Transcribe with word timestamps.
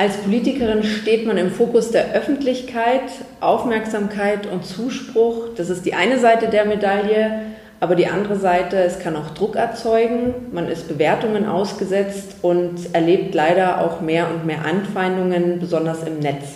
Als 0.00 0.16
Politikerin 0.16 0.82
steht 0.82 1.26
man 1.26 1.36
im 1.36 1.50
Fokus 1.50 1.90
der 1.90 2.14
Öffentlichkeit, 2.14 3.02
Aufmerksamkeit 3.42 4.46
und 4.46 4.64
Zuspruch. 4.64 5.48
Das 5.54 5.68
ist 5.68 5.84
die 5.84 5.92
eine 5.92 6.18
Seite 6.18 6.48
der 6.48 6.64
Medaille. 6.64 7.42
Aber 7.80 7.96
die 7.96 8.06
andere 8.06 8.36
Seite, 8.36 8.78
es 8.78 8.98
kann 8.98 9.14
auch 9.14 9.34
Druck 9.34 9.56
erzeugen, 9.56 10.34
man 10.52 10.68
ist 10.68 10.88
Bewertungen 10.88 11.46
ausgesetzt 11.46 12.36
und 12.40 12.94
erlebt 12.94 13.34
leider 13.34 13.82
auch 13.82 14.00
mehr 14.00 14.28
und 14.30 14.46
mehr 14.46 14.64
Anfeindungen, 14.64 15.60
besonders 15.60 16.02
im 16.04 16.18
Netz. 16.18 16.54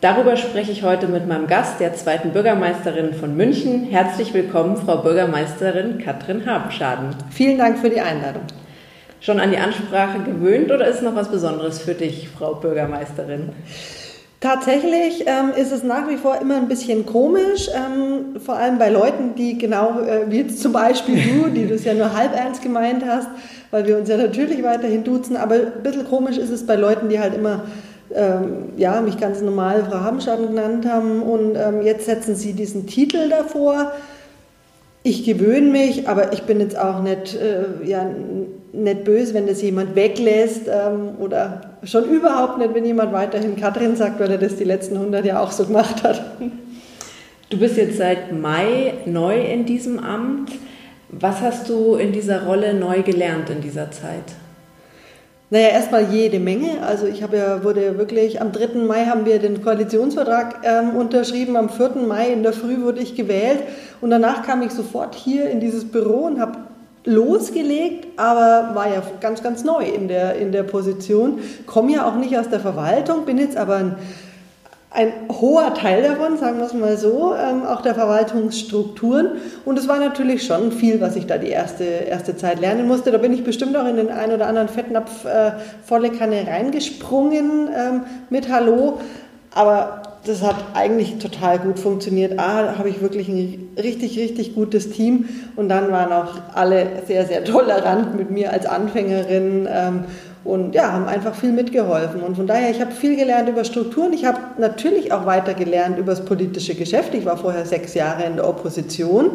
Darüber 0.00 0.36
spreche 0.36 0.70
ich 0.70 0.84
heute 0.84 1.08
mit 1.08 1.26
meinem 1.26 1.48
Gast, 1.48 1.80
der 1.80 1.94
zweiten 1.94 2.30
Bürgermeisterin 2.30 3.12
von 3.12 3.36
München. 3.36 3.88
Herzlich 3.90 4.32
willkommen, 4.34 4.76
Frau 4.76 4.98
Bürgermeisterin 4.98 5.98
Katrin 5.98 6.46
Habenschaden. 6.46 7.08
Vielen 7.30 7.58
Dank 7.58 7.80
für 7.80 7.90
die 7.90 8.00
Einladung. 8.00 8.42
Schon 9.20 9.40
an 9.40 9.50
die 9.50 9.58
Ansprache 9.58 10.20
gewöhnt 10.20 10.70
oder 10.70 10.86
ist 10.86 11.02
noch 11.02 11.16
was 11.16 11.30
Besonderes 11.30 11.80
für 11.80 11.94
dich, 11.94 12.28
Frau 12.28 12.54
Bürgermeisterin? 12.54 13.50
Tatsächlich 14.40 15.24
ähm, 15.26 15.50
ist 15.56 15.72
es 15.72 15.82
nach 15.82 16.08
wie 16.08 16.16
vor 16.16 16.40
immer 16.40 16.56
ein 16.56 16.68
bisschen 16.68 17.04
komisch, 17.04 17.68
ähm, 17.74 18.40
vor 18.40 18.54
allem 18.56 18.78
bei 18.78 18.88
Leuten, 18.88 19.34
die 19.34 19.58
genau, 19.58 20.00
äh, 20.00 20.30
wie 20.30 20.46
zum 20.46 20.72
Beispiel 20.72 21.16
du, 21.16 21.50
die 21.50 21.66
das 21.66 21.84
ja 21.84 21.92
nur 21.92 22.16
halb 22.16 22.36
ernst 22.36 22.62
gemeint 22.62 23.04
hast, 23.04 23.28
weil 23.72 23.84
wir 23.86 23.98
uns 23.98 24.08
ja 24.08 24.16
natürlich 24.16 24.62
weiterhin 24.62 25.02
duzen, 25.02 25.36
aber 25.36 25.56
ein 25.56 25.82
bisschen 25.82 26.06
komisch 26.06 26.38
ist 26.38 26.50
es 26.50 26.64
bei 26.64 26.76
Leuten, 26.76 27.08
die 27.08 27.18
halt 27.18 27.34
immer 27.34 27.64
ähm, 28.14 28.74
ja, 28.76 29.00
mich 29.00 29.18
ganz 29.18 29.40
normal 29.40 29.84
Frau 29.84 30.00
Habenschaden 30.00 30.46
genannt 30.48 30.86
haben 30.86 31.22
und 31.22 31.56
ähm, 31.56 31.82
jetzt 31.82 32.06
setzen 32.06 32.36
sie 32.36 32.52
diesen 32.52 32.86
Titel 32.86 33.28
davor. 33.28 33.92
Ich 35.02 35.24
gewöhne 35.24 35.70
mich, 35.70 36.08
aber 36.08 36.32
ich 36.32 36.44
bin 36.44 36.60
jetzt 36.60 36.78
auch 36.78 37.02
nicht, 37.02 37.34
äh, 37.34 37.84
ja, 37.84 38.08
nicht 38.72 39.04
böse, 39.04 39.34
wenn 39.34 39.46
das 39.46 39.62
jemand 39.62 39.94
weglässt 39.94 40.62
ähm, 40.68 41.16
oder 41.20 41.62
schon 41.84 42.04
überhaupt 42.04 42.58
nicht, 42.58 42.74
wenn 42.74 42.84
jemand 42.84 43.12
weiterhin 43.12 43.56
Katrin 43.56 43.96
sagt, 43.96 44.20
weil 44.20 44.30
er 44.30 44.38
das 44.38 44.56
die 44.56 44.64
letzten 44.64 44.96
100 44.96 45.24
Jahre 45.24 45.46
auch 45.46 45.52
so 45.52 45.64
gemacht 45.64 46.02
hat. 46.02 46.22
Du 47.50 47.58
bist 47.58 47.76
jetzt 47.78 47.96
seit 47.96 48.32
Mai 48.38 48.94
neu 49.06 49.40
in 49.40 49.64
diesem 49.64 49.98
Amt. 49.98 50.52
Was 51.08 51.40
hast 51.40 51.70
du 51.70 51.94
in 51.94 52.12
dieser 52.12 52.44
Rolle 52.44 52.74
neu 52.74 53.02
gelernt 53.02 53.48
in 53.48 53.62
dieser 53.62 53.90
Zeit? 53.90 54.34
Naja, 55.50 55.68
erstmal 55.68 56.12
jede 56.12 56.38
Menge. 56.38 56.82
Also 56.86 57.06
ich 57.06 57.22
habe 57.22 57.38
ja, 57.38 57.64
wurde 57.64 57.96
wirklich, 57.96 58.42
am 58.42 58.52
3. 58.52 58.80
Mai 58.86 59.06
haben 59.06 59.24
wir 59.24 59.38
den 59.38 59.62
Koalitionsvertrag 59.62 60.60
ähm, 60.62 60.94
unterschrieben, 60.94 61.56
am 61.56 61.70
4. 61.70 62.02
Mai 62.06 62.32
in 62.32 62.42
der 62.42 62.52
Früh 62.52 62.82
wurde 62.82 63.00
ich 63.00 63.14
gewählt 63.14 63.60
und 64.02 64.10
danach 64.10 64.42
kam 64.42 64.60
ich 64.60 64.72
sofort 64.72 65.14
hier 65.14 65.48
in 65.48 65.60
dieses 65.60 65.90
Büro 65.90 66.26
und 66.26 66.38
habe 66.38 66.58
losgelegt, 67.08 68.06
aber 68.16 68.74
war 68.74 68.88
ja 68.88 69.02
ganz, 69.20 69.42
ganz 69.42 69.64
neu 69.64 69.82
in 69.82 70.08
der, 70.08 70.36
in 70.36 70.52
der 70.52 70.62
Position. 70.62 71.40
Komme 71.66 71.92
ja 71.92 72.06
auch 72.06 72.16
nicht 72.16 72.38
aus 72.38 72.48
der 72.48 72.60
Verwaltung, 72.60 73.24
bin 73.24 73.38
jetzt 73.38 73.56
aber 73.56 73.76
ein, 73.76 73.96
ein 74.90 75.12
hoher 75.40 75.74
Teil 75.74 76.02
davon, 76.02 76.36
sagen 76.36 76.58
wir 76.58 76.66
es 76.66 76.74
mal 76.74 76.96
so, 76.98 77.34
ähm, 77.34 77.64
auch 77.64 77.80
der 77.80 77.94
Verwaltungsstrukturen. 77.94 79.32
Und 79.64 79.78
es 79.78 79.88
war 79.88 79.98
natürlich 79.98 80.46
schon 80.46 80.70
viel, 80.70 81.00
was 81.00 81.16
ich 81.16 81.26
da 81.26 81.38
die 81.38 81.48
erste, 81.48 81.84
erste 81.84 82.36
Zeit 82.36 82.60
lernen 82.60 82.86
musste. 82.86 83.10
Da 83.10 83.18
bin 83.18 83.32
ich 83.32 83.42
bestimmt 83.42 83.76
auch 83.76 83.86
in 83.86 83.96
den 83.96 84.10
einen 84.10 84.34
oder 84.34 84.46
anderen 84.46 84.68
Fettnapf 84.68 85.24
äh, 85.24 85.52
volle 85.84 86.10
Kanne 86.10 86.46
reingesprungen 86.46 87.68
ähm, 87.74 88.02
mit 88.28 88.50
Hallo. 88.50 89.00
Aber 89.54 90.02
das 90.24 90.42
hat 90.42 90.56
eigentlich 90.74 91.18
total 91.18 91.58
gut 91.58 91.78
funktioniert. 91.78 92.38
A, 92.38 92.76
habe 92.76 92.88
ich 92.88 93.00
wirklich 93.00 93.28
ein 93.28 93.68
richtig, 93.76 94.18
richtig 94.18 94.54
gutes 94.54 94.90
Team 94.90 95.28
und 95.56 95.68
dann 95.68 95.90
waren 95.90 96.12
auch 96.12 96.34
alle 96.54 96.86
sehr, 97.06 97.26
sehr 97.26 97.44
tolerant 97.44 98.16
mit 98.16 98.30
mir 98.30 98.52
als 98.52 98.66
Anfängerin 98.66 99.68
ähm, 99.70 100.04
und 100.44 100.74
ja, 100.74 100.92
haben 100.92 101.06
einfach 101.06 101.34
viel 101.34 101.52
mitgeholfen. 101.52 102.20
Und 102.22 102.36
von 102.36 102.46
daher, 102.46 102.70
ich 102.70 102.80
habe 102.80 102.92
viel 102.92 103.16
gelernt 103.16 103.48
über 103.48 103.64
Strukturen. 103.64 104.12
Ich 104.12 104.24
habe 104.24 104.38
natürlich 104.58 105.12
auch 105.12 105.26
weiter 105.26 105.54
gelernt 105.54 105.98
über 105.98 106.12
das 106.12 106.24
politische 106.24 106.74
Geschäft. 106.74 107.14
Ich 107.14 107.24
war 107.24 107.36
vorher 107.36 107.66
sechs 107.66 107.94
Jahre 107.94 108.24
in 108.24 108.36
der 108.36 108.48
Opposition. 108.48 109.30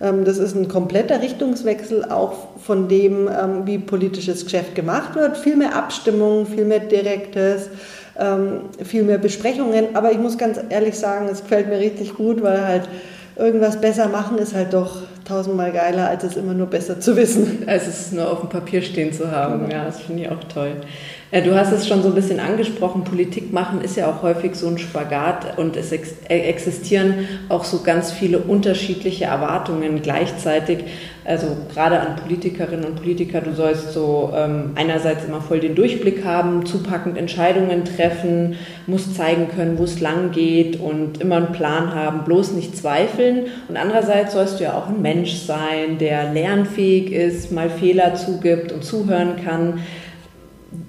Ähm, 0.00 0.24
das 0.24 0.38
ist 0.38 0.54
ein 0.54 0.68
kompletter 0.68 1.20
Richtungswechsel 1.20 2.04
auch 2.04 2.58
von 2.58 2.88
dem, 2.88 3.28
ähm, 3.28 3.66
wie 3.66 3.78
politisches 3.78 4.44
Geschäft 4.44 4.74
gemacht 4.74 5.14
wird. 5.14 5.36
Viel 5.36 5.56
mehr 5.56 5.76
Abstimmung, 5.76 6.46
viel 6.46 6.64
mehr 6.64 6.80
Direktes 6.80 7.70
viel 8.84 9.02
mehr 9.02 9.18
Besprechungen. 9.18 9.94
Aber 9.94 10.12
ich 10.12 10.18
muss 10.18 10.38
ganz 10.38 10.60
ehrlich 10.68 10.98
sagen, 10.98 11.28
es 11.28 11.42
gefällt 11.42 11.68
mir 11.68 11.78
richtig 11.78 12.14
gut, 12.14 12.42
weil 12.42 12.66
halt 12.66 12.88
irgendwas 13.36 13.80
besser 13.80 14.08
machen 14.08 14.38
ist 14.38 14.54
halt 14.54 14.74
doch 14.74 14.98
tausendmal 15.24 15.72
geiler, 15.72 16.08
als 16.08 16.24
es 16.24 16.36
immer 16.36 16.54
nur 16.54 16.66
besser 16.66 17.00
zu 17.00 17.16
wissen. 17.16 17.62
Als 17.66 17.86
es 17.86 18.12
nur 18.12 18.30
auf 18.30 18.40
dem 18.40 18.48
Papier 18.48 18.82
stehen 18.82 19.12
zu 19.12 19.30
haben. 19.30 19.60
Genau. 19.60 19.72
Ja, 19.72 19.84
das 19.84 20.00
finde 20.00 20.22
ich 20.22 20.28
auch 20.28 20.42
toll. 20.52 20.72
Äh, 21.30 21.42
du 21.42 21.54
hast 21.54 21.72
es 21.72 21.86
schon 21.86 22.02
so 22.02 22.08
ein 22.08 22.14
bisschen 22.14 22.40
angesprochen, 22.40 23.04
Politik 23.04 23.52
machen 23.52 23.80
ist 23.80 23.96
ja 23.96 24.10
auch 24.10 24.22
häufig 24.22 24.56
so 24.56 24.66
ein 24.66 24.78
Spagat 24.78 25.58
und 25.58 25.76
es 25.76 25.92
äh, 25.92 25.98
existieren 26.28 27.28
auch 27.48 27.64
so 27.64 27.82
ganz 27.82 28.10
viele 28.10 28.38
unterschiedliche 28.38 29.26
Erwartungen 29.26 30.02
gleichzeitig. 30.02 30.84
Also 31.24 31.48
gerade 31.72 32.00
an 32.00 32.16
Politikerinnen 32.16 32.84
und 32.84 32.96
Politiker, 32.96 33.42
du 33.42 33.52
sollst 33.52 33.92
so 33.92 34.32
ähm, 34.34 34.70
einerseits 34.74 35.26
immer 35.26 35.42
voll 35.42 35.60
den 35.60 35.74
Durchblick 35.74 36.24
haben, 36.24 36.64
zupackend 36.64 37.18
Entscheidungen 37.18 37.84
treffen, 37.84 38.56
musst 38.86 39.16
zeigen 39.16 39.48
können, 39.54 39.78
wo 39.78 39.84
es 39.84 40.00
lang 40.00 40.30
geht 40.30 40.80
und 40.80 41.20
immer 41.20 41.36
einen 41.36 41.52
Plan 41.52 41.94
haben, 41.94 42.24
bloß 42.24 42.52
nicht 42.52 42.74
zweifeln. 42.74 43.46
Und 43.68 43.76
andererseits 43.76 44.32
sollst 44.32 44.60
du 44.60 44.64
ja 44.64 44.74
auch 44.74 44.88
ein 44.88 45.02
Mensch 45.02 45.34
sein, 45.34 45.98
der 45.98 46.32
lernfähig 46.32 47.12
ist, 47.12 47.52
mal 47.52 47.68
Fehler 47.68 48.14
zugibt 48.14 48.72
und 48.72 48.82
zuhören 48.82 49.36
kann. 49.44 49.80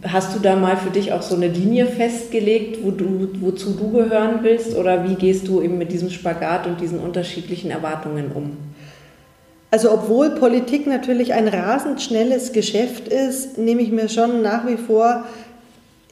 Hast 0.03 0.35
du 0.35 0.39
da 0.39 0.55
mal 0.55 0.77
für 0.77 0.91
dich 0.91 1.11
auch 1.11 1.23
so 1.23 1.35
eine 1.35 1.47
Linie 1.47 1.87
festgelegt, 1.87 2.79
wo 2.83 2.91
du, 2.91 3.29
wozu 3.41 3.71
du 3.71 3.91
gehören 3.91 4.39
willst? 4.43 4.77
Oder 4.77 5.09
wie 5.09 5.15
gehst 5.15 5.47
du 5.49 5.61
eben 5.61 5.77
mit 5.77 5.91
diesem 5.91 6.09
Spagat 6.09 6.67
und 6.67 6.79
diesen 6.79 6.99
unterschiedlichen 6.99 7.69
Erwartungen 7.69 8.31
um? 8.33 8.70
Also 9.73 9.89
obwohl 9.89 10.31
Politik 10.31 10.85
natürlich 10.85 11.33
ein 11.33 11.47
rasend 11.47 12.01
schnelles 12.01 12.51
Geschäft 12.51 13.07
ist, 13.07 13.57
nehme 13.57 13.81
ich 13.81 13.91
mir 13.91 14.09
schon 14.09 14.41
nach 14.41 14.67
wie 14.67 14.75
vor 14.75 15.23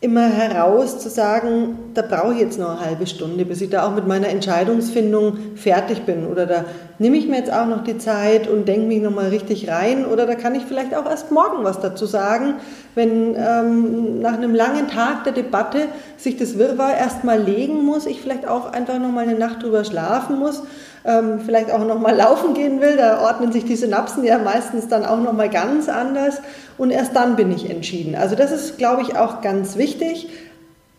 immer 0.02 0.30
heraus 0.30 1.00
zu 1.00 1.10
sagen, 1.10 1.78
da 1.94 2.02
brauche 2.02 2.32
ich 2.32 2.40
jetzt 2.40 2.58
noch 2.58 2.70
eine 2.70 2.80
halbe 2.80 3.06
Stunde, 3.06 3.44
bis 3.44 3.60
ich 3.60 3.70
da 3.70 3.86
auch 3.86 3.94
mit 3.94 4.08
meiner 4.08 4.30
Entscheidungsfindung 4.30 5.38
fertig 5.56 6.04
bin. 6.04 6.26
Oder 6.26 6.46
da 6.46 6.64
nehme 7.00 7.18
ich 7.18 7.28
mir 7.28 7.36
jetzt 7.36 7.52
auch 7.52 7.66
noch 7.66 7.84
die 7.84 7.98
Zeit 7.98 8.48
und 8.48 8.66
denke 8.66 8.88
mich 8.88 9.02
nochmal 9.02 9.28
richtig 9.28 9.70
rein. 9.70 10.06
Oder 10.06 10.26
da 10.26 10.36
kann 10.36 10.56
ich 10.56 10.64
vielleicht 10.64 10.96
auch 10.96 11.06
erst 11.06 11.32
morgen 11.32 11.66
was 11.66 11.82
dazu 11.82 12.06
sagen, 12.06 12.54
wenn 12.96 13.36
ähm, 13.36 14.22
nach 14.22 14.36
einem 14.36 14.56
langen 14.56 14.88
Tag 14.88 15.26
der 15.26 15.34
Debatte 15.34 15.88
sich 16.16 16.38
das 16.38 16.58
Wirrwarr 16.58 16.98
erstmal 16.98 17.42
legen 17.42 17.84
muss, 17.84 18.06
ich 18.06 18.22
vielleicht 18.22 18.48
auch 18.48 18.72
einfach 18.72 19.00
nochmal 19.00 19.28
eine 19.28 19.38
Nacht 19.38 19.64
drüber 19.64 19.84
schlafen 19.84 20.40
muss 20.40 20.64
ähm, 21.06 21.40
vielleicht 21.46 21.72
auch 21.72 21.86
nochmal 21.86 22.16
laufen 22.16 22.54
gehen 22.54 22.82
will, 22.82 22.98
da 22.98 23.22
ordnen 23.22 23.52
sich 23.52 23.66
die 23.66 23.76
Synapsen 23.76 24.24
ja 24.24 24.38
meistens 24.38 24.88
dann 24.88 25.06
auch 25.06 25.20
nochmal 25.20 25.50
ganz 25.50 25.90
anders 25.90 26.42
und 26.78 26.92
erst 26.92 27.16
dann 27.16 27.36
bin 27.36 27.52
ich 27.52 27.70
entschieden. 27.70 28.16
Also 28.16 28.36
das 28.36 28.52
ist, 28.52 28.78
glaube 28.78 29.02
ich, 29.02 29.18
auch 29.18 29.42
ganz 29.42 29.78
wichtig, 29.78 30.28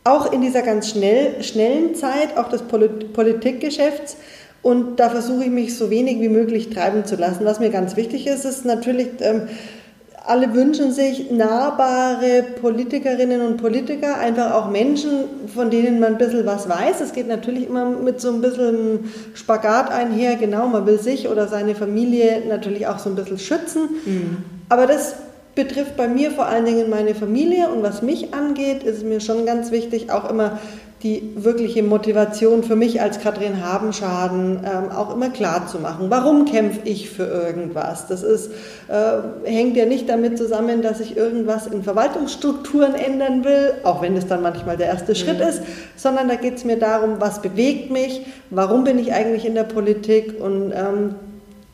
auch 0.05 0.33
in 0.33 0.41
dieser 0.41 0.63
ganz 0.63 0.89
schnell, 0.89 1.43
schnellen 1.43 1.95
Zeit, 1.95 2.37
auch 2.37 2.49
des 2.49 2.63
Politikgeschäfts. 2.63 4.17
Und 4.63 5.01
da 5.01 5.09
versuche 5.09 5.45
ich 5.45 5.51
mich 5.51 5.77
so 5.77 5.91
wenig 5.91 6.21
wie 6.21 6.29
möglich 6.29 6.71
treiben 6.71 7.05
zu 7.05 7.17
lassen. 7.17 7.45
Was 7.45 7.61
mir 7.61 7.71
ganz 7.71 7.97
wichtig 7.97 8.27
ist, 8.27 8.45
ist 8.45 8.65
natürlich, 8.65 9.09
ähm, 9.21 9.49
alle 10.27 10.53
wünschen 10.55 10.93
sich 10.93 11.31
nahbare 11.31 12.45
Politikerinnen 12.61 13.41
und 13.41 13.57
Politiker, 13.57 14.19
einfach 14.19 14.53
auch 14.53 14.71
Menschen, 14.71 15.25
von 15.53 15.71
denen 15.71 16.01
man 16.01 16.13
ein 16.13 16.19
bisschen 16.19 16.47
was 16.47 16.69
weiß. 16.69 17.01
Es 17.01 17.13
geht 17.13 17.27
natürlich 17.27 17.69
immer 17.69 17.87
mit 17.87 18.21
so 18.21 18.31
ein 18.31 18.41
bisschen 18.41 19.11
Spagat 19.35 19.91
einher, 19.91 20.37
genau, 20.37 20.67
man 20.69 20.87
will 20.87 20.99
sich 20.99 21.29
oder 21.29 21.49
seine 21.49 21.75
Familie 21.75 22.43
natürlich 22.49 22.87
auch 22.87 22.99
so 22.99 23.11
ein 23.11 23.17
bisschen 23.17 23.39
schützen. 23.39 23.89
Mhm. 24.05 24.37
Aber 24.69 24.87
das 24.87 25.15
betrifft 25.55 25.97
bei 25.97 26.09
mir 26.09 26.31
vor 26.31 26.47
allen 26.47 26.65
Dingen 26.65 26.91
meine 26.91 27.15
Familie 27.15 27.69
und 27.69 27.83
was 27.83 28.03
mich 28.03 28.33
angeht, 28.33 28.83
ist 28.83 29.05
mir 29.05 29.21
schon 29.21 29.47
ganz 29.47 29.71
wichtig, 29.71 30.11
auch 30.11 30.31
immer 30.31 30.59
die 31.03 31.33
wirkliche 31.35 31.83
Motivation 31.83 32.63
für 32.63 32.77
mich 32.77 33.01
als 33.01 33.21
Katrin 33.21 33.65
Habenschaden 33.65 34.61
ähm, 34.65 34.91
auch 34.91 35.15
immer 35.15 35.31
klar 35.31 35.67
zu 35.67 35.79
machen. 35.79 36.11
Warum 36.11 36.45
kämpfe 36.45 36.81
ich 36.85 37.09
für 37.09 37.25
irgendwas? 37.25 38.07
Das 38.07 38.23
ist, 38.23 38.51
äh, 38.89 39.49
hängt 39.49 39.77
ja 39.79 39.87
nicht 39.87 40.11
damit 40.11 40.37
zusammen, 40.37 40.83
dass 40.83 41.01
ich 41.01 41.17
irgendwas 41.17 41.67
in 41.67 41.83
Verwaltungsstrukturen 41.83 42.95
ändern 42.95 43.45
will, 43.45 43.73
auch 43.83 44.03
wenn 44.03 44.15
das 44.15 44.27
dann 44.27 44.43
manchmal 44.43 44.77
der 44.77 44.89
erste 44.89 45.13
mhm. 45.13 45.17
Schritt 45.17 45.41
ist, 45.41 45.63
sondern 45.97 46.29
da 46.29 46.35
geht 46.35 46.57
es 46.57 46.65
mir 46.65 46.79
darum, 46.79 47.15
was 47.19 47.41
bewegt 47.41 47.91
mich, 47.91 48.27
warum 48.51 48.85
bin 48.85 48.99
ich 48.99 49.15
eigentlich 49.15 49.47
in 49.47 49.55
der 49.55 49.65
Politik 49.65 50.39
und 50.39 50.73
ähm, 50.73 51.15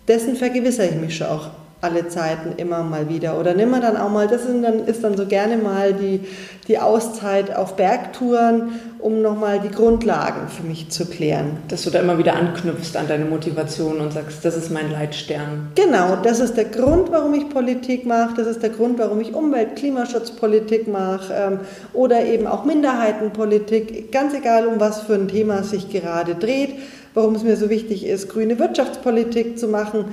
dessen 0.07 0.37
vergewissere 0.37 0.87
ich 0.87 1.01
mich 1.01 1.17
schon 1.17 1.27
auch 1.27 1.51
alle 1.87 2.09
Zeiten 2.09 2.55
immer 2.57 2.83
mal 2.83 3.09
wieder. 3.09 3.39
Oder 3.39 3.55
nimm 3.55 3.71
mal 3.71 3.81
dann 3.81 3.97
auch 3.97 4.11
mal, 4.11 4.27
das 4.27 4.45
ist 4.45 4.63
dann, 4.63 4.87
ist 4.87 5.05
dann 5.05 5.17
so 5.17 5.27
gerne 5.27 5.57
mal 5.57 5.95
die, 5.95 6.21
die 6.67 6.79
Auszeit 6.79 7.55
auf 7.55 7.77
Bergtouren, 7.77 8.81
um 8.99 9.23
nochmal 9.23 9.61
die 9.61 9.71
Grundlagen 9.71 10.49
für 10.49 10.65
mich 10.65 10.89
zu 10.89 11.07
klären. 11.07 11.59
Dass 11.69 11.85
du 11.85 11.91
da 11.91 12.01
immer 12.01 12.19
wieder 12.19 12.35
anknüpfst 12.35 12.97
an 12.97 13.07
deine 13.07 13.25
Motivation 13.25 14.01
und 14.01 14.13
sagst, 14.13 14.45
das 14.45 14.57
ist 14.57 14.73
mein 14.73 14.91
Leitstern. 14.91 15.71
Genau, 15.77 16.17
das 16.17 16.41
ist 16.41 16.57
der 16.57 16.65
Grund, 16.65 17.13
warum 17.13 17.35
ich 17.35 17.49
Politik 17.49 18.05
mache, 18.05 18.35
das 18.37 18.49
ist 18.49 18.63
der 18.63 18.71
Grund, 18.71 18.99
warum 18.99 19.21
ich 19.21 19.33
Umwelt-, 19.33 19.77
Klimaschutzpolitik 19.77 20.89
mache 20.89 21.33
ähm, 21.33 21.61
oder 21.93 22.25
eben 22.25 22.49
auch 22.49 22.65
Minderheitenpolitik, 22.65 24.11
ganz 24.11 24.35
egal, 24.35 24.67
um 24.67 24.81
was 24.81 25.03
für 25.03 25.15
ein 25.15 25.29
Thema 25.29 25.61
es 25.61 25.71
sich 25.71 25.89
gerade 25.89 26.35
dreht, 26.35 26.75
warum 27.15 27.37
es 27.37 27.45
mir 27.45 27.57
so 27.57 27.71
wichtig 27.71 28.05
ist, 28.07 28.29
grüne 28.29 28.59
Wirtschaftspolitik 28.59 29.57
zu 29.59 29.69
machen 29.69 30.07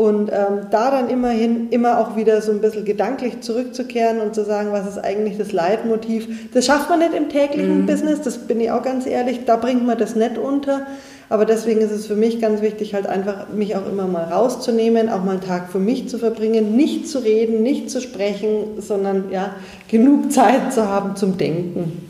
und 0.00 0.30
ähm, 0.30 0.68
da 0.70 0.90
dann 0.90 1.10
immerhin 1.10 1.68
immer 1.68 1.98
auch 1.98 2.16
wieder 2.16 2.40
so 2.40 2.52
ein 2.52 2.62
bisschen 2.62 2.86
gedanklich 2.86 3.42
zurückzukehren 3.42 4.20
und 4.20 4.34
zu 4.34 4.46
sagen, 4.46 4.72
was 4.72 4.88
ist 4.88 4.96
eigentlich 4.96 5.36
das 5.36 5.52
Leitmotiv. 5.52 6.50
Das 6.54 6.64
schafft 6.64 6.88
man 6.88 7.00
nicht 7.00 7.12
im 7.12 7.28
täglichen 7.28 7.82
mhm. 7.82 7.86
Business, 7.86 8.22
das 8.22 8.38
bin 8.38 8.62
ich 8.62 8.70
auch 8.70 8.82
ganz 8.82 9.04
ehrlich, 9.04 9.40
da 9.44 9.56
bringt 9.56 9.86
man 9.86 9.98
das 9.98 10.16
nicht 10.16 10.38
unter. 10.38 10.86
Aber 11.28 11.44
deswegen 11.44 11.82
ist 11.82 11.90
es 11.90 12.06
für 12.06 12.16
mich 12.16 12.40
ganz 12.40 12.62
wichtig, 12.62 12.94
halt 12.94 13.06
einfach 13.06 13.50
mich 13.50 13.76
auch 13.76 13.86
immer 13.86 14.06
mal 14.06 14.24
rauszunehmen, 14.24 15.10
auch 15.10 15.22
mal 15.22 15.32
einen 15.32 15.42
Tag 15.42 15.70
für 15.70 15.78
mich 15.78 16.08
zu 16.08 16.16
verbringen, 16.16 16.74
nicht 16.74 17.06
zu 17.06 17.18
reden, 17.18 17.62
nicht 17.62 17.90
zu 17.90 18.00
sprechen, 18.00 18.78
sondern 18.78 19.30
ja, 19.30 19.54
genug 19.88 20.32
Zeit 20.32 20.72
zu 20.72 20.88
haben 20.88 21.14
zum 21.14 21.36
Denken. 21.36 22.09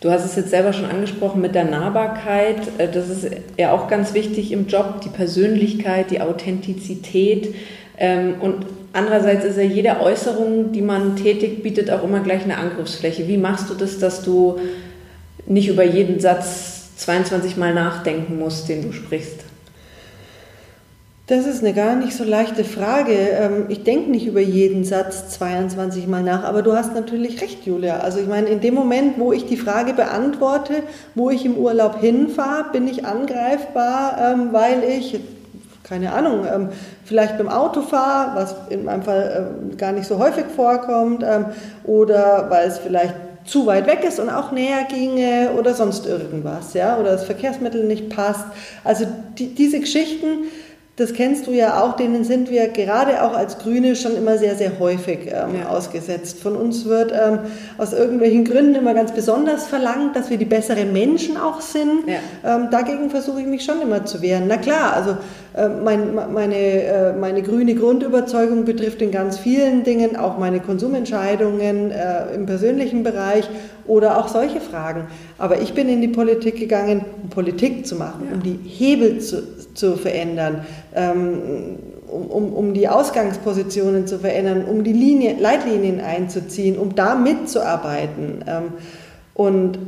Du 0.00 0.10
hast 0.10 0.24
es 0.24 0.34
jetzt 0.34 0.48
selber 0.48 0.72
schon 0.72 0.86
angesprochen 0.86 1.42
mit 1.42 1.54
der 1.54 1.64
Nahbarkeit. 1.64 2.56
Äh, 2.78 2.88
das 2.88 3.10
ist 3.10 3.30
ja 3.58 3.72
auch 3.72 3.86
ganz 3.88 4.14
wichtig 4.14 4.50
im 4.50 4.66
Job, 4.66 5.02
die 5.02 5.10
Persönlichkeit, 5.10 6.10
die 6.10 6.22
Authentizität. 6.22 7.54
Ähm, 7.98 8.36
und 8.40 8.64
andererseits 8.94 9.44
ist 9.44 9.58
ja 9.58 9.62
jede 9.62 10.00
Äußerung, 10.00 10.72
die 10.72 10.80
man 10.80 11.16
tätigt, 11.16 11.62
bietet 11.62 11.90
auch 11.90 12.02
immer 12.02 12.20
gleich 12.20 12.44
eine 12.44 12.56
Angriffsfläche. 12.56 13.28
Wie 13.28 13.36
machst 13.36 13.68
du 13.68 13.74
das, 13.74 13.98
dass 13.98 14.22
du 14.22 14.58
nicht 15.46 15.68
über 15.68 15.84
jeden 15.84 16.18
Satz 16.18 16.96
22 16.96 17.58
Mal 17.58 17.74
nachdenken 17.74 18.38
musst, 18.38 18.70
den 18.70 18.82
du 18.82 18.92
sprichst? 18.92 19.49
Das 21.30 21.46
ist 21.46 21.62
eine 21.62 21.72
gar 21.72 21.94
nicht 21.94 22.16
so 22.16 22.24
leichte 22.24 22.64
Frage. 22.64 23.12
Ähm, 23.12 23.66
ich 23.68 23.84
denke 23.84 24.10
nicht 24.10 24.26
über 24.26 24.40
jeden 24.40 24.82
Satz 24.82 25.28
22 25.28 26.08
Mal 26.08 26.24
nach, 26.24 26.42
aber 26.42 26.62
du 26.62 26.72
hast 26.72 26.92
natürlich 26.92 27.40
recht, 27.40 27.64
Julia. 27.64 27.98
Also 27.98 28.18
ich 28.18 28.26
meine, 28.26 28.48
in 28.48 28.60
dem 28.60 28.74
Moment, 28.74 29.16
wo 29.16 29.32
ich 29.32 29.46
die 29.46 29.56
Frage 29.56 29.94
beantworte, 29.94 30.82
wo 31.14 31.30
ich 31.30 31.46
im 31.46 31.56
Urlaub 31.56 32.00
hinfahre, 32.00 32.72
bin 32.72 32.88
ich 32.88 33.06
angreifbar, 33.06 34.18
ähm, 34.20 34.48
weil 34.50 34.82
ich, 34.82 35.20
keine 35.84 36.14
Ahnung, 36.14 36.44
ähm, 36.52 36.70
vielleicht 37.04 37.38
beim 37.38 37.48
Auto 37.48 37.82
fahre, 37.82 38.34
was 38.34 38.56
in 38.68 38.84
meinem 38.84 39.02
Fall 39.02 39.54
gar 39.76 39.92
nicht 39.92 40.08
so 40.08 40.18
häufig 40.18 40.46
vorkommt, 40.56 41.24
oder 41.84 42.46
weil 42.48 42.66
es 42.66 42.78
vielleicht 42.78 43.14
zu 43.44 43.66
weit 43.66 43.86
weg 43.86 44.04
ist 44.06 44.18
und 44.18 44.30
auch 44.30 44.52
näher 44.52 44.84
ginge 44.88 45.50
oder 45.58 45.74
sonst 45.74 46.06
irgendwas, 46.06 46.74
ja, 46.74 46.98
oder 46.98 47.12
das 47.12 47.24
Verkehrsmittel 47.24 47.84
nicht 47.84 48.08
passt. 48.10 48.44
Also 48.84 49.06
die, 49.38 49.54
diese 49.54 49.80
Geschichten, 49.80 50.44
das 51.00 51.14
kennst 51.14 51.46
du 51.46 51.52
ja 51.52 51.82
auch, 51.82 51.96
denen 51.96 52.24
sind 52.24 52.50
wir 52.50 52.68
gerade 52.68 53.22
auch 53.22 53.34
als 53.34 53.56
Grüne 53.56 53.96
schon 53.96 54.14
immer 54.16 54.36
sehr, 54.36 54.54
sehr 54.54 54.78
häufig 54.78 55.20
ähm, 55.28 55.60
ja. 55.60 55.70
ausgesetzt. 55.70 56.40
Von 56.40 56.56
uns 56.56 56.84
wird 56.84 57.10
ähm, 57.12 57.38
aus 57.78 57.94
irgendwelchen 57.94 58.44
Gründen 58.44 58.74
immer 58.74 58.92
ganz 58.92 59.12
besonders 59.12 59.66
verlangt, 59.66 60.14
dass 60.14 60.28
wir 60.28 60.36
die 60.36 60.44
besseren 60.44 60.92
Menschen 60.92 61.38
auch 61.38 61.62
sind. 61.62 62.02
Ja. 62.06 62.56
Ähm, 62.56 62.68
dagegen 62.70 63.08
versuche 63.08 63.40
ich 63.40 63.46
mich 63.46 63.64
schon 63.64 63.80
immer 63.80 64.04
zu 64.04 64.20
wehren. 64.20 64.44
Na 64.46 64.58
klar, 64.58 64.92
also 64.92 65.16
äh, 65.54 65.68
mein, 65.68 66.14
meine, 66.14 66.56
äh, 66.56 67.12
meine 67.14 67.40
grüne 67.42 67.74
Grundüberzeugung 67.74 68.66
betrifft 68.66 69.00
in 69.00 69.10
ganz 69.10 69.38
vielen 69.38 69.84
Dingen 69.84 70.16
auch 70.16 70.36
meine 70.36 70.60
Konsumentscheidungen 70.60 71.92
äh, 71.92 72.34
im 72.34 72.44
persönlichen 72.44 73.04
Bereich 73.04 73.48
oder 73.86 74.18
auch 74.18 74.28
solche 74.28 74.60
Fragen. 74.60 75.06
Aber 75.38 75.60
ich 75.60 75.74
bin 75.74 75.88
in 75.88 76.00
die 76.00 76.08
Politik 76.08 76.56
gegangen, 76.56 77.04
um 77.22 77.30
Politik 77.30 77.86
zu 77.86 77.96
machen, 77.96 78.26
ja. 78.28 78.34
um 78.34 78.42
die 78.42 78.58
Hebel 78.64 79.20
zu, 79.20 79.42
zu 79.74 79.96
verändern, 79.96 80.66
ähm, 80.94 81.78
um, 82.08 82.52
um 82.52 82.74
die 82.74 82.88
Ausgangspositionen 82.88 84.06
zu 84.06 84.18
verändern, 84.18 84.64
um 84.64 84.84
die 84.84 84.92
Linie, 84.92 85.36
Leitlinien 85.38 86.00
einzuziehen, 86.00 86.78
um 86.78 86.94
da 86.94 87.14
mitzuarbeiten. 87.14 88.44
Ähm, 88.46 88.64
und 89.34 89.78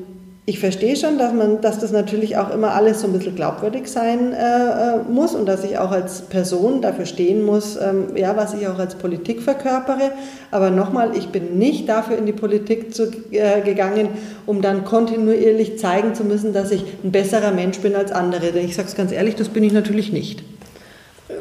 ich 0.44 0.58
verstehe 0.58 0.96
schon, 0.96 1.18
dass, 1.18 1.32
man, 1.32 1.60
dass 1.60 1.78
das 1.78 1.92
natürlich 1.92 2.36
auch 2.36 2.52
immer 2.52 2.74
alles 2.74 3.00
so 3.00 3.06
ein 3.06 3.12
bisschen 3.12 3.36
glaubwürdig 3.36 3.86
sein 3.86 4.32
äh, 4.32 4.96
äh, 4.96 4.98
muss 5.08 5.36
und 5.36 5.46
dass 5.46 5.62
ich 5.62 5.78
auch 5.78 5.92
als 5.92 6.22
Person 6.22 6.82
dafür 6.82 7.06
stehen 7.06 7.44
muss, 7.44 7.76
ähm, 7.76 8.16
ja, 8.16 8.36
was 8.36 8.52
ich 8.52 8.66
auch 8.66 8.78
als 8.80 8.96
Politik 8.96 9.40
verkörpere. 9.40 10.10
Aber 10.50 10.70
nochmal, 10.70 11.16
ich 11.16 11.28
bin 11.28 11.58
nicht 11.58 11.88
dafür 11.88 12.18
in 12.18 12.26
die 12.26 12.32
Politik 12.32 12.92
zu, 12.92 13.12
äh, 13.30 13.60
gegangen, 13.60 14.08
um 14.44 14.62
dann 14.62 14.84
kontinuierlich 14.84 15.78
zeigen 15.78 16.16
zu 16.16 16.24
müssen, 16.24 16.52
dass 16.52 16.72
ich 16.72 16.84
ein 17.04 17.12
besserer 17.12 17.52
Mensch 17.52 17.78
bin 17.78 17.94
als 17.94 18.10
andere. 18.10 18.50
Denn 18.50 18.64
ich 18.64 18.74
sage 18.74 18.88
es 18.88 18.96
ganz 18.96 19.12
ehrlich, 19.12 19.36
das 19.36 19.48
bin 19.48 19.62
ich 19.62 19.72
natürlich 19.72 20.12
nicht. 20.12 20.42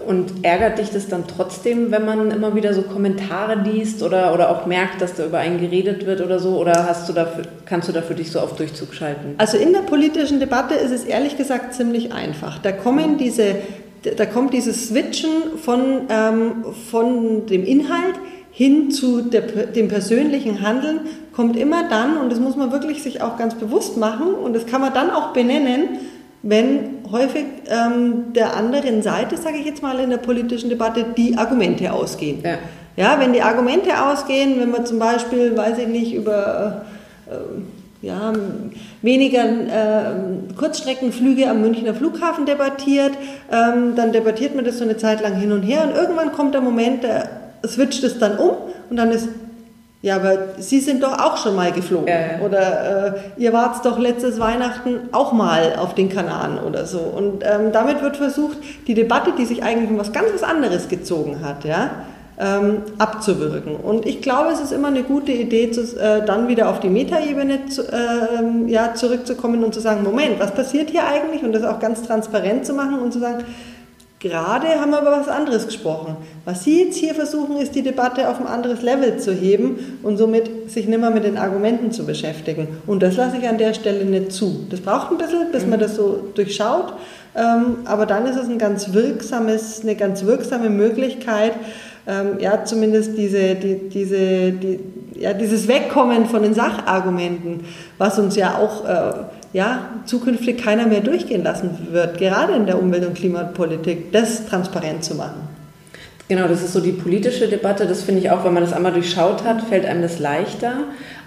Und 0.07 0.43
ärgert 0.43 0.79
dich 0.79 0.89
das 0.89 1.07
dann 1.07 1.25
trotzdem, 1.27 1.91
wenn 1.91 2.05
man 2.05 2.31
immer 2.31 2.55
wieder 2.55 2.73
so 2.73 2.81
Kommentare 2.81 3.55
liest 3.55 4.01
oder, 4.03 4.33
oder 4.33 4.49
auch 4.49 4.65
merkt, 4.65 5.01
dass 5.01 5.13
da 5.13 5.25
über 5.25 5.37
einen 5.37 5.59
geredet 5.59 6.05
wird 6.05 6.21
oder 6.21 6.39
so? 6.39 6.57
Oder 6.57 6.87
hast 6.87 7.07
du 7.07 7.13
dafür, 7.13 7.43
kannst 7.65 7.87
du 7.87 7.91
da 7.91 8.01
dich 8.01 8.31
so 8.31 8.39
auf 8.39 8.55
Durchzug 8.55 8.93
schalten? 8.93 9.35
Also 9.37 9.57
in 9.57 9.73
der 9.73 9.81
politischen 9.81 10.39
Debatte 10.39 10.73
ist 10.73 10.91
es 10.91 11.03
ehrlich 11.03 11.37
gesagt 11.37 11.73
ziemlich 11.73 12.13
einfach. 12.13 12.57
Da 12.59 12.71
kommen 12.71 13.17
diese, 13.17 13.55
da 14.17 14.25
kommt 14.25 14.53
dieses 14.53 14.87
Switchen 14.87 15.57
von, 15.63 16.07
ähm, 16.09 16.65
von 16.89 17.45
dem 17.45 17.63
Inhalt 17.63 18.15
hin 18.51 18.91
zu 18.91 19.21
der, 19.21 19.41
dem 19.41 19.87
persönlichen 19.87 20.61
Handeln, 20.61 20.99
kommt 21.33 21.55
immer 21.55 21.87
dann, 21.87 22.17
und 22.17 22.31
das 22.31 22.39
muss 22.39 22.57
man 22.57 22.71
wirklich 22.71 23.01
sich 23.01 23.21
auch 23.21 23.37
ganz 23.37 23.55
bewusst 23.55 23.97
machen, 23.97 24.33
und 24.33 24.53
das 24.53 24.65
kann 24.65 24.81
man 24.81 24.93
dann 24.93 25.09
auch 25.09 25.31
benennen, 25.31 25.99
wenn 26.43 26.99
häufig 27.11 27.45
ähm, 27.69 28.33
der 28.33 28.55
anderen 28.55 29.01
Seite, 29.03 29.37
sage 29.37 29.57
ich 29.57 29.65
jetzt 29.65 29.81
mal 29.81 29.99
in 29.99 30.09
der 30.09 30.17
politischen 30.17 30.69
Debatte, 30.69 31.05
die 31.15 31.37
Argumente 31.37 31.91
ausgehen. 31.91 32.41
Ja. 32.43 32.57
ja, 32.95 33.19
wenn 33.19 33.33
die 33.33 33.41
Argumente 33.41 33.91
ausgehen, 34.03 34.59
wenn 34.59 34.71
man 34.71 34.85
zum 34.85 34.97
Beispiel, 34.97 35.55
weiß 35.55 35.77
ich 35.77 35.87
nicht, 35.87 36.13
über 36.13 36.85
äh, 37.29 38.05
ja, 38.05 38.33
weniger 39.03 39.43
äh, 39.43 40.55
Kurzstreckenflüge 40.57 41.47
am 41.47 41.61
Münchner 41.61 41.93
Flughafen 41.93 42.47
debattiert, 42.47 43.11
ähm, 43.51 43.95
dann 43.95 44.11
debattiert 44.11 44.55
man 44.55 44.65
das 44.65 44.79
so 44.79 44.83
eine 44.83 44.97
Zeit 44.97 45.21
lang 45.21 45.35
hin 45.35 45.51
und 45.51 45.61
her 45.61 45.83
und 45.83 45.95
irgendwann 45.95 46.31
kommt 46.31 46.55
der 46.55 46.61
Moment, 46.61 47.03
da 47.03 47.25
switcht 47.67 48.03
es 48.03 48.17
dann 48.17 48.39
um 48.39 48.55
und 48.89 48.97
dann 48.97 49.11
ist 49.11 49.29
Ja, 50.03 50.15
aber 50.15 50.55
Sie 50.57 50.79
sind 50.79 51.03
doch 51.03 51.19
auch 51.19 51.37
schon 51.37 51.55
mal 51.55 51.71
geflogen. 51.71 52.07
Ja, 52.07 52.43
Oder 52.43 53.13
äh, 53.15 53.19
ihr 53.37 53.53
wart 53.53 53.85
doch 53.85 53.99
letztes 53.99 54.39
Weihnachten 54.39 55.09
auch 55.11 55.31
mal 55.31 55.75
auf 55.77 55.93
den 55.93 56.09
Kanaren 56.09 56.57
oder 56.57 56.87
so. 56.87 56.99
Und 56.99 57.43
ähm, 57.43 57.71
damit 57.71 58.01
wird 58.01 58.17
versucht, 58.17 58.57
die 58.87 58.95
Debatte, 58.95 59.33
die 59.37 59.45
sich 59.45 59.61
eigentlich 59.61 59.91
um 59.91 59.99
was 59.99 60.11
ganz 60.11 60.33
was 60.33 60.41
anderes 60.41 60.89
gezogen 60.89 61.41
hat, 61.43 61.65
ja, 61.65 61.91
ähm, 62.39 62.81
abzuwirken. 62.97 63.75
Und 63.75 64.07
ich 64.07 64.23
glaube, 64.23 64.49
es 64.51 64.59
ist 64.59 64.71
immer 64.71 64.87
eine 64.87 65.03
gute 65.03 65.31
Idee, 65.31 65.69
zu, 65.69 65.81
äh, 65.99 66.25
dann 66.25 66.47
wieder 66.47 66.69
auf 66.69 66.79
die 66.79 66.89
Metaebene 66.89 67.67
zu, 67.67 67.83
äh, 67.83 68.71
ja, 68.71 68.95
zurückzukommen 68.95 69.63
und 69.63 69.75
zu 69.75 69.81
sagen, 69.81 70.01
Moment, 70.01 70.39
was 70.39 70.51
passiert 70.51 70.89
hier 70.89 71.05
eigentlich? 71.05 71.43
Und 71.43 71.53
das 71.53 71.63
auch 71.63 71.79
ganz 71.79 72.01
transparent 72.01 72.65
zu 72.65 72.73
machen 72.73 72.99
und 72.99 73.13
zu 73.13 73.19
sagen, 73.19 73.43
Gerade 74.21 74.67
haben 74.79 74.91
wir 74.91 75.01
über 75.01 75.13
was 75.13 75.27
anderes 75.27 75.65
gesprochen. 75.65 76.15
Was 76.45 76.63
Sie 76.63 76.83
jetzt 76.83 76.95
hier 76.95 77.15
versuchen, 77.15 77.57
ist 77.57 77.73
die 77.73 77.81
Debatte 77.81 78.29
auf 78.29 78.39
ein 78.39 78.45
anderes 78.45 78.83
Level 78.83 79.17
zu 79.17 79.33
heben 79.33 79.97
und 80.03 80.17
somit 80.17 80.69
sich 80.69 80.87
nicht 80.87 80.99
mehr 80.99 81.09
mit 81.09 81.23
den 81.23 81.39
Argumenten 81.39 81.91
zu 81.91 82.05
beschäftigen. 82.05 82.67
Und 82.85 83.01
das 83.01 83.17
lasse 83.17 83.37
ich 83.37 83.49
an 83.49 83.57
der 83.57 83.73
Stelle 83.73 84.05
nicht 84.05 84.31
zu. 84.31 84.67
Das 84.69 84.79
braucht 84.79 85.09
ein 85.09 85.17
bisschen, 85.17 85.51
bis 85.51 85.65
man 85.65 85.79
das 85.79 85.95
so 85.95 86.29
durchschaut. 86.35 86.93
Ähm, 87.35 87.77
aber 87.85 88.05
dann 88.05 88.27
ist 88.27 88.35
es 88.35 88.47
ein 88.47 88.59
ganz 88.59 88.93
wirksames, 88.93 89.81
eine 89.81 89.95
ganz 89.95 90.23
wirksame 90.23 90.69
Möglichkeit, 90.69 91.53
ähm, 92.05 92.37
ja, 92.39 92.63
zumindest 92.63 93.17
diese, 93.17 93.55
die, 93.55 93.89
diese, 93.89 94.51
die, 94.51 94.79
ja, 95.15 95.33
dieses 95.33 95.67
Wegkommen 95.67 96.27
von 96.27 96.43
den 96.43 96.53
Sachargumenten, 96.53 97.65
was 97.97 98.19
uns 98.19 98.35
ja 98.35 98.57
auch 98.57 98.85
äh, 98.85 99.13
ja, 99.53 99.89
zukünftig 100.05 100.57
keiner 100.57 100.87
mehr 100.87 101.01
durchgehen 101.01 101.43
lassen 101.43 101.87
wird, 101.91 102.17
gerade 102.17 102.53
in 102.53 102.65
der 102.65 102.81
Umwelt- 102.81 103.05
und 103.05 103.15
Klimapolitik, 103.15 104.11
das 104.11 104.45
transparent 104.45 105.03
zu 105.03 105.15
machen. 105.15 105.49
Genau, 106.31 106.47
das 106.47 106.63
ist 106.63 106.71
so 106.71 106.79
die 106.79 106.93
politische 106.93 107.49
Debatte. 107.49 107.85
Das 107.85 108.03
finde 108.03 108.21
ich 108.21 108.31
auch, 108.31 108.45
wenn 108.45 108.53
man 108.53 108.63
das 108.63 108.71
einmal 108.71 108.93
durchschaut 108.93 109.43
hat, 109.43 109.63
fällt 109.63 109.85
einem 109.85 110.01
das 110.01 110.17
leichter. 110.17 110.75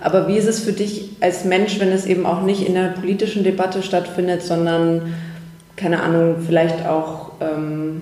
Aber 0.00 0.28
wie 0.28 0.38
ist 0.38 0.48
es 0.48 0.60
für 0.60 0.72
dich 0.72 1.10
als 1.20 1.44
Mensch, 1.44 1.78
wenn 1.78 1.92
es 1.92 2.06
eben 2.06 2.24
auch 2.24 2.40
nicht 2.40 2.66
in 2.66 2.72
der 2.72 2.88
politischen 2.88 3.44
Debatte 3.44 3.82
stattfindet, 3.82 4.40
sondern, 4.40 5.14
keine 5.76 6.02
Ahnung, 6.02 6.36
vielleicht 6.46 6.86
auch 6.86 7.32
ähm, 7.42 8.00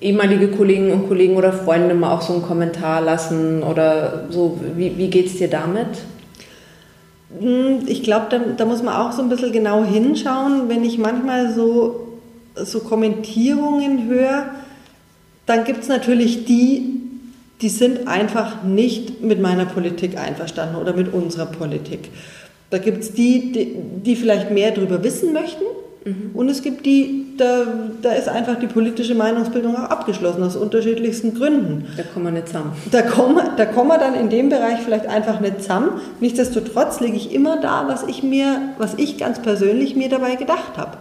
ehemalige 0.00 0.48
Kollegen 0.48 0.92
und 0.92 1.08
Kollegen 1.08 1.36
oder 1.36 1.52
Freunde 1.52 1.94
mal 1.94 2.14
auch 2.14 2.22
so 2.22 2.32
einen 2.32 2.42
Kommentar 2.42 3.02
lassen 3.02 3.62
oder 3.62 4.24
so? 4.30 4.58
Wie, 4.74 4.96
wie 4.96 5.10
geht 5.10 5.26
es 5.26 5.36
dir 5.36 5.48
damit? 5.48 5.88
Hm, 7.38 7.86
ich 7.86 8.02
glaube, 8.02 8.26
da, 8.30 8.38
da, 8.38 8.64
muss 8.64 8.82
man 8.82 8.94
auch 8.94 9.12
so 9.12 9.22
ein 9.22 9.28
bisschen 9.28 9.52
genau 9.52 9.84
hinschauen. 9.84 10.68
Wenn 10.68 10.84
ich 10.84 10.98
manchmal 10.98 11.52
so, 11.54 12.18
so 12.54 12.80
Kommentierungen 12.80 14.08
höre, 14.08 14.46
dann 15.46 15.64
gibt 15.64 15.82
es 15.82 15.88
natürlich 15.88 16.44
die, 16.44 17.00
die 17.60 17.68
sind 17.68 18.08
einfach 18.08 18.62
nicht 18.62 19.22
mit 19.22 19.40
meiner 19.40 19.66
Politik 19.66 20.18
einverstanden 20.18 20.76
oder 20.76 20.94
mit 20.94 21.12
unserer 21.12 21.46
Politik. 21.46 22.10
Da 22.70 22.78
gibt 22.78 23.02
es 23.02 23.12
die, 23.12 23.52
die, 23.52 23.76
die 24.04 24.16
vielleicht 24.16 24.50
mehr 24.50 24.70
darüber 24.70 25.02
wissen 25.04 25.32
möchten 25.32 25.64
Mhm. 26.04 26.30
Und 26.34 26.48
es 26.48 26.62
gibt 26.62 26.84
die, 26.84 27.26
da, 27.36 27.66
da 28.02 28.12
ist 28.12 28.28
einfach 28.28 28.58
die 28.58 28.66
politische 28.66 29.14
Meinungsbildung 29.14 29.76
auch 29.76 29.90
abgeschlossen, 29.90 30.42
aus 30.42 30.56
unterschiedlichsten 30.56 31.34
Gründen. 31.34 31.86
Da 31.96 32.02
kommen 32.02 32.26
wir 32.26 32.32
nicht 32.32 32.48
zusammen. 32.48 32.72
Da 32.90 33.02
kommen, 33.02 33.40
da 33.56 33.66
kommen 33.66 33.88
wir 33.88 33.98
dann 33.98 34.14
in 34.14 34.28
dem 34.28 34.48
Bereich 34.48 34.80
vielleicht 34.80 35.06
einfach 35.06 35.40
nicht 35.40 35.62
zusammen. 35.62 36.00
Nichtsdestotrotz 36.20 37.00
lege 37.00 37.16
ich 37.16 37.32
immer 37.32 37.60
da, 37.60 37.86
was 37.86 38.04
ich 38.04 38.22
mir, 38.22 38.60
was 38.78 38.94
ich 38.94 39.18
ganz 39.18 39.40
persönlich 39.40 39.94
mir 39.96 40.08
dabei 40.08 40.34
gedacht 40.34 40.76
habe. 40.76 40.98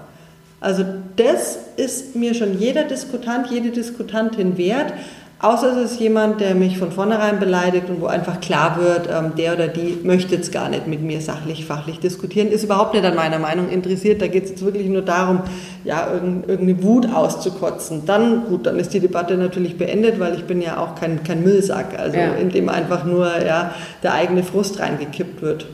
Also 0.60 0.86
das 1.16 1.58
ist 1.78 2.16
mir 2.16 2.36
schon 2.36 2.60
jeder 2.60 2.84
Diskutant, 2.84 3.48
jede 3.50 3.72
Diskutantin 3.72 4.60
wert, 4.60 4.94
Außer 5.42 5.76
es 5.76 5.94
ist 5.94 6.00
jemand, 6.00 6.40
der 6.40 6.54
mich 6.54 6.78
von 6.78 6.92
vornherein 6.92 7.40
beleidigt 7.40 7.90
und 7.90 8.00
wo 8.00 8.06
einfach 8.06 8.40
klar 8.42 8.78
wird, 8.80 9.10
ähm, 9.12 9.34
der 9.36 9.54
oder 9.54 9.68
die 9.68 9.98
möchte 10.04 10.36
jetzt 10.36 10.52
gar 10.52 10.70
nicht 10.70 10.86
mit 10.86 11.02
mir 11.02 11.20
sachlich, 11.20 11.66
fachlich 11.66 12.00
diskutieren, 12.00 12.50
ist 12.50 12.64
überhaupt 12.64 12.94
nicht 12.94 13.04
an 13.04 13.16
meiner 13.16 13.40
Meinung 13.40 13.70
interessiert. 13.70 14.22
Da 14.22 14.28
geht 14.28 14.44
es 14.44 14.50
jetzt 14.52 14.64
wirklich 14.64 14.88
nur 14.88 15.02
darum, 15.02 15.42
ja, 15.84 16.14
irgendeine 16.14 16.84
Wut 16.84 17.12
auszukotzen. 17.12 18.04
Dann, 18.06 18.46
gut, 18.46 18.68
dann 18.68 18.78
ist 18.78 18.94
die 18.94 19.00
Debatte 19.00 19.36
natürlich 19.36 19.80
beendet, 19.80 20.20
weil 20.20 20.36
ich 20.36 20.44
bin 20.44 20.62
ja 20.62 20.78
auch 20.78 20.94
kein, 20.94 21.24
kein 21.24 21.42
Müllsack, 21.44 21.98
also 21.98 22.18
ja. 22.18 22.34
in 22.34 22.50
dem 22.50 22.70
einfach 22.70 23.04
nur 23.04 23.28
ja, 23.44 23.74
der 24.04 24.14
eigene 24.14 24.44
Frust 24.44 24.80
reingekippt 24.80 25.42
wird. 25.42 25.66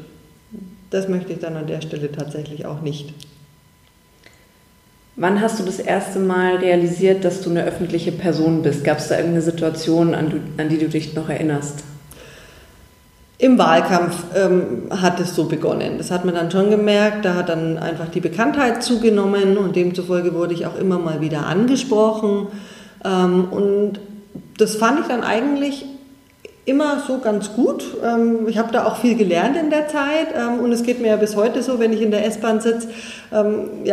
Das 0.91 1.09
möchte 1.09 1.33
ich 1.33 1.39
dann 1.39 1.57
an 1.57 1.67
der 1.67 1.81
Stelle 1.81 2.09
tatsächlich 2.09 2.65
auch 2.65 2.81
nicht. 2.81 3.13
Wann 5.19 5.41
hast 5.41 5.59
du 5.59 5.63
das 5.63 5.79
erste 5.79 6.19
Mal 6.19 6.57
realisiert, 6.57 7.25
dass 7.25 7.41
du 7.41 7.49
eine 7.49 7.63
öffentliche 7.63 8.11
Person 8.11 8.61
bist? 8.61 8.83
Gab 8.83 8.99
es 8.99 9.07
da 9.07 9.15
irgendeine 9.15 9.41
Situation, 9.41 10.13
an, 10.13 10.41
an, 10.57 10.69
die 10.69 10.77
du 10.77 10.87
dich 10.87 11.15
noch 11.15 11.27
erinnerst? 11.27 11.83
Im 13.39 13.57
Wahlkampf 13.57 14.15
ähm, 14.35 14.83
hat 14.91 15.19
es 15.19 15.33
so 15.33 15.45
begonnen. 15.45 15.97
Das 15.97 16.11
hat 16.11 16.23
man 16.23 16.35
dann 16.35 16.51
schon 16.51 16.69
gemerkt. 16.69 17.25
Da 17.25 17.33
hat 17.33 17.49
dann 17.49 17.79
einfach 17.79 18.09
die 18.09 18.19
Bekanntheit 18.19 18.83
zugenommen 18.83 19.57
und 19.57 19.75
demzufolge 19.75 20.35
wurde 20.35 20.53
ich 20.53 20.67
auch 20.67 20.77
immer 20.77 20.99
mal 20.99 21.19
wieder 21.19 21.47
angesprochen. 21.47 22.49
Ähm, 23.03 23.45
und 23.49 23.99
das 24.59 24.75
fand 24.75 24.99
ich 24.99 25.07
dann 25.07 25.23
eigentlich 25.23 25.83
immer 26.65 27.01
so 27.07 27.17
ganz 27.17 27.53
gut. 27.53 27.83
Ähm, 28.03 28.47
ich 28.47 28.59
habe 28.59 28.71
da 28.71 28.85
auch 28.85 28.97
viel 28.97 29.15
gelernt 29.15 29.57
in 29.57 29.71
der 29.71 29.87
Zeit 29.87 30.27
ähm, 30.35 30.59
und 30.59 30.71
es 30.71 30.83
geht 30.83 31.01
mir 31.01 31.07
ja 31.07 31.15
bis 31.15 31.35
heute 31.35 31.63
so, 31.63 31.79
wenn 31.79 31.91
ich 31.91 32.03
in 32.03 32.11
der 32.11 32.23
S-Bahn 32.25 32.61
sitze, 32.61 32.89
ähm, 33.33 33.83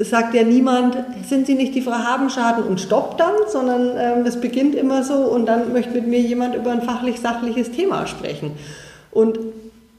ja, 0.00 0.04
sagt 0.04 0.34
ja 0.34 0.42
niemand, 0.42 0.96
sind 1.28 1.46
Sie 1.46 1.54
nicht 1.54 1.74
die 1.74 1.82
Frau 1.82 1.92
Habenschaden 1.92 2.64
und 2.64 2.80
stoppt 2.80 3.20
dann, 3.20 3.34
sondern 3.48 3.90
ähm, 3.96 4.26
es 4.26 4.40
beginnt 4.40 4.74
immer 4.74 5.04
so 5.04 5.14
und 5.14 5.46
dann 5.46 5.72
möchte 5.72 5.92
mit 5.92 6.06
mir 6.06 6.20
jemand 6.20 6.54
über 6.54 6.72
ein 6.72 6.82
fachlich-sachliches 6.82 7.72
Thema 7.72 8.06
sprechen. 8.06 8.52
Und 9.10 9.38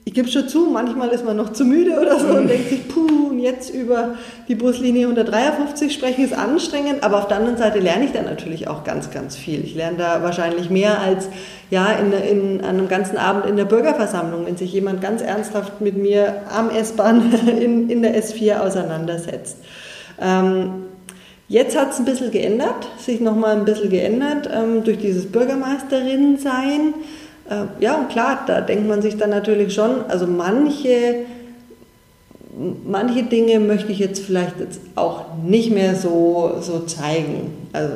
ich 0.04 0.16
gebe 0.16 0.28
schon 0.28 0.48
zu, 0.48 0.66
manchmal 0.66 1.10
ist 1.10 1.24
man 1.24 1.38
noch 1.38 1.54
zu 1.54 1.64
müde 1.64 2.00
oder 2.00 2.20
so 2.20 2.28
und 2.28 2.48
denkt 2.48 2.70
sich, 2.70 2.88
puh, 2.88 3.30
und 3.30 3.40
jetzt 3.40 3.70
über 3.70 4.16
die 4.48 4.56
Buslinie 4.56 5.04
153 5.04 5.94
sprechen 5.94 6.26
ist 6.26 6.34
anstrengend, 6.34 7.04
aber 7.04 7.20
auf 7.20 7.28
der 7.28 7.38
anderen 7.38 7.58
Seite 7.58 7.80
lerne 7.80 8.06
ich 8.06 8.12
da 8.12 8.24
natürlich 8.24 8.68
auch 8.68 8.84
ganz, 8.84 9.12
ganz 9.12 9.36
viel. 9.36 9.64
Ich 9.64 9.76
lerne 9.76 9.98
da 9.98 10.24
wahrscheinlich 10.24 10.72
mehr 10.72 11.00
als 11.00 11.30
ja, 11.70 11.92
in, 11.92 12.12
in, 12.14 12.62
an 12.62 12.78
einem 12.78 12.88
ganzen 12.88 13.18
Abend 13.18 13.46
in 13.46 13.58
der 13.58 13.66
Bürgerversammlung, 13.66 14.48
wenn 14.48 14.58
sich 14.58 14.74
jemand 14.74 15.02
ganz 15.02 15.22
ernsthaft 15.22 15.82
mit 15.82 15.96
mir 15.96 16.42
am 16.50 16.72
S-Bahn 16.72 17.32
in, 17.62 17.90
in 17.90 18.02
der 18.02 18.22
S4 18.22 18.60
auseinandersetzt. 18.60 19.58
Ähm, 20.22 20.84
jetzt 21.48 21.78
hat 21.78 21.92
es 21.92 22.00
ein 22.00 22.06
bisschen 22.06 22.32
geändert, 22.32 22.88
sich 22.98 23.20
nochmal 23.20 23.58
ein 23.58 23.66
bisschen 23.66 23.90
geändert 23.90 24.50
ähm, 24.54 24.84
durch 24.84 25.00
dieses 25.00 25.32
Bürgermeisterin-Sein. 25.32 26.94
Äh, 27.50 27.84
ja, 27.84 27.96
und 27.96 28.10
klar, 28.10 28.44
da 28.48 28.62
denkt 28.62 28.88
man 28.88 29.02
sich 29.02 29.18
dann 29.18 29.32
natürlich 29.32 29.74
schon, 29.74 30.06
also 30.08 30.28
manche, 30.28 31.26
manche 32.86 33.24
Dinge 33.24 33.60
möchte 33.60 33.92
ich 33.92 34.00
jetzt 34.00 34.24
vielleicht 34.24 34.60
jetzt 34.60 34.82
auch 34.96 35.26
nicht 35.44 35.72
mehr 35.72 35.96
so, 35.96 36.58
so 36.62 36.80
zeigen. 36.82 37.68
Also 37.74 37.96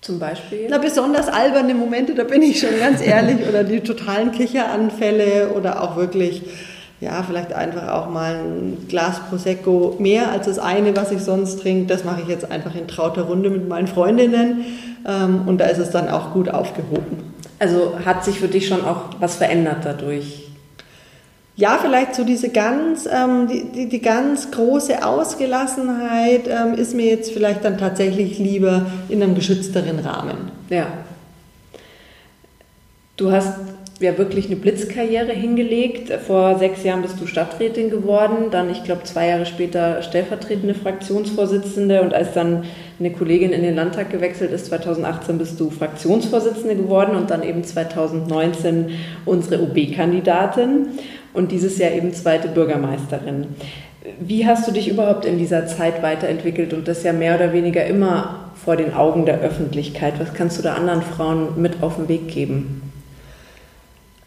zum 0.00 0.18
Beispiel? 0.18 0.66
Na, 0.68 0.78
besonders 0.78 1.28
alberne 1.28 1.74
Momente, 1.74 2.14
da 2.16 2.24
bin 2.24 2.42
ich 2.42 2.58
schon 2.58 2.76
ganz 2.80 3.00
ehrlich, 3.00 3.48
oder 3.48 3.62
die 3.62 3.80
totalen 3.80 4.32
Kicheranfälle 4.32 5.52
oder 5.54 5.80
auch 5.80 5.96
wirklich 5.96 6.42
ja, 7.02 7.24
vielleicht 7.24 7.52
einfach 7.52 7.88
auch 7.88 8.08
mal 8.08 8.36
ein 8.36 8.86
Glas 8.88 9.18
Prosecco 9.28 9.96
mehr 9.98 10.30
als 10.30 10.46
das 10.46 10.60
eine, 10.60 10.94
was 10.96 11.10
ich 11.10 11.20
sonst 11.20 11.60
trinke. 11.60 11.86
Das 11.86 12.04
mache 12.04 12.22
ich 12.22 12.28
jetzt 12.28 12.48
einfach 12.48 12.76
in 12.76 12.86
trauter 12.86 13.22
Runde 13.22 13.50
mit 13.50 13.68
meinen 13.68 13.88
Freundinnen 13.88 14.64
ähm, 15.04 15.42
und 15.46 15.58
da 15.58 15.64
ist 15.64 15.78
es 15.78 15.90
dann 15.90 16.08
auch 16.08 16.32
gut 16.32 16.48
aufgehoben. 16.48 17.34
Also 17.58 17.98
hat 18.04 18.24
sich 18.24 18.38
für 18.38 18.46
dich 18.46 18.68
schon 18.68 18.84
auch 18.84 19.06
was 19.18 19.34
verändert 19.34 19.78
dadurch? 19.82 20.44
Ja, 21.56 21.78
vielleicht 21.82 22.14
so 22.14 22.22
diese 22.22 22.50
ganz, 22.50 23.08
ähm, 23.12 23.48
die, 23.48 23.64
die, 23.64 23.88
die, 23.88 24.00
ganz 24.00 24.52
große 24.52 25.04
Ausgelassenheit 25.04 26.46
ähm, 26.46 26.74
ist 26.74 26.94
mir 26.94 27.06
jetzt 27.06 27.32
vielleicht 27.32 27.64
dann 27.64 27.78
tatsächlich 27.78 28.38
lieber 28.38 28.86
in 29.08 29.20
einem 29.22 29.34
geschützteren 29.34 29.98
Rahmen. 29.98 30.52
Ja. 30.70 30.86
Du 33.16 33.32
hast 33.32 33.54
ja 34.02 34.18
wirklich 34.18 34.46
eine 34.46 34.56
Blitzkarriere 34.56 35.32
hingelegt. 35.32 36.12
Vor 36.26 36.58
sechs 36.58 36.82
Jahren 36.84 37.02
bist 37.02 37.20
du 37.20 37.26
Stadträtin 37.26 37.90
geworden, 37.90 38.50
dann, 38.50 38.70
ich 38.70 38.84
glaube, 38.84 39.04
zwei 39.04 39.28
Jahre 39.28 39.46
später 39.46 40.02
stellvertretende 40.02 40.74
Fraktionsvorsitzende 40.74 42.02
und 42.02 42.14
als 42.14 42.32
dann 42.32 42.64
eine 42.98 43.10
Kollegin 43.10 43.52
in 43.52 43.62
den 43.62 43.74
Landtag 43.74 44.10
gewechselt 44.10 44.52
ist, 44.52 44.66
2018 44.66 45.38
bist 45.38 45.58
du 45.58 45.70
Fraktionsvorsitzende 45.70 46.76
geworden 46.76 47.16
und 47.16 47.30
dann 47.30 47.42
eben 47.42 47.64
2019 47.64 48.90
unsere 49.24 49.62
OB-Kandidatin 49.62 50.88
und 51.32 51.50
dieses 51.50 51.78
Jahr 51.78 51.92
eben 51.92 52.12
zweite 52.12 52.48
Bürgermeisterin. 52.48 53.46
Wie 54.20 54.46
hast 54.46 54.66
du 54.66 54.72
dich 54.72 54.88
überhaupt 54.88 55.24
in 55.24 55.38
dieser 55.38 55.66
Zeit 55.66 56.02
weiterentwickelt 56.02 56.74
und 56.74 56.88
das 56.88 57.02
ja 57.02 57.12
mehr 57.12 57.36
oder 57.36 57.52
weniger 57.52 57.84
immer 57.86 58.50
vor 58.64 58.76
den 58.76 58.94
Augen 58.94 59.26
der 59.26 59.40
Öffentlichkeit? 59.40 60.14
Was 60.18 60.34
kannst 60.34 60.58
du 60.58 60.62
da 60.62 60.74
anderen 60.74 61.02
Frauen 61.02 61.60
mit 61.60 61.82
auf 61.82 61.96
den 61.96 62.08
Weg 62.08 62.28
geben? 62.28 62.91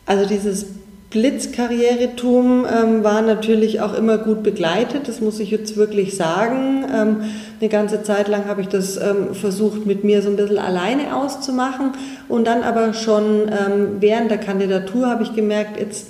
Also 0.06 0.26
dieses 0.28 0.66
Blitzkarrieretum 1.10 2.66
ähm, 2.66 3.04
war 3.04 3.22
natürlich 3.22 3.80
auch 3.80 3.94
immer 3.94 4.18
gut 4.18 4.44
begleitet, 4.44 5.08
das 5.08 5.22
muss 5.22 5.40
ich 5.40 5.50
jetzt 5.50 5.78
wirklich 5.78 6.18
sagen. 6.18 6.84
Ähm, 6.94 7.18
eine 7.62 7.70
ganze 7.70 8.04
Zeit 8.04 8.28
lang 8.28 8.48
habe 8.48 8.62
ich 8.62 8.68
das 8.68 8.98
ähm, 8.98 9.34
versucht, 9.34 9.86
mit 9.86 10.04
mir 10.04 10.22
so 10.22 10.30
ein 10.30 10.36
bisschen 10.36 10.58
alleine 10.58 11.16
auszumachen. 11.16 11.92
Und 12.28 12.48
dann 12.48 12.64
aber 12.64 12.94
schon 12.94 13.44
ähm, 13.48 13.98
während 14.02 14.30
der 14.30 14.40
Kandidatur 14.40 15.08
habe 15.08 15.24
ich 15.24 15.34
gemerkt, 15.34 15.80
jetzt 15.80 16.08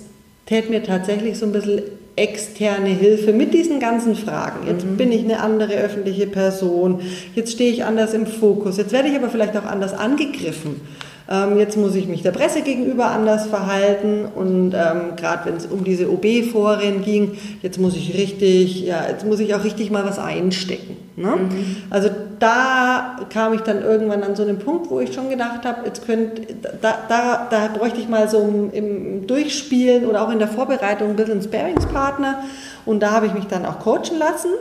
tät 0.48 0.70
mir 0.70 0.82
tatsächlich 0.82 1.38
so 1.38 1.46
ein 1.46 1.52
bisschen 1.52 1.84
externe 2.16 2.90
Hilfe 2.90 3.34
mit 3.34 3.54
diesen 3.54 3.80
ganzen 3.80 4.16
Fragen. 4.16 4.68
Jetzt 4.68 4.86
mhm. 4.86 4.98
bin 4.98 5.12
ich 5.12 5.24
eine 5.24 5.42
andere 5.42 5.74
öffentliche 5.74 6.28
Person, 6.28 7.02
jetzt 7.36 7.52
stehe 7.52 7.72
ich 7.72 7.84
anders 7.84 8.14
im 8.14 8.26
Fokus, 8.26 8.78
jetzt 8.78 8.94
werde 8.94 9.10
ich 9.10 9.16
aber 9.16 9.30
vielleicht 9.30 9.58
auch 9.58 9.66
anders 9.66 9.94
angegriffen. 9.94 10.82
Ähm, 11.28 11.58
jetzt 11.58 11.76
muss 11.76 11.96
ich 11.96 12.08
mich 12.08 12.22
der 12.22 12.32
Presse 12.32 12.62
gegenüber 12.62 13.08
anders 13.08 13.48
verhalten 13.48 14.26
und 14.36 14.74
ähm, 14.76 15.16
gerade 15.18 15.46
wenn 15.46 15.56
es 15.56 15.66
um 15.66 15.84
diese 15.84 16.12
OB-Foren 16.12 17.02
ging, 17.02 17.38
jetzt 17.64 17.80
muss 17.80 17.96
ich 17.96 18.14
richtig, 18.14 18.86
ja, 18.86 19.08
jetzt 19.10 19.26
muss 19.26 19.40
ich 19.40 19.56
auch 19.56 19.64
richtig 19.64 19.90
mal 19.90 20.06
was 20.06 20.20
einstecken. 20.20 20.98
Ne? 21.16 21.36
Mhm. 21.36 21.78
Also 21.90 22.10
da 22.38 23.22
kam 23.30 23.54
ich 23.54 23.62
dann 23.62 23.82
irgendwann 23.82 24.22
an 24.22 24.36
so 24.36 24.44
einen 24.44 24.60
Punkt, 24.60 24.92
wo 24.92 25.00
ich 25.00 25.16
schon 25.16 25.30
gedacht 25.30 25.66
habe, 25.66 25.86
jetzt 25.86 26.06
könnt, 26.06 26.42
da, 26.82 27.00
da, 27.08 27.48
da 27.50 27.68
bräuchte 27.76 28.00
ich 28.00 28.08
mal 28.08 28.30
so 28.30 28.40
im, 28.42 28.72
im 28.72 29.28
Durchspielen 29.28 30.06
oder 30.06 30.22
auch 30.28 30.32
in 30.32 30.40
der 30.40 30.48
Vorbereitung 30.48 31.10
ein 31.12 31.16
bisschen 31.16 31.42
Sparingspartner 31.42 32.44
und 32.86 33.00
da 33.02 33.12
habe 33.12 33.26
ich 33.26 33.34
mich 33.34 33.46
dann 33.46 33.66
auch 33.66 33.80
coachen 33.80 34.20
lassen 34.20 34.52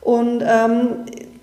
und 0.00 0.42
ähm, 0.42 0.88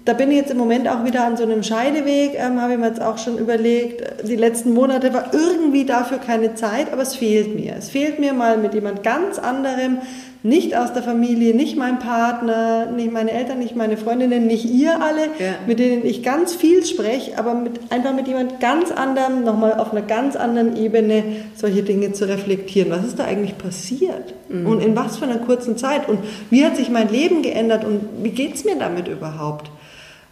da 0.10 0.14
bin 0.16 0.32
ich 0.32 0.38
jetzt 0.38 0.50
im 0.50 0.58
Moment 0.58 0.88
auch 0.88 1.06
wieder 1.06 1.24
an 1.24 1.38
so 1.38 1.44
einem 1.44 1.62
Scheideweg, 1.62 2.32
ähm, 2.34 2.60
habe 2.60 2.74
ich 2.74 2.80
mir 2.80 2.88
jetzt 2.88 3.00
auch 3.00 3.20
schon 3.20 3.38
überlegt. 3.38 4.28
Die 4.28 4.36
letzten 4.36 4.74
Monate 4.74 5.14
war 5.14 5.32
irgendwie 5.36 5.86
dafür 5.86 6.18
keine 6.18 6.56
Zeit, 6.56 6.92
aber 6.92 7.04
es 7.04 7.16
fehlt 7.16 7.54
mir. 7.54 7.76
Es 7.78 7.92
fehlt 7.92 8.18
mir 8.18 8.34
mal 8.34 8.58
mit 8.58 8.74
jemand 8.74 9.04
ganz 9.04 9.38
anderem, 9.38 10.00
nicht 10.42 10.76
aus 10.76 10.94
der 10.94 11.04
Familie, 11.04 11.54
nicht 11.54 11.78
mein 11.78 12.00
Partner, 12.00 12.88
nicht 12.88 13.12
meine 13.12 13.30
Eltern, 13.30 13.60
nicht 13.60 13.76
meine 13.76 13.98
Freundinnen, 13.98 14.48
nicht 14.48 14.66
ihr 14.66 15.00
alle, 15.00 15.26
ja. 15.38 15.56
mit 15.68 15.78
denen 15.78 16.04
ich 16.04 16.24
ganz 16.24 16.56
viel 16.56 16.84
spreche, 16.84 17.38
aber 17.38 17.54
mit, 17.54 17.80
einfach 17.92 18.16
mit 18.16 18.28
jemand 18.28 18.60
ganz 18.60 18.90
anderem, 18.90 19.44
nochmal 19.44 19.74
auf 19.74 19.92
einer 19.92 20.02
ganz 20.02 20.36
anderen 20.36 20.76
Ebene 20.76 21.24
solche 21.56 21.84
Dinge 21.84 22.14
zu 22.14 22.28
reflektieren. 22.28 22.90
Was 22.90 23.06
ist 23.06 23.20
da 23.20 23.26
eigentlich 23.26 23.60
passiert? 23.60 24.34
Mhm. 24.48 24.66
Und 24.66 24.82
in 24.82 24.96
was 24.96 25.18
für 25.18 25.26
einer 25.26 25.38
kurzen 25.38 25.78
Zeit? 25.78 26.10
Und 26.10 26.18
wie 26.50 26.66
hat 26.66 26.78
sich 26.78 26.90
mein 26.90 27.10
Leben 27.10 27.44
geändert? 27.44 27.86
Und 27.86 28.02
wie 28.24 28.32
geht 28.32 28.56
es 28.56 28.66
mir 28.66 28.76
damit 28.76 29.08
überhaupt? 29.08 29.70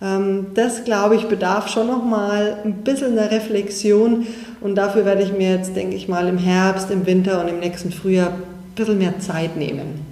Ähm, 0.02 0.48
das, 0.54 0.84
glaube 0.84 1.16
ich, 1.16 1.28
bedarf 1.28 1.70
schon 1.70 1.88
noch 1.88 2.04
mal 2.04 2.58
ein 2.64 2.84
bisschen 2.84 3.18
einer 3.18 3.32
Reflexion 3.32 4.28
und 4.62 4.76
dafür 4.76 5.06
werde 5.06 5.24
ich 5.24 5.34
mir 5.34 5.56
jetzt, 5.56 5.76
denke 5.76 5.96
ich 5.96 6.08
mal, 6.08 6.28
im 6.28 6.38
Herbst, 6.38 6.92
im 6.92 7.06
Winter 7.06 7.42
und 7.42 7.48
im 7.48 7.60
nächsten 7.60 7.92
Frühjahr 7.92 8.30
ein 8.30 8.76
bisschen 8.76 9.00
mehr 9.00 9.20
Zeit 9.20 9.58
nehmen. 9.58 10.06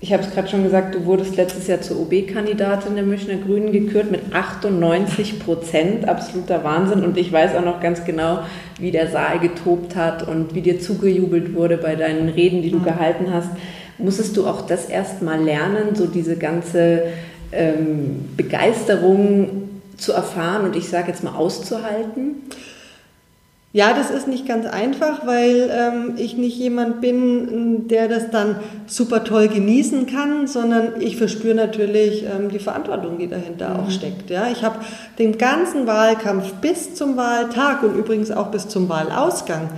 Ich 0.00 0.12
habe 0.12 0.22
es 0.22 0.30
gerade 0.30 0.46
schon 0.46 0.62
gesagt, 0.62 0.94
du 0.94 1.06
wurdest 1.06 1.36
letztes 1.36 1.66
Jahr 1.66 1.80
zur 1.80 2.00
OB-Kandidatin 2.00 2.94
der 2.94 3.02
Münchner 3.02 3.34
Grünen 3.34 3.72
gekürt 3.72 4.12
mit 4.12 4.32
98 4.32 5.40
Prozent, 5.40 6.08
absoluter 6.08 6.62
Wahnsinn. 6.62 7.02
Und 7.02 7.18
ich 7.18 7.32
weiß 7.32 7.56
auch 7.56 7.64
noch 7.64 7.80
ganz 7.80 8.04
genau, 8.04 8.40
wie 8.78 8.92
der 8.92 9.08
Saal 9.08 9.40
getobt 9.40 9.96
hat 9.96 10.28
und 10.28 10.54
wie 10.54 10.60
dir 10.60 10.78
zugejubelt 10.78 11.52
wurde 11.54 11.78
bei 11.78 11.96
deinen 11.96 12.28
Reden, 12.28 12.62
die 12.62 12.70
du 12.70 12.78
gehalten 12.78 13.32
hast. 13.32 13.50
Musstest 13.98 14.36
du 14.36 14.46
auch 14.46 14.68
das 14.68 14.84
erst 14.84 15.20
mal 15.22 15.42
lernen, 15.42 15.96
so 15.96 16.06
diese 16.06 16.36
ganze 16.36 17.02
ähm, 17.52 18.28
Begeisterung 18.36 19.68
zu 19.96 20.12
erfahren 20.12 20.64
und 20.64 20.76
ich 20.76 20.88
sage 20.88 21.08
jetzt 21.08 21.24
mal 21.24 21.34
auszuhalten? 21.34 22.36
Ja, 23.74 23.92
das 23.92 24.10
ist 24.10 24.26
nicht 24.26 24.48
ganz 24.48 24.64
einfach, 24.64 25.26
weil 25.26 25.70
ähm, 25.70 26.14
ich 26.16 26.38
nicht 26.38 26.56
jemand 26.56 27.02
bin, 27.02 27.86
der 27.86 28.08
das 28.08 28.30
dann 28.30 28.56
super 28.86 29.24
toll 29.24 29.48
genießen 29.48 30.06
kann, 30.06 30.46
sondern 30.46 31.00
ich 31.00 31.18
verspüre 31.18 31.54
natürlich 31.54 32.24
ähm, 32.24 32.48
die 32.48 32.58
Verantwortung, 32.58 33.18
die 33.18 33.28
dahinter 33.28 33.74
mhm. 33.74 33.80
auch 33.80 33.90
steckt. 33.90 34.30
Ja, 34.30 34.48
ich 34.50 34.64
habe 34.64 34.78
den 35.18 35.36
ganzen 35.36 35.86
Wahlkampf 35.86 36.54
bis 36.54 36.94
zum 36.94 37.18
Wahltag 37.18 37.82
und 37.82 37.94
übrigens 37.94 38.30
auch 38.30 38.48
bis 38.50 38.68
zum 38.68 38.88
Wahlausgang 38.88 39.68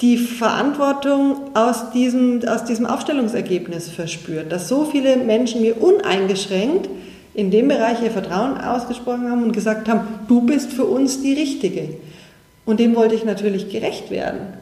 die 0.00 0.16
Verantwortung 0.16 1.54
aus 1.54 1.92
diesem, 1.92 2.46
aus 2.48 2.64
diesem 2.64 2.86
Aufstellungsergebnis 2.86 3.88
verspürt, 3.88 4.50
dass 4.50 4.68
so 4.68 4.84
viele 4.84 5.16
Menschen 5.16 5.60
mir 5.60 5.80
uneingeschränkt 5.80 6.88
in 7.34 7.50
dem 7.50 7.68
Bereich 7.68 8.02
ihr 8.02 8.10
Vertrauen 8.10 8.58
ausgesprochen 8.58 9.30
haben 9.30 9.42
und 9.42 9.52
gesagt 9.52 9.88
haben, 9.88 10.06
du 10.28 10.40
bist 10.42 10.72
für 10.72 10.84
uns 10.84 11.22
die 11.22 11.34
Richtige. 11.34 11.96
Und 12.64 12.80
dem 12.80 12.96
wollte 12.96 13.14
ich 13.14 13.24
natürlich 13.24 13.70
gerecht 13.70 14.10
werden. 14.10 14.54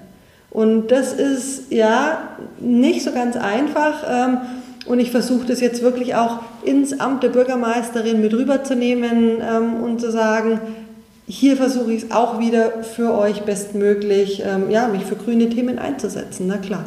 Und 0.50 0.88
das 0.88 1.12
ist 1.12 1.72
ja 1.72 2.28
nicht 2.60 3.02
so 3.02 3.12
ganz 3.12 3.36
einfach. 3.36 4.04
Ähm, 4.08 4.38
und 4.86 4.98
ich 4.98 5.10
versuche 5.10 5.46
das 5.46 5.60
jetzt 5.60 5.82
wirklich 5.82 6.14
auch 6.14 6.40
ins 6.64 6.98
Amt 6.98 7.22
der 7.22 7.28
Bürgermeisterin 7.28 8.20
mit 8.20 8.32
rüberzunehmen 8.34 9.40
ähm, 9.40 9.82
und 9.82 10.00
zu 10.00 10.10
sagen, 10.10 10.60
hier 11.32 11.56
versuche 11.56 11.94
ich 11.94 12.04
es 12.04 12.10
auch 12.10 12.38
wieder 12.38 12.82
für 12.82 13.16
euch 13.16 13.40
bestmöglich, 13.42 14.42
ähm, 14.46 14.70
ja, 14.70 14.88
mich 14.88 15.04
für 15.04 15.16
grüne 15.16 15.48
Themen 15.48 15.78
einzusetzen, 15.78 16.46
na 16.46 16.58
klar. 16.58 16.84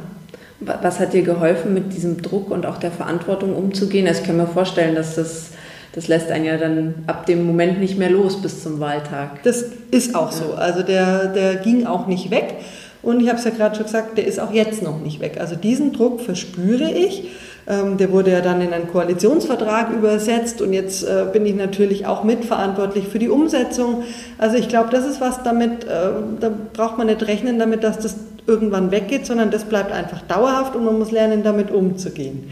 Was 0.60 1.00
hat 1.00 1.14
dir 1.14 1.24
geholfen, 1.24 1.74
mit 1.74 1.94
diesem 1.94 2.22
Druck 2.22 2.52
und 2.52 2.66
auch 2.68 2.78
der 2.78 2.92
Verantwortung 2.92 3.56
umzugehen? 3.56 4.08
Also 4.08 4.22
ich 4.22 4.28
kann 4.28 4.38
mir 4.38 4.46
vorstellen, 4.46 4.94
dass 4.94 5.16
das, 5.16 5.50
das 5.94 6.08
lässt 6.08 6.30
einen 6.30 6.46
ja 6.46 6.58
dann 6.58 6.94
ab 7.08 7.26
dem 7.26 7.44
Moment 7.46 7.80
nicht 7.80 7.98
mehr 7.98 8.12
los 8.12 8.40
bis 8.40 8.62
zum 8.62 8.80
Wahltag. 8.80 9.42
Das 9.44 9.66
ist 9.90 10.14
auch 10.14 10.32
ja. 10.32 10.38
so. 10.38 10.54
Also 10.54 10.84
der, 10.84 11.28
der 11.28 11.56
ging 11.56 11.88
auch 11.88 12.06
nicht 12.06 12.30
weg. 12.30 12.56
Und 13.02 13.22
ich 13.22 13.30
habe 13.30 13.40
es 13.40 13.46
ja 13.46 13.52
gerade 13.52 13.76
schon 13.76 13.86
gesagt, 13.86 14.18
der 14.18 14.28
ist 14.28 14.40
auch 14.40 14.54
jetzt 14.54 14.84
noch 14.84 15.02
nicht 15.02 15.20
weg. 15.20 15.38
Also 15.40 15.56
diesen 15.56 15.92
Druck 15.92 16.22
verspüre 16.22 16.92
ich. 16.92 17.30
Ähm, 17.68 17.98
der 17.98 18.12
wurde 18.12 18.32
ja 18.32 18.42
dann 18.42 18.62
in 18.62 18.74
einen 18.74 18.92
Koalitionsvertrag 18.92 19.92
übersetzt 19.92 20.62
und 20.62 20.72
jetzt 20.72 21.04
äh, 21.04 21.26
bin 21.34 21.46
ich 21.46 21.56
natürlich 21.56 22.06
auch 22.06 22.24
mitverantwortlich 22.24 23.08
für 23.08 23.18
die 23.18 23.30
Umsetzung. 23.30 24.04
Also 24.38 24.58
ich 24.58 24.70
glaube, 24.70 24.90
das 24.92 25.06
ist 25.06 25.20
was 25.20 25.42
damit, 25.42 25.84
äh, 25.86 26.12
da 26.40 26.52
braucht 26.74 26.98
man 26.98 27.08
nicht 27.08 27.26
rechnen 27.26 27.58
damit, 27.58 27.84
dass 27.84 27.98
das 27.98 28.18
irgendwann 28.46 28.92
weggeht, 28.92 29.26
sondern 29.26 29.50
das 29.50 29.64
bleibt 29.64 29.92
einfach 29.92 30.22
dauerhaft 30.22 30.76
und 30.76 30.86
man 30.86 31.00
muss 31.00 31.12
lernen, 31.12 31.44
damit 31.44 31.72
umzugehen. 31.72 32.52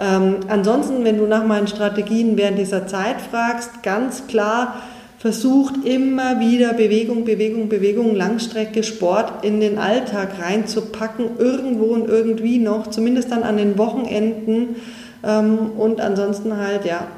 Ähm, 0.00 0.36
ansonsten, 0.48 1.04
wenn 1.04 1.18
du 1.18 1.26
nach 1.26 1.44
meinen 1.44 1.68
Strategien 1.68 2.36
während 2.36 2.58
dieser 2.58 2.86
Zeit 2.88 3.20
fragst, 3.20 3.82
ganz 3.84 4.26
klar, 4.26 4.76
versucht 5.18 5.84
immer 5.84 6.38
wieder 6.38 6.72
Bewegung, 6.72 7.24
Bewegung, 7.24 7.68
Bewegung, 7.68 8.14
Langstrecke, 8.14 8.84
Sport 8.84 9.44
in 9.44 9.60
den 9.60 9.78
Alltag 9.78 10.38
reinzupacken, 10.40 11.38
irgendwo 11.38 11.86
und 11.86 12.08
irgendwie 12.08 12.58
noch, 12.58 12.86
zumindest 12.86 13.32
dann 13.32 13.42
an 13.42 13.56
den 13.56 13.76
Wochenenden 13.78 14.76
ähm, 15.24 15.70
und 15.76 16.00
ansonsten 16.00 16.56
halt, 16.56 16.84
ja, 16.84 17.08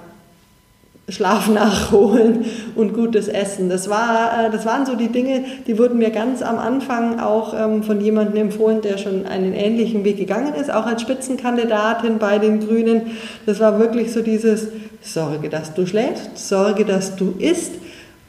Schlaf 1.10 1.48
nachholen 1.48 2.44
und 2.76 2.94
gutes 2.94 3.28
Essen. 3.28 3.68
Das, 3.68 3.90
war, 3.90 4.46
äh, 4.46 4.50
das 4.50 4.64
waren 4.64 4.86
so 4.86 4.94
die 4.94 5.08
Dinge, 5.08 5.44
die 5.66 5.76
wurden 5.76 5.98
mir 5.98 6.10
ganz 6.10 6.40
am 6.40 6.58
Anfang 6.58 7.20
auch 7.20 7.52
ähm, 7.52 7.82
von 7.82 8.00
jemandem 8.00 8.36
empfohlen, 8.36 8.80
der 8.80 8.96
schon 8.96 9.26
einen 9.26 9.52
ähnlichen 9.52 10.04
Weg 10.04 10.16
gegangen 10.16 10.54
ist, 10.54 10.72
auch 10.72 10.86
als 10.86 11.02
Spitzenkandidatin 11.02 12.18
bei 12.18 12.38
den 12.38 12.60
Grünen. 12.60 13.10
Das 13.44 13.60
war 13.60 13.78
wirklich 13.78 14.12
so 14.12 14.22
dieses 14.22 14.68
Sorge, 15.02 15.48
dass 15.48 15.74
du 15.74 15.86
schläfst, 15.86 16.38
Sorge, 16.38 16.84
dass 16.84 17.16
du 17.16 17.34
isst 17.38 17.72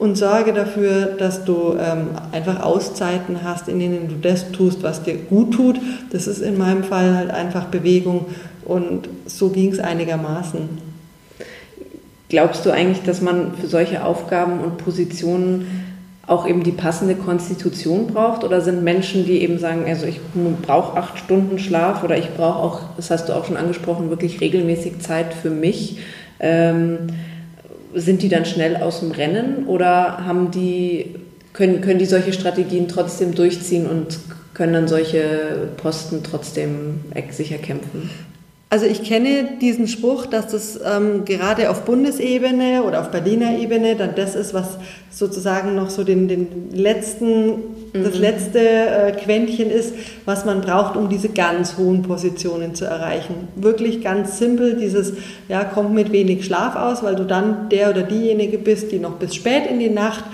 und 0.02 0.16
sorge 0.16 0.52
dafür, 0.52 1.14
dass 1.16 1.44
du 1.44 1.76
ähm, 1.78 2.08
einfach 2.32 2.60
Auszeiten 2.60 3.44
hast, 3.44 3.68
in 3.68 3.78
denen 3.78 4.08
du 4.08 4.16
das 4.16 4.50
tust, 4.50 4.82
was 4.82 5.04
dir 5.04 5.14
gut 5.14 5.54
tut. 5.54 5.80
Das 6.10 6.26
ist 6.26 6.40
in 6.40 6.58
meinem 6.58 6.82
Fall 6.82 7.14
halt 7.14 7.30
einfach 7.30 7.66
Bewegung 7.66 8.26
und 8.64 9.08
so 9.26 9.50
ging 9.50 9.70
es 9.70 9.78
einigermaßen. 9.78 10.68
Glaubst 12.28 12.66
du 12.66 12.72
eigentlich, 12.72 13.04
dass 13.04 13.20
man 13.20 13.54
für 13.54 13.68
solche 13.68 14.04
Aufgaben 14.04 14.58
und 14.58 14.78
Positionen 14.78 15.66
auch 16.26 16.48
eben 16.48 16.64
die 16.64 16.72
passende 16.72 17.14
Konstitution 17.14 18.08
braucht? 18.08 18.42
Oder 18.42 18.60
sind 18.60 18.82
Menschen, 18.82 19.24
die 19.24 19.40
eben 19.40 19.60
sagen, 19.60 19.84
also 19.86 20.06
ich 20.06 20.18
brauche 20.62 20.98
acht 20.98 21.16
Stunden 21.16 21.60
Schlaf 21.60 22.02
oder 22.02 22.18
ich 22.18 22.30
brauche 22.30 22.58
auch, 22.58 22.80
das 22.96 23.12
hast 23.12 23.28
du 23.28 23.34
auch 23.34 23.44
schon 23.44 23.56
angesprochen, 23.56 24.10
wirklich 24.10 24.40
regelmäßig 24.40 24.98
Zeit 24.98 25.32
für 25.32 25.50
mich? 25.50 25.98
Ähm, 26.40 27.06
sind 27.94 28.22
die 28.22 28.28
dann 28.28 28.44
schnell 28.44 28.76
aus 28.76 29.00
dem 29.00 29.10
Rennen 29.10 29.66
oder 29.66 30.24
haben 30.24 30.50
die, 30.50 31.14
können, 31.52 31.80
können 31.80 31.98
die 31.98 32.06
solche 32.06 32.32
Strategien 32.32 32.88
trotzdem 32.88 33.34
durchziehen 33.34 33.86
und 33.86 34.18
können 34.54 34.72
dann 34.72 34.88
solche 34.88 35.68
Posten 35.76 36.22
trotzdem 36.22 37.00
sicher 37.30 37.58
kämpfen? 37.58 38.10
Also 38.72 38.86
ich 38.86 39.02
kenne 39.02 39.58
diesen 39.60 39.86
Spruch, 39.86 40.24
dass 40.24 40.46
das 40.46 40.80
ähm, 40.82 41.26
gerade 41.26 41.68
auf 41.68 41.82
Bundesebene 41.84 42.84
oder 42.84 43.02
auf 43.02 43.10
Berliner 43.10 43.58
Ebene 43.58 43.96
dann 43.96 44.14
das 44.14 44.34
ist, 44.34 44.54
was 44.54 44.78
sozusagen 45.10 45.74
noch 45.74 45.90
so 45.90 46.04
den, 46.04 46.26
den 46.26 46.70
letzten, 46.72 47.48
mhm. 47.48 48.02
das 48.02 48.16
letzte 48.16 48.60
äh, 48.60 49.12
Quäntchen 49.12 49.70
ist, 49.70 49.92
was 50.24 50.46
man 50.46 50.62
braucht, 50.62 50.96
um 50.96 51.10
diese 51.10 51.28
ganz 51.28 51.76
hohen 51.76 52.00
Positionen 52.00 52.74
zu 52.74 52.86
erreichen. 52.86 53.48
Wirklich 53.56 54.00
ganz 54.02 54.38
simpel, 54.38 54.78
dieses, 54.78 55.12
ja, 55.50 55.64
kommt 55.64 55.92
mit 55.92 56.10
wenig 56.10 56.46
Schlaf 56.46 56.74
aus, 56.74 57.02
weil 57.02 57.14
du 57.14 57.24
dann 57.24 57.68
der 57.68 57.90
oder 57.90 58.04
diejenige 58.04 58.56
bist, 58.56 58.90
die 58.90 59.00
noch 59.00 59.16
bis 59.16 59.34
spät 59.34 59.66
in 59.70 59.80
die 59.80 59.90
Nacht 59.90 60.24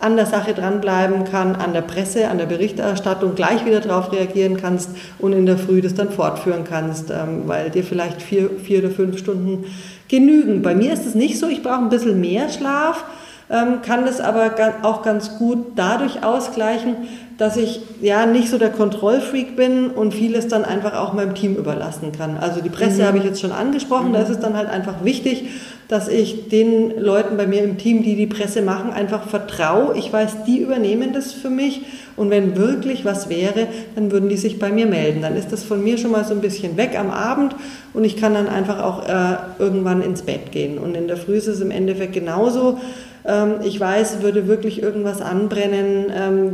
an 0.00 0.16
der 0.16 0.26
Sache 0.26 0.54
dranbleiben 0.54 1.24
kann, 1.24 1.56
an 1.56 1.72
der 1.72 1.80
Presse, 1.80 2.28
an 2.28 2.38
der 2.38 2.46
Berichterstattung 2.46 3.34
gleich 3.34 3.66
wieder 3.66 3.80
darauf 3.80 4.12
reagieren 4.12 4.56
kannst 4.56 4.90
und 5.18 5.32
in 5.32 5.46
der 5.46 5.58
Früh 5.58 5.80
das 5.80 5.94
dann 5.94 6.10
fortführen 6.10 6.64
kannst, 6.64 7.10
ähm, 7.10 7.42
weil 7.46 7.70
dir 7.70 7.82
vielleicht 7.82 8.22
vier, 8.22 8.50
vier 8.62 8.78
oder 8.78 8.90
fünf 8.90 9.18
Stunden 9.18 9.64
genügen. 10.08 10.62
Bei 10.62 10.74
mir 10.74 10.92
ist 10.92 11.06
es 11.06 11.14
nicht 11.14 11.38
so, 11.38 11.48
ich 11.48 11.62
brauche 11.62 11.80
ein 11.80 11.88
bisschen 11.88 12.20
mehr 12.20 12.48
Schlaf, 12.48 13.04
ähm, 13.50 13.82
kann 13.82 14.04
das 14.04 14.20
aber 14.20 14.52
auch 14.82 15.02
ganz 15.02 15.38
gut 15.38 15.72
dadurch 15.74 16.22
ausgleichen, 16.22 16.96
dass 17.38 17.56
ich 17.56 17.80
ja 18.00 18.26
nicht 18.26 18.50
so 18.50 18.58
der 18.58 18.70
Kontrollfreak 18.70 19.56
bin 19.56 19.90
und 19.90 20.12
vieles 20.12 20.48
dann 20.48 20.64
einfach 20.64 20.94
auch 20.94 21.12
meinem 21.12 21.34
Team 21.34 21.56
überlassen 21.56 22.12
kann. 22.12 22.36
Also 22.36 22.60
die 22.60 22.68
Presse 22.68 23.02
mhm. 23.02 23.06
habe 23.06 23.18
ich 23.18 23.24
jetzt 23.24 23.40
schon 23.40 23.52
angesprochen, 23.52 24.08
mhm. 24.08 24.12
da 24.14 24.20
ist 24.20 24.28
es 24.28 24.40
dann 24.40 24.56
halt 24.56 24.68
einfach 24.68 25.04
wichtig, 25.04 25.48
dass 25.88 26.08
ich 26.08 26.48
den 26.48 27.00
Leuten 27.00 27.38
bei 27.38 27.46
mir 27.46 27.64
im 27.64 27.78
Team, 27.78 28.02
die 28.02 28.14
die 28.14 28.26
Presse 28.26 28.60
machen, 28.60 28.92
einfach 28.92 29.26
vertraue. 29.26 29.96
Ich 29.96 30.12
weiß, 30.12 30.44
die 30.46 30.58
übernehmen 30.58 31.14
das 31.14 31.32
für 31.32 31.48
mich 31.48 31.82
und 32.16 32.30
wenn 32.30 32.56
wirklich 32.56 33.06
was 33.06 33.30
wäre, 33.30 33.68
dann 33.94 34.12
würden 34.12 34.28
die 34.28 34.36
sich 34.36 34.58
bei 34.58 34.70
mir 34.70 34.86
melden. 34.86 35.22
Dann 35.22 35.34
ist 35.34 35.50
das 35.50 35.64
von 35.64 35.82
mir 35.82 35.96
schon 35.96 36.10
mal 36.10 36.24
so 36.24 36.34
ein 36.34 36.42
bisschen 36.42 36.76
weg 36.76 36.98
am 36.98 37.10
Abend 37.10 37.54
und 37.94 38.04
ich 38.04 38.18
kann 38.18 38.34
dann 38.34 38.48
einfach 38.48 38.82
auch 38.82 39.08
äh, 39.08 39.36
irgendwann 39.58 40.02
ins 40.02 40.22
Bett 40.22 40.52
gehen. 40.52 40.78
Und 40.78 40.94
in 40.94 41.08
der 41.08 41.16
Früh 41.16 41.36
ist 41.36 41.46
es 41.46 41.60
im 41.60 41.70
Endeffekt 41.70 42.12
genauso. 42.12 42.78
Ähm, 43.24 43.56
ich 43.64 43.80
weiß, 43.80 44.20
würde 44.20 44.46
wirklich 44.46 44.82
irgendwas 44.82 45.22
anbrennen, 45.22 46.12
ähm, 46.14 46.52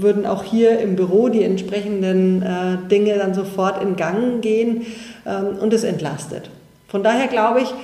würden 0.00 0.26
auch 0.26 0.42
hier 0.42 0.78
im 0.78 0.96
Büro 0.96 1.28
die 1.28 1.42
entsprechenden 1.42 2.42
äh, 2.42 2.88
Dinge 2.90 3.18
dann 3.18 3.34
sofort 3.34 3.82
in 3.82 3.96
Gang 3.96 4.40
gehen 4.40 4.86
ähm, 5.26 5.58
und 5.60 5.72
es 5.74 5.84
entlastet. 5.84 6.50
Von 6.88 7.02
daher 7.02 7.28
glaube 7.28 7.60
ich, 7.60 7.74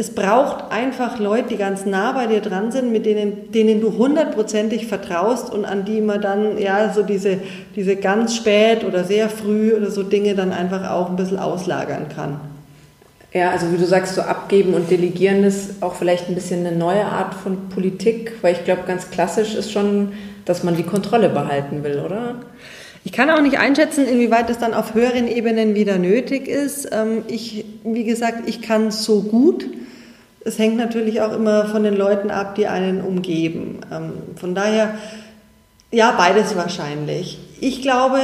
es 0.00 0.14
braucht 0.14 0.72
einfach 0.72 1.18
Leute, 1.18 1.50
die 1.50 1.56
ganz 1.58 1.84
nah 1.84 2.12
bei 2.12 2.26
dir 2.26 2.40
dran 2.40 2.72
sind, 2.72 2.90
mit 2.90 3.04
denen, 3.04 3.52
denen 3.52 3.82
du 3.82 3.98
hundertprozentig 3.98 4.86
vertraust 4.86 5.52
und 5.52 5.66
an 5.66 5.84
die 5.84 6.00
man 6.00 6.22
dann 6.22 6.56
ja 6.56 6.90
so 6.90 7.02
diese, 7.02 7.36
diese 7.76 7.96
ganz 7.96 8.34
spät 8.34 8.82
oder 8.82 9.04
sehr 9.04 9.28
früh 9.28 9.74
oder 9.74 9.90
so 9.90 10.02
Dinge 10.02 10.34
dann 10.34 10.52
einfach 10.52 10.90
auch 10.90 11.10
ein 11.10 11.16
bisschen 11.16 11.38
auslagern 11.38 12.06
kann. 12.08 12.40
Ja, 13.34 13.50
also 13.50 13.70
wie 13.72 13.76
du 13.76 13.84
sagst, 13.84 14.14
so 14.14 14.22
abgeben 14.22 14.72
und 14.72 14.90
delegieren 14.90 15.44
ist 15.44 15.82
auch 15.82 15.94
vielleicht 15.94 16.30
ein 16.30 16.34
bisschen 16.34 16.66
eine 16.66 16.74
neue 16.74 17.04
Art 17.04 17.34
von 17.34 17.68
Politik, 17.68 18.32
weil 18.40 18.54
ich 18.54 18.64
glaube, 18.64 18.84
ganz 18.86 19.10
klassisch 19.10 19.54
ist 19.54 19.70
schon, 19.70 20.12
dass 20.46 20.64
man 20.64 20.76
die 20.76 20.82
Kontrolle 20.82 21.28
behalten 21.28 21.84
will, 21.84 22.00
oder? 22.00 22.36
Ich 23.04 23.12
kann 23.12 23.30
auch 23.30 23.40
nicht 23.40 23.58
einschätzen, 23.58 24.06
inwieweit 24.06 24.48
es 24.48 24.58
dann 24.58 24.72
auf 24.72 24.94
höheren 24.94 25.28
Ebenen 25.28 25.74
wieder 25.74 25.98
nötig 25.98 26.48
ist. 26.48 26.88
Ähm, 26.90 27.22
ich, 27.28 27.66
wie 27.84 28.04
gesagt, 28.04 28.48
ich 28.48 28.62
kann 28.62 28.90
so 28.90 29.22
gut. 29.22 29.66
Es 30.42 30.58
hängt 30.58 30.76
natürlich 30.76 31.20
auch 31.20 31.32
immer 31.32 31.66
von 31.66 31.82
den 31.82 31.96
Leuten 31.96 32.30
ab, 32.30 32.54
die 32.54 32.66
einen 32.66 33.02
umgeben. 33.02 33.80
Ähm, 33.92 34.12
von 34.36 34.54
daher, 34.54 34.94
ja, 35.90 36.14
beides 36.16 36.56
wahrscheinlich. 36.56 37.38
Ich 37.60 37.82
glaube, 37.82 38.18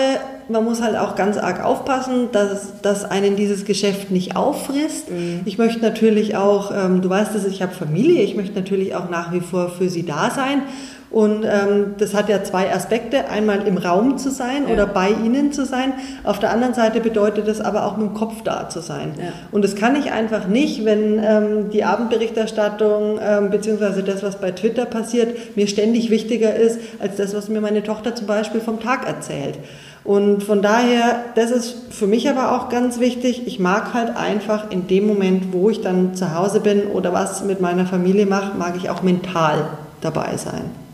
man 0.49 0.65
muss 0.65 0.81
halt 0.81 0.97
auch 0.97 1.15
ganz 1.17 1.37
arg 1.37 1.63
aufpassen, 1.63 2.29
dass, 2.33 2.81
dass 2.81 3.05
einen 3.05 3.37
dieses 3.37 3.65
Geschäft 3.65 4.11
nicht 4.11 4.37
auffrisst. 4.37 5.11
Mhm. 5.11 5.41
Ich 5.45 5.59
möchte 5.59 5.81
natürlich 5.81 6.37
auch, 6.37 6.71
ähm, 6.71 7.03
du 7.03 7.11
weißt 7.11 7.35
es, 7.35 7.45
ich 7.47 7.63
habe 7.63 7.75
Familie, 7.75 8.23
ich 8.23 8.37
möchte 8.37 8.55
natürlich 8.55 8.95
auch 8.95 9.11
nach 9.11 9.33
wie 9.33 9.41
vor 9.41 9.71
für 9.71 9.89
sie 9.89 10.05
da 10.05 10.31
sein. 10.31 10.63
Und 11.11 11.45
ähm, 11.45 11.95
das 11.99 12.15
hat 12.15 12.29
ja 12.29 12.43
zwei 12.43 12.73
Aspekte. 12.73 13.29
Einmal 13.29 13.67
im 13.67 13.79
Raum 13.79 14.19
zu 14.19 14.31
sein 14.31 14.65
ja. 14.67 14.75
oder 14.75 14.87
bei 14.87 15.11
ihnen 15.11 15.53
zu 15.53 15.65
sein. 15.65 15.93
Auf 16.25 16.41
der 16.41 16.51
anderen 16.51 16.75
Seite 16.75 17.01
bedeutet 17.01 17.47
es 17.49 17.61
aber 17.61 17.87
auch 17.87 17.97
mit 17.97 18.09
dem 18.09 18.15
Kopf 18.15 18.43
da 18.43 18.69
zu 18.69 18.81
sein. 18.81 19.15
Ja. 19.19 19.33
Und 19.53 19.63
das 19.63 19.77
kann 19.77 19.95
ich 19.97 20.11
einfach 20.11 20.49
nicht, 20.49 20.85
wenn 20.85 21.21
ähm, 21.23 21.71
die 21.71 21.85
Abendberichterstattung 21.85 23.21
ähm, 23.23 23.51
beziehungsweise 23.51 24.03
das, 24.03 24.23
was 24.23 24.37
bei 24.37 24.51
Twitter 24.51 24.85
passiert, 24.85 25.57
mir 25.57 25.69
ständig 25.69 26.11
wichtiger 26.11 26.55
ist 26.55 26.81
als 26.99 27.17
das, 27.17 27.35
was 27.35 27.49
mir 27.49 27.61
meine 27.61 27.83
Tochter 27.83 28.15
zum 28.15 28.27
Beispiel 28.27 28.61
vom 28.61 28.81
Tag 28.81 29.07
erzählt. 29.07 29.59
Und 30.03 30.45
von 30.45 30.63
daher, 30.63 31.25
das 31.35 31.51
ist 31.51 31.93
für 31.93 32.07
mich 32.07 32.29
aber 32.31 32.53
auch 32.53 32.69
ganz 32.69 33.01
wichtig. 33.01 33.47
Ich 33.47 33.59
mag 33.59 33.93
halt 33.93 34.17
einfach 34.17 34.71
in 34.71 34.87
dem 34.87 35.07
Moment, 35.07 35.53
wo 35.53 35.69
ich 35.69 35.81
dann 35.81 36.15
zu 36.15 36.33
Hause 36.33 36.61
bin 36.61 36.87
oder 36.87 37.13
was 37.13 37.43
mit 37.45 37.61
meiner 37.61 37.87
Familie 37.87 38.27
mache, 38.27 38.57
mag 38.57 38.75
ich 38.77 38.89
auch 38.89 39.03
mental 39.03 39.67
dabei 40.01 40.37
sein. 40.37 40.86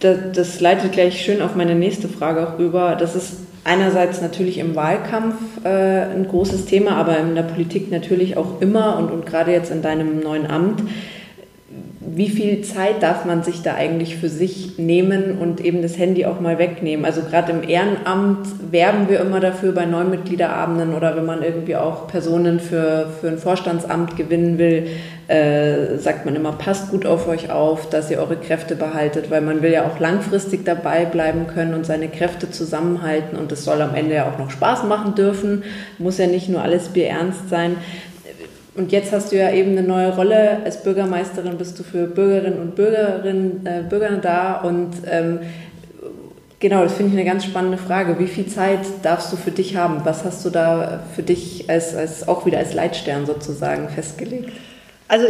Das, 0.00 0.18
das 0.34 0.60
leitet 0.60 0.92
gleich 0.92 1.22
schön 1.22 1.42
auf 1.42 1.54
meine 1.54 1.74
nächste 1.74 2.08
Frage 2.08 2.48
auch 2.48 2.58
über. 2.58 2.96
Das 2.96 3.14
ist 3.14 3.38
einerseits 3.64 4.20
natürlich 4.20 4.58
im 4.58 4.74
Wahlkampf 4.74 5.34
äh, 5.64 5.68
ein 5.68 6.26
großes 6.28 6.66
Thema, 6.66 6.96
aber 6.96 7.18
in 7.18 7.34
der 7.34 7.44
Politik 7.44 7.90
natürlich 7.90 8.36
auch 8.36 8.60
immer 8.60 8.98
und, 8.98 9.10
und 9.10 9.26
gerade 9.26 9.52
jetzt 9.52 9.70
in 9.70 9.82
deinem 9.82 10.20
neuen 10.20 10.46
Amt 10.46 10.82
wie 12.04 12.28
viel 12.28 12.62
Zeit 12.62 13.02
darf 13.02 13.24
man 13.24 13.42
sich 13.42 13.62
da 13.62 13.74
eigentlich 13.74 14.16
für 14.16 14.28
sich 14.28 14.78
nehmen 14.78 15.38
und 15.38 15.60
eben 15.60 15.82
das 15.82 15.96
Handy 15.98 16.26
auch 16.26 16.40
mal 16.40 16.58
wegnehmen? 16.58 17.04
Also 17.04 17.22
gerade 17.22 17.52
im 17.52 17.68
Ehrenamt 17.68 18.46
werben 18.70 19.08
wir 19.08 19.20
immer 19.20 19.40
dafür 19.40 19.72
bei 19.72 19.86
Neumitgliederabenden 19.86 20.94
oder 20.94 21.16
wenn 21.16 21.24
man 21.24 21.42
irgendwie 21.42 21.76
auch 21.76 22.08
Personen 22.08 22.60
für, 22.60 23.08
für 23.20 23.28
ein 23.28 23.38
Vorstandsamt 23.38 24.16
gewinnen 24.16 24.58
will, 24.58 24.88
äh, 25.28 25.96
sagt 25.98 26.24
man 26.26 26.34
immer, 26.34 26.52
passt 26.52 26.90
gut 26.90 27.06
auf 27.06 27.28
euch 27.28 27.50
auf, 27.50 27.88
dass 27.88 28.10
ihr 28.10 28.18
eure 28.18 28.36
Kräfte 28.36 28.74
behaltet, 28.74 29.30
weil 29.30 29.40
man 29.40 29.62
will 29.62 29.72
ja 29.72 29.86
auch 29.86 30.00
langfristig 30.00 30.64
dabei 30.64 31.04
bleiben 31.04 31.46
können 31.46 31.72
und 31.74 31.86
seine 31.86 32.08
Kräfte 32.08 32.50
zusammenhalten 32.50 33.38
und 33.38 33.52
es 33.52 33.64
soll 33.64 33.80
am 33.80 33.94
Ende 33.94 34.16
ja 34.16 34.28
auch 34.28 34.38
noch 34.38 34.50
Spaß 34.50 34.84
machen 34.84 35.14
dürfen, 35.14 35.62
muss 35.98 36.18
ja 36.18 36.26
nicht 36.26 36.48
nur 36.48 36.62
alles 36.62 36.88
bierernst 36.88 37.48
sein. 37.48 37.76
Und 38.74 38.90
jetzt 38.90 39.12
hast 39.12 39.32
du 39.32 39.36
ja 39.36 39.50
eben 39.50 39.72
eine 39.72 39.86
neue 39.86 40.14
Rolle. 40.14 40.58
Als 40.64 40.82
Bürgermeisterin 40.82 41.58
bist 41.58 41.78
du 41.78 41.82
für 41.82 42.06
Bürgerinnen 42.06 42.58
und 42.58 42.74
Bürgerinnen, 42.74 43.66
äh, 43.66 43.82
Bürger 43.82 44.16
da. 44.16 44.62
Und 44.62 44.92
ähm, 45.10 45.40
genau, 46.58 46.82
das 46.82 46.94
finde 46.94 47.12
ich 47.12 47.18
eine 47.18 47.28
ganz 47.28 47.44
spannende 47.44 47.76
Frage. 47.76 48.18
Wie 48.18 48.26
viel 48.26 48.46
Zeit 48.46 48.80
darfst 49.02 49.30
du 49.30 49.36
für 49.36 49.50
dich 49.50 49.76
haben? 49.76 50.00
Was 50.04 50.24
hast 50.24 50.42
du 50.44 50.50
da 50.50 51.00
für 51.14 51.22
dich 51.22 51.68
als, 51.68 51.94
als 51.94 52.26
auch 52.26 52.46
wieder 52.46 52.58
als 52.58 52.72
Leitstern 52.72 53.26
sozusagen 53.26 53.90
festgelegt? 53.90 54.50
Also 55.06 55.26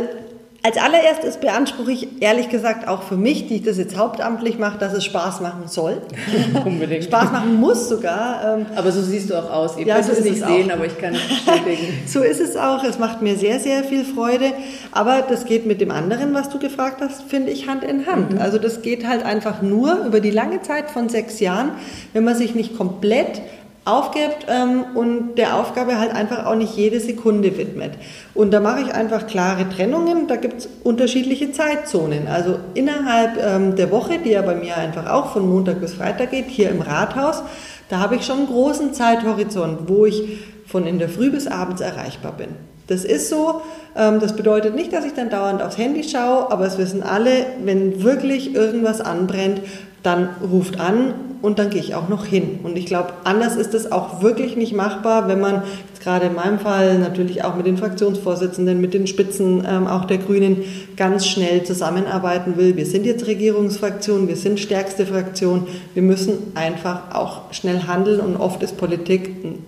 als 0.64 0.76
allererstes 0.76 1.38
beanspruche 1.38 1.90
ich 1.90 2.22
ehrlich 2.22 2.48
gesagt 2.48 2.86
auch 2.86 3.02
für 3.02 3.16
mich, 3.16 3.48
die 3.48 3.56
ich 3.56 3.62
das 3.62 3.78
jetzt 3.78 3.96
hauptamtlich 3.96 4.60
mache, 4.60 4.78
dass 4.78 4.92
es 4.92 5.04
Spaß 5.04 5.40
machen 5.40 5.66
soll. 5.66 6.00
Unbedingt. 6.64 7.04
Spaß 7.04 7.32
machen 7.32 7.58
muss 7.58 7.88
sogar. 7.88 8.58
Ähm, 8.58 8.66
aber 8.76 8.92
so 8.92 9.02
siehst 9.02 9.30
du 9.30 9.34
auch 9.34 9.50
aus. 9.50 9.76
Ihr 9.76 9.86
ja, 9.86 9.96
könnt 9.96 10.06
so 10.06 10.12
es 10.12 10.24
nicht 10.24 10.44
sehen, 10.44 10.70
auch. 10.70 10.76
aber 10.76 10.86
ich 10.86 10.96
kann 10.98 11.14
es 11.14 11.28
bestätigen. 11.28 12.02
so 12.06 12.20
ist 12.20 12.40
es 12.40 12.56
auch. 12.56 12.84
Es 12.84 13.00
macht 13.00 13.22
mir 13.22 13.36
sehr, 13.36 13.58
sehr 13.58 13.82
viel 13.82 14.04
Freude. 14.04 14.52
Aber 14.92 15.22
das 15.22 15.46
geht 15.46 15.66
mit 15.66 15.80
dem 15.80 15.90
anderen, 15.90 16.32
was 16.32 16.48
du 16.48 16.60
gefragt 16.60 17.00
hast, 17.00 17.22
finde 17.22 17.50
ich 17.50 17.66
Hand 17.66 17.82
in 17.82 18.06
Hand. 18.06 18.34
Mhm. 18.34 18.40
Also 18.40 18.58
das 18.58 18.82
geht 18.82 19.04
halt 19.06 19.24
einfach 19.24 19.62
nur 19.62 20.04
über 20.06 20.20
die 20.20 20.30
lange 20.30 20.62
Zeit 20.62 20.90
von 20.90 21.08
sechs 21.08 21.40
Jahren, 21.40 21.72
wenn 22.12 22.22
man 22.22 22.36
sich 22.36 22.54
nicht 22.54 22.76
komplett 22.76 23.42
aufgibt 23.84 24.46
ähm, 24.48 24.84
und 24.94 25.34
der 25.36 25.56
Aufgabe 25.56 25.98
halt 25.98 26.14
einfach 26.14 26.46
auch 26.46 26.54
nicht 26.54 26.76
jede 26.76 27.00
Sekunde 27.00 27.58
widmet. 27.58 27.92
Und 28.32 28.52
da 28.52 28.60
mache 28.60 28.82
ich 28.82 28.94
einfach 28.94 29.26
klare 29.26 29.68
Trennungen, 29.68 30.28
da 30.28 30.36
gibt 30.36 30.60
es 30.60 30.68
unterschiedliche 30.84 31.50
Zeitzonen. 31.50 32.28
Also 32.28 32.58
innerhalb 32.74 33.42
ähm, 33.44 33.74
der 33.74 33.90
Woche, 33.90 34.18
die 34.24 34.30
ja 34.30 34.42
bei 34.42 34.54
mir 34.54 34.76
einfach 34.76 35.10
auch 35.10 35.32
von 35.32 35.48
Montag 35.48 35.80
bis 35.80 35.94
Freitag 35.94 36.30
geht, 36.30 36.46
hier 36.46 36.70
im 36.70 36.80
Rathaus, 36.80 37.42
da 37.88 37.98
habe 37.98 38.14
ich 38.14 38.24
schon 38.24 38.38
einen 38.38 38.46
großen 38.46 38.94
Zeithorizont, 38.94 39.88
wo 39.88 40.06
ich 40.06 40.38
von 40.66 40.86
in 40.86 41.00
der 41.00 41.08
Früh 41.08 41.30
bis 41.30 41.48
abends 41.48 41.80
erreichbar 41.80 42.32
bin. 42.32 42.50
Das 42.86 43.04
ist 43.04 43.28
so. 43.28 43.62
Ähm, 43.96 44.20
das 44.20 44.36
bedeutet 44.36 44.74
nicht, 44.74 44.92
dass 44.92 45.04
ich 45.04 45.14
dann 45.14 45.28
dauernd 45.28 45.60
aufs 45.60 45.76
Handy 45.76 46.04
schaue, 46.04 46.50
aber 46.52 46.66
es 46.66 46.78
wissen 46.78 47.02
alle, 47.02 47.46
wenn 47.64 48.02
wirklich 48.04 48.54
irgendwas 48.54 49.00
anbrennt, 49.00 49.60
dann 50.02 50.28
ruft 50.42 50.80
an 50.80 51.14
und 51.42 51.58
dann 51.58 51.70
gehe 51.70 51.80
ich 51.80 51.94
auch 51.94 52.08
noch 52.08 52.24
hin. 52.24 52.60
Und 52.62 52.76
ich 52.76 52.86
glaube, 52.86 53.12
anders 53.24 53.56
ist 53.56 53.74
es 53.74 53.90
auch 53.90 54.22
wirklich 54.22 54.56
nicht 54.56 54.74
machbar, 54.74 55.28
wenn 55.28 55.40
man 55.40 55.62
gerade 56.02 56.26
in 56.26 56.34
meinem 56.34 56.58
Fall 56.58 56.98
natürlich 56.98 57.44
auch 57.44 57.54
mit 57.54 57.66
den 57.66 57.76
Fraktionsvorsitzenden, 57.76 58.80
mit 58.80 58.94
den 58.94 59.06
Spitzen 59.06 59.64
ähm, 59.68 59.86
auch 59.86 60.04
der 60.04 60.18
Grünen 60.18 60.64
ganz 60.96 61.26
schnell 61.26 61.62
zusammenarbeiten 61.64 62.56
will. 62.56 62.76
Wir 62.76 62.86
sind 62.86 63.06
jetzt 63.06 63.26
Regierungsfraktion, 63.26 64.28
wir 64.28 64.36
sind 64.36 64.58
stärkste 64.58 65.06
Fraktion. 65.06 65.66
Wir 65.94 66.02
müssen 66.02 66.52
einfach 66.54 67.14
auch 67.14 67.52
schnell 67.52 67.84
handeln 67.86 68.20
und 68.20 68.36
oft 68.36 68.62
ist 68.62 68.76
Politik 68.76 69.44
ein 69.44 69.64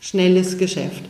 schnelles 0.00 0.58
Geschäft. 0.58 1.02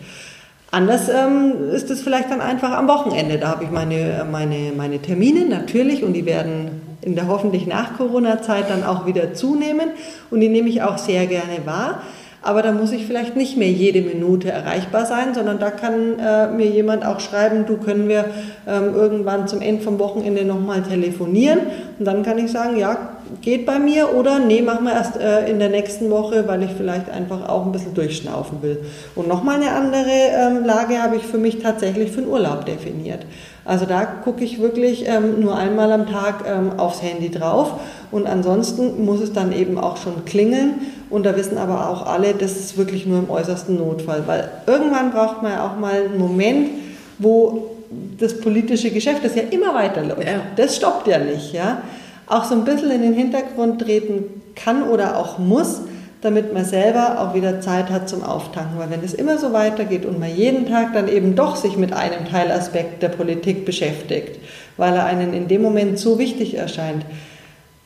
Anders 0.71 1.09
ähm, 1.09 1.71
ist 1.73 1.91
es 1.91 2.03
vielleicht 2.03 2.31
dann 2.31 2.43
einfach 2.43 2.73
am 2.73 2.89
Wochenende. 2.89 3.39
Da 3.39 3.49
habe 3.49 3.65
ich 3.65 3.71
meine, 3.71 4.27
meine, 4.31 4.73
meine 4.77 4.99
Termine 4.99 5.47
natürlich 5.47 6.05
und 6.05 6.13
die 6.13 6.27
werden 6.27 6.83
in 7.01 7.15
der 7.15 7.27
hoffentlich 7.27 7.67
nach 7.67 7.97
Corona-Zeit 7.97 8.69
dann 8.69 8.85
auch 8.85 9.07
wieder 9.07 9.33
zunehmen 9.33 9.91
und 10.31 10.41
die 10.41 10.49
nehme 10.49 10.69
ich 10.69 10.83
auch 10.83 10.99
sehr 10.99 11.27
gerne 11.27 11.65
wahr. 11.65 12.03
Aber 12.43 12.63
da 12.63 12.73
muss 12.73 12.93
ich 12.93 13.07
vielleicht 13.07 13.35
nicht 13.35 13.57
mehr 13.57 13.71
jede 13.71 14.01
Minute 14.03 14.51
erreichbar 14.51 15.07
sein, 15.07 15.35
sondern 15.35 15.59
da 15.59 15.71
kann 15.71 16.19
äh, 16.19 16.49
mir 16.49 16.67
jemand 16.67 17.05
auch 17.05 17.19
schreiben, 17.19 17.67
du 17.67 17.79
können 17.79 18.09
wir 18.09 18.27
ähm, 18.67 18.95
irgendwann 18.95 19.49
zum 19.49 19.61
Ende 19.61 19.83
vom 19.83 19.99
Wochenende 19.99 20.45
nochmal 20.45 20.83
telefonieren. 20.83 21.59
Und 21.99 22.05
dann 22.05 22.23
kann 22.23 22.39
ich 22.39 22.53
sagen, 22.53 22.77
ja, 22.79 23.18
geht 23.43 23.67
bei 23.67 23.79
mir 23.79 24.15
oder 24.15 24.39
nee, 24.39 24.63
machen 24.63 24.85
wir 24.85 24.93
erst 24.93 25.17
äh, 25.17 25.49
in 25.49 25.59
der 25.59 25.69
nächsten 25.69 26.11
Woche, 26.11 26.47
weil 26.47 26.63
ich 26.63 26.71
vielleicht 26.77 27.11
einfach 27.11 27.49
auch 27.49 27.67
ein 27.67 27.73
bisschen 27.73 27.95
durchschnaufen 27.95 28.63
will. 28.63 28.85
Und 29.15 29.29
nochmal 29.29 29.57
eine 29.57 29.73
andere 29.73 30.11
ähm, 30.11 30.65
Lage 30.65 31.03
habe 31.03 31.17
ich 31.17 31.23
für 31.23 31.39
mich 31.39 31.59
tatsächlich 31.59 32.11
für 32.11 32.23
den 32.23 32.31
Urlaub 32.31 32.67
definiert. 32.67 33.27
Also 33.69 33.85
da 33.85 34.07
gucke 34.07 34.45
ich 34.45 34.61
wirklich 34.63 35.07
ähm, 35.07 35.41
nur 35.41 35.55
einmal 35.55 35.93
am 35.93 36.07
Tag 36.07 36.45
ähm, 36.49 36.79
aufs 36.79 37.03
Handy 37.03 37.31
drauf 37.31 37.75
und 38.11 38.27
ansonsten 38.27 39.05
muss 39.05 39.21
es 39.21 39.35
dann 39.35 39.53
eben 39.53 39.77
auch 39.79 39.99
schon 39.99 40.25
klingeln 40.25 40.81
und 41.11 41.27
da 41.27 41.37
wissen 41.37 41.59
aber 41.59 41.91
auch 41.91 42.07
alle, 42.07 42.33
das 42.33 42.53
ist 42.53 42.79
wirklich 42.79 43.05
nur 43.05 43.19
im 43.19 43.29
äußersten 43.29 43.77
Notfall, 43.77 44.23
weil 44.27 44.49
irgendwann 44.67 45.11
braucht 45.11 45.43
man 45.43 45.53
ja 45.53 45.67
auch 45.67 45.79
mal 45.79 46.03
einen 46.05 46.17
Moment, 46.17 46.71
wo 47.19 47.77
das 48.19 48.41
politische 48.41 48.91
Geschäft, 48.91 49.23
das 49.23 49.35
ja 49.35 49.43
immer 49.51 49.75
weiterläuft, 49.75 50.25
ja. 50.25 50.41
das 50.57 50.77
stoppt 50.77 51.07
ja 51.07 51.19
nicht, 51.19 51.53
ja, 51.53 51.83
auch 52.29 52.45
so 52.45 52.55
ein 52.55 52.65
bisschen 52.65 52.91
in 52.91 53.03
den 53.03 53.15
Hintergrund 53.15 53.81
treten 53.81 54.25
kann 54.55 54.83
oder 54.83 55.17
auch 55.17 55.39
muss, 55.39 55.83
damit 56.21 56.53
man 56.53 56.65
selber 56.65 57.21
auch 57.21 57.35
wieder 57.35 57.61
Zeit 57.61 57.91
hat 57.91 58.09
zum 58.09 58.23
Auftanken. 58.25 58.79
Weil 58.79 58.91
wenn 58.91 59.05
es 59.05 59.15
immer 59.15 59.39
so 59.39 59.53
weitergeht 59.53 60.05
und 60.05 60.19
man 60.19 60.35
jeden 60.35 60.67
Tag 60.67 60.93
dann 60.93 61.09
eben 61.09 61.37
doch 61.37 61.57
sich 61.57 61.77
mit 61.77 61.93
einem 61.93 62.27
Teilaspekt 62.27 63.03
der 63.03 63.09
Politik 63.09 63.65
beschäftigt, 63.65 64.41
weil 64.77 64.95
er 64.95 65.05
einen 65.05 65.33
in 65.33 65.49
dem 65.49 65.63
Moment 65.63 65.99
so 65.99 66.19
wichtig 66.19 66.57
erscheint, 66.57 67.05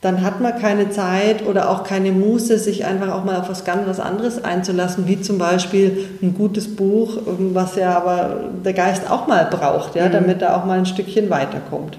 dann 0.01 0.23
hat 0.23 0.41
man 0.41 0.59
keine 0.59 0.91
Zeit 0.91 1.47
oder 1.47 1.71
auch 1.71 1.85
keine 1.85 2.11
Muße, 2.11 2.59
sich 2.59 2.85
einfach 2.85 3.13
auch 3.13 3.25
mal 3.25 3.37
auf 3.37 3.49
was 3.49 3.65
ganz 3.65 3.87
was 3.87 4.01
anderes 4.01 4.43
einzulassen, 4.43 5.07
wie 5.07 5.21
zum 5.21 5.39
Beispiel 5.39 6.09
ein 6.21 6.35
gutes 6.35 6.75
Buch, 6.75 7.19
was 7.27 7.77
ja 7.77 7.97
aber 7.97 8.51
der 8.65 8.73
Geist 8.73 9.09
auch 9.09 9.29
mal 9.29 9.45
braucht, 9.45 9.95
ja, 9.95 10.09
mhm. 10.09 10.13
damit 10.13 10.43
er 10.43 10.57
auch 10.57 10.65
mal 10.65 10.79
ein 10.79 10.87
Stückchen 10.87 11.31
weiterkommt. 11.31 11.99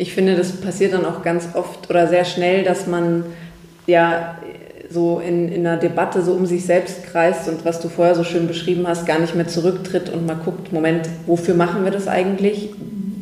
Ich 0.00 0.14
finde, 0.14 0.34
das 0.34 0.52
passiert 0.52 0.94
dann 0.94 1.04
auch 1.04 1.22
ganz 1.22 1.48
oft 1.52 1.90
oder 1.90 2.06
sehr 2.06 2.24
schnell, 2.24 2.64
dass 2.64 2.86
man 2.86 3.22
ja 3.86 4.38
so 4.88 5.20
in, 5.20 5.52
in 5.52 5.66
einer 5.66 5.76
Debatte 5.76 6.22
so 6.22 6.32
um 6.32 6.46
sich 6.46 6.64
selbst 6.64 7.04
kreist 7.04 7.50
und 7.50 7.66
was 7.66 7.80
du 7.80 7.90
vorher 7.90 8.14
so 8.14 8.24
schön 8.24 8.48
beschrieben 8.48 8.86
hast, 8.88 9.04
gar 9.04 9.18
nicht 9.18 9.34
mehr 9.34 9.46
zurücktritt 9.46 10.08
und 10.08 10.24
mal 10.24 10.40
guckt, 10.42 10.72
Moment, 10.72 11.06
wofür 11.26 11.54
machen 11.54 11.84
wir 11.84 11.90
das 11.90 12.08
eigentlich? 12.08 12.70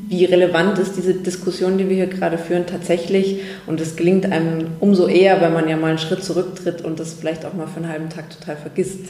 Wie 0.09 0.25
relevant 0.25 0.79
ist 0.79 0.97
diese 0.97 1.15
Diskussion, 1.15 1.79
die 1.79 1.89
wir 1.89 1.97
hier 1.97 2.07
gerade 2.07 2.39
führen, 2.39 2.67
tatsächlich? 2.67 3.41
Und 3.67 3.81
es 3.81 3.97
gelingt 3.97 4.27
einem 4.27 4.69
umso 4.79 5.09
eher, 5.09 5.41
wenn 5.41 5.53
man 5.53 5.69
ja 5.69 5.77
mal 5.77 5.89
einen 5.89 5.99
Schritt 5.99 6.23
zurücktritt 6.23 6.85
und 6.85 7.01
das 7.01 7.13
vielleicht 7.13 7.45
auch 7.45 7.55
mal 7.55 7.67
für 7.67 7.81
einen 7.81 7.89
halben 7.89 8.09
Tag 8.09 8.31
total 8.31 8.57
vergisst. 8.57 9.01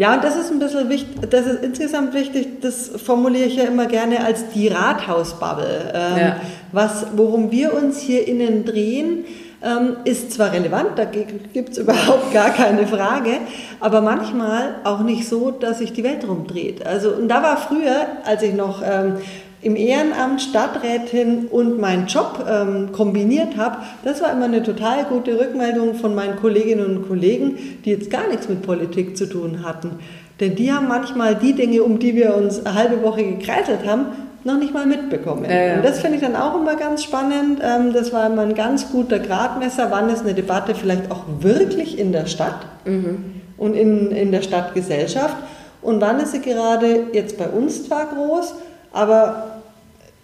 Ja, 0.00 0.14
und 0.14 0.24
das 0.24 0.34
ist 0.34 0.50
ein 0.50 0.58
bisschen 0.58 0.88
wichtig, 0.88 1.28
das 1.28 1.44
ist 1.44 1.62
insgesamt 1.62 2.14
wichtig, 2.14 2.62
das 2.62 2.90
formuliere 3.04 3.44
ich 3.44 3.56
ja 3.56 3.64
immer 3.64 3.84
gerne 3.84 4.24
als 4.24 4.48
die 4.48 4.68
Rathausbubble. 4.68 5.92
Ähm, 5.92 6.18
ja. 6.18 6.36
was, 6.72 7.08
worum 7.16 7.50
wir 7.50 7.74
uns 7.74 8.00
hier 8.00 8.26
innen 8.26 8.64
drehen, 8.64 9.26
ähm, 9.62 9.98
ist 10.06 10.32
zwar 10.32 10.54
relevant, 10.54 10.92
da 10.96 11.04
gibt 11.04 11.68
es 11.72 11.76
überhaupt 11.84 12.32
gar 12.32 12.48
keine 12.48 12.86
Frage, 12.86 13.32
aber 13.78 14.00
manchmal 14.00 14.76
auch 14.84 15.00
nicht 15.00 15.28
so, 15.28 15.50
dass 15.50 15.80
sich 15.80 15.92
die 15.92 16.02
Welt 16.02 16.26
rumdreht. 16.26 16.86
Also, 16.86 17.10
und 17.10 17.28
da 17.28 17.42
war 17.42 17.58
früher, 17.58 18.06
als 18.24 18.42
ich 18.42 18.54
noch 18.54 18.80
ähm, 18.82 19.18
im 19.62 19.76
Ehrenamt 19.76 20.40
Stadträtin 20.40 21.46
und 21.46 21.78
meinen 21.78 22.06
Job 22.06 22.44
ähm, 22.48 22.92
kombiniert 22.92 23.56
habe, 23.56 23.78
das 24.04 24.22
war 24.22 24.32
immer 24.32 24.46
eine 24.46 24.62
total 24.62 25.04
gute 25.04 25.38
Rückmeldung 25.38 25.94
von 25.94 26.14
meinen 26.14 26.36
Kolleginnen 26.36 26.96
und 26.96 27.08
Kollegen, 27.08 27.58
die 27.84 27.90
jetzt 27.90 28.10
gar 28.10 28.26
nichts 28.28 28.48
mit 28.48 28.62
Politik 28.62 29.16
zu 29.16 29.26
tun 29.26 29.62
hatten. 29.64 29.98
Denn 30.40 30.54
die 30.54 30.72
haben 30.72 30.88
manchmal 30.88 31.34
die 31.34 31.52
Dinge, 31.52 31.82
um 31.82 31.98
die 31.98 32.14
wir 32.14 32.34
uns 32.34 32.64
eine 32.64 32.74
halbe 32.74 33.02
Woche 33.02 33.22
gekreiselt 33.22 33.86
haben, 33.86 34.06
noch 34.44 34.58
nicht 34.58 34.72
mal 34.72 34.86
mitbekommen. 34.86 35.44
Ja. 35.44 35.76
Und 35.76 35.84
das 35.84 36.00
finde 36.00 36.16
ich 36.16 36.22
dann 36.22 36.34
auch 36.34 36.58
immer 36.58 36.76
ganz 36.76 37.02
spannend. 37.02 37.60
Ähm, 37.62 37.92
das 37.92 38.12
war 38.12 38.26
immer 38.26 38.42
ein 38.42 38.54
ganz 38.54 38.90
guter 38.90 39.18
Gradmesser, 39.18 39.88
wann 39.90 40.08
ist 40.08 40.22
eine 40.22 40.32
Debatte 40.32 40.74
vielleicht 40.74 41.10
auch 41.10 41.24
wirklich 41.40 41.98
in 41.98 42.12
der 42.12 42.24
Stadt 42.24 42.66
mhm. 42.86 43.42
und 43.58 43.74
in, 43.74 44.10
in 44.10 44.32
der 44.32 44.40
Stadtgesellschaft 44.40 45.36
und 45.82 46.00
wann 46.00 46.20
ist 46.20 46.32
sie 46.32 46.40
gerade 46.40 47.06
jetzt 47.12 47.38
bei 47.38 47.48
uns 47.48 47.86
zwar 47.86 48.06
groß, 48.06 48.54
aber 48.92 49.49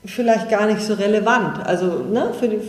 vielleicht 0.07 0.49
gar 0.49 0.67
nicht 0.67 0.81
so 0.83 0.95
relevant, 0.95 1.67
also 1.67 1.87
ne, 2.13 2.33
für, 2.39 2.49
die, 2.49 2.61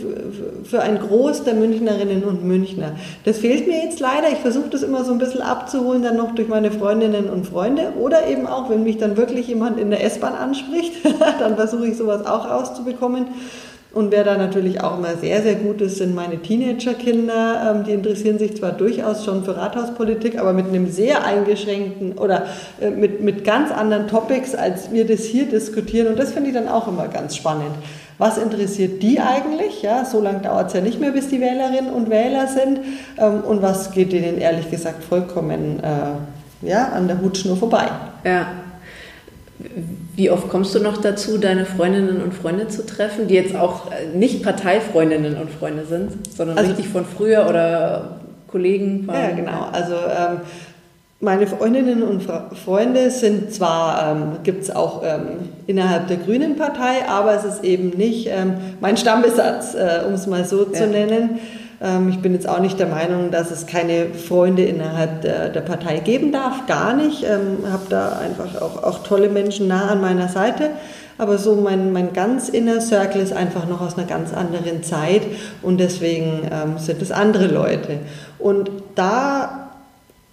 für 0.64 0.80
ein 0.80 0.98
Groß 0.98 1.44
der 1.44 1.54
Münchnerinnen 1.54 2.24
und 2.24 2.44
Münchner. 2.44 2.92
Das 3.24 3.38
fehlt 3.38 3.66
mir 3.66 3.82
jetzt 3.84 4.00
leider. 4.00 4.30
Ich 4.30 4.38
versuche 4.38 4.68
das 4.68 4.82
immer 4.82 5.04
so 5.04 5.12
ein 5.12 5.18
bisschen 5.18 5.42
abzuholen, 5.42 6.02
dann 6.02 6.16
noch 6.16 6.34
durch 6.34 6.48
meine 6.48 6.70
Freundinnen 6.70 7.30
und 7.30 7.46
Freunde 7.46 7.92
oder 7.98 8.26
eben 8.26 8.46
auch, 8.46 8.68
wenn 8.70 8.82
mich 8.82 8.98
dann 8.98 9.16
wirklich 9.16 9.48
jemand 9.48 9.78
in 9.78 9.90
der 9.90 10.04
S-Bahn 10.04 10.34
anspricht, 10.34 10.92
dann 11.38 11.56
versuche 11.56 11.86
ich 11.86 11.96
sowas 11.96 12.26
auch 12.26 12.50
rauszubekommen. 12.50 13.26
Und 13.90 14.12
wer 14.12 14.22
da 14.22 14.36
natürlich 14.36 14.82
auch 14.82 14.98
immer 14.98 15.16
sehr, 15.16 15.42
sehr 15.42 15.54
gut 15.54 15.80
ist, 15.80 15.96
sind 15.96 16.14
meine 16.14 16.42
Teenagerkinder. 16.42 17.74
Ähm, 17.74 17.84
die 17.84 17.92
interessieren 17.92 18.38
sich 18.38 18.56
zwar 18.56 18.72
durchaus 18.72 19.24
schon 19.24 19.44
für 19.44 19.56
Rathauspolitik, 19.56 20.38
aber 20.38 20.52
mit 20.52 20.66
einem 20.66 20.90
sehr 20.90 21.24
eingeschränkten 21.24 22.12
oder 22.18 22.46
äh, 22.80 22.90
mit, 22.90 23.22
mit 23.22 23.44
ganz 23.44 23.70
anderen 23.70 24.06
Topics, 24.06 24.54
als 24.54 24.92
wir 24.92 25.06
das 25.06 25.20
hier 25.20 25.46
diskutieren. 25.46 26.08
Und 26.08 26.18
das 26.18 26.32
finde 26.32 26.50
ich 26.50 26.54
dann 26.54 26.68
auch 26.68 26.86
immer 26.86 27.08
ganz 27.08 27.34
spannend. 27.34 27.72
Was 28.18 28.36
interessiert 28.36 29.02
die 29.02 29.20
eigentlich? 29.20 29.80
Ja, 29.80 30.04
so 30.04 30.20
lange 30.20 30.40
dauert 30.40 30.66
es 30.66 30.74
ja 30.74 30.80
nicht 30.82 31.00
mehr, 31.00 31.12
bis 31.12 31.28
die 31.28 31.40
Wählerinnen 31.40 31.90
und 31.90 32.10
Wähler 32.10 32.46
sind. 32.46 32.80
Ähm, 33.16 33.40
und 33.40 33.62
was 33.62 33.92
geht 33.92 34.12
denen 34.12 34.38
ehrlich 34.38 34.70
gesagt 34.70 35.02
vollkommen 35.02 35.80
äh, 35.82 36.68
ja, 36.68 36.88
an 36.88 37.08
der 37.08 37.22
Hutschnur 37.22 37.56
vorbei? 37.56 37.86
Ja. 38.24 38.67
Wie 40.16 40.30
oft 40.30 40.48
kommst 40.48 40.74
du 40.74 40.80
noch 40.80 40.98
dazu, 40.98 41.38
deine 41.38 41.64
Freundinnen 41.64 42.20
und 42.22 42.34
Freunde 42.34 42.68
zu 42.68 42.84
treffen, 42.84 43.28
die 43.28 43.34
jetzt 43.34 43.54
auch 43.54 43.90
äh, 43.90 44.16
nicht 44.16 44.42
Parteifreundinnen 44.42 45.36
und 45.36 45.50
Freunde 45.50 45.84
sind, 45.86 46.34
sondern 46.34 46.58
also, 46.58 46.70
richtig 46.70 46.88
von 46.88 47.04
früher 47.04 47.46
oder 47.48 48.20
Kollegen? 48.48 49.04
Von, 49.04 49.14
ja, 49.14 49.30
genau. 49.30 49.68
Also 49.72 49.94
ähm, 49.94 50.40
meine 51.20 51.46
Freundinnen 51.46 52.02
und 52.02 52.22
Freunde 52.64 53.10
sind 53.10 53.52
zwar, 53.52 54.12
ähm, 54.12 54.22
gibt 54.44 54.62
es 54.62 54.74
auch 54.74 55.02
ähm, 55.04 55.48
innerhalb 55.66 56.06
der 56.06 56.16
Grünen 56.16 56.56
Partei, 56.56 57.08
aber 57.08 57.34
es 57.34 57.44
ist 57.44 57.64
eben 57.64 57.90
nicht 57.90 58.28
ähm, 58.28 58.54
mein 58.80 58.96
Stammbesatz, 58.96 59.74
äh, 59.74 60.06
um 60.06 60.14
es 60.14 60.26
mal 60.28 60.44
so 60.44 60.64
ja. 60.64 60.72
zu 60.72 60.86
nennen. 60.86 61.40
Ähm, 61.80 62.08
ich 62.08 62.20
bin 62.20 62.32
jetzt 62.32 62.48
auch 62.48 62.60
nicht 62.60 62.78
der 62.78 62.86
Meinung, 62.86 63.30
dass 63.30 63.50
es 63.50 63.66
keine 63.66 64.06
Freunde 64.14 64.64
innerhalb 64.64 65.22
der, 65.22 65.48
der 65.48 65.60
Partei 65.60 65.98
geben 65.98 66.32
darf, 66.32 66.66
gar 66.66 66.94
nicht. 66.94 67.22
Ich 67.22 67.28
ähm, 67.28 67.70
habe 67.70 67.84
da 67.88 68.18
einfach 68.18 68.60
auch, 68.60 68.82
auch 68.82 69.02
tolle 69.02 69.28
Menschen 69.28 69.68
nah 69.68 69.88
an 69.88 70.00
meiner 70.00 70.28
Seite. 70.28 70.70
Aber 71.18 71.36
so 71.36 71.56
mein, 71.56 71.92
mein 71.92 72.12
ganz 72.12 72.48
inner 72.48 72.80
Circle 72.80 73.20
ist 73.20 73.32
einfach 73.32 73.66
noch 73.66 73.80
aus 73.80 73.98
einer 73.98 74.06
ganz 74.06 74.32
anderen 74.32 74.84
Zeit 74.84 75.22
und 75.62 75.78
deswegen 75.78 76.42
ähm, 76.50 76.78
sind 76.78 77.02
es 77.02 77.10
andere 77.10 77.48
Leute. 77.48 77.98
Und 78.38 78.70
da 78.94 79.67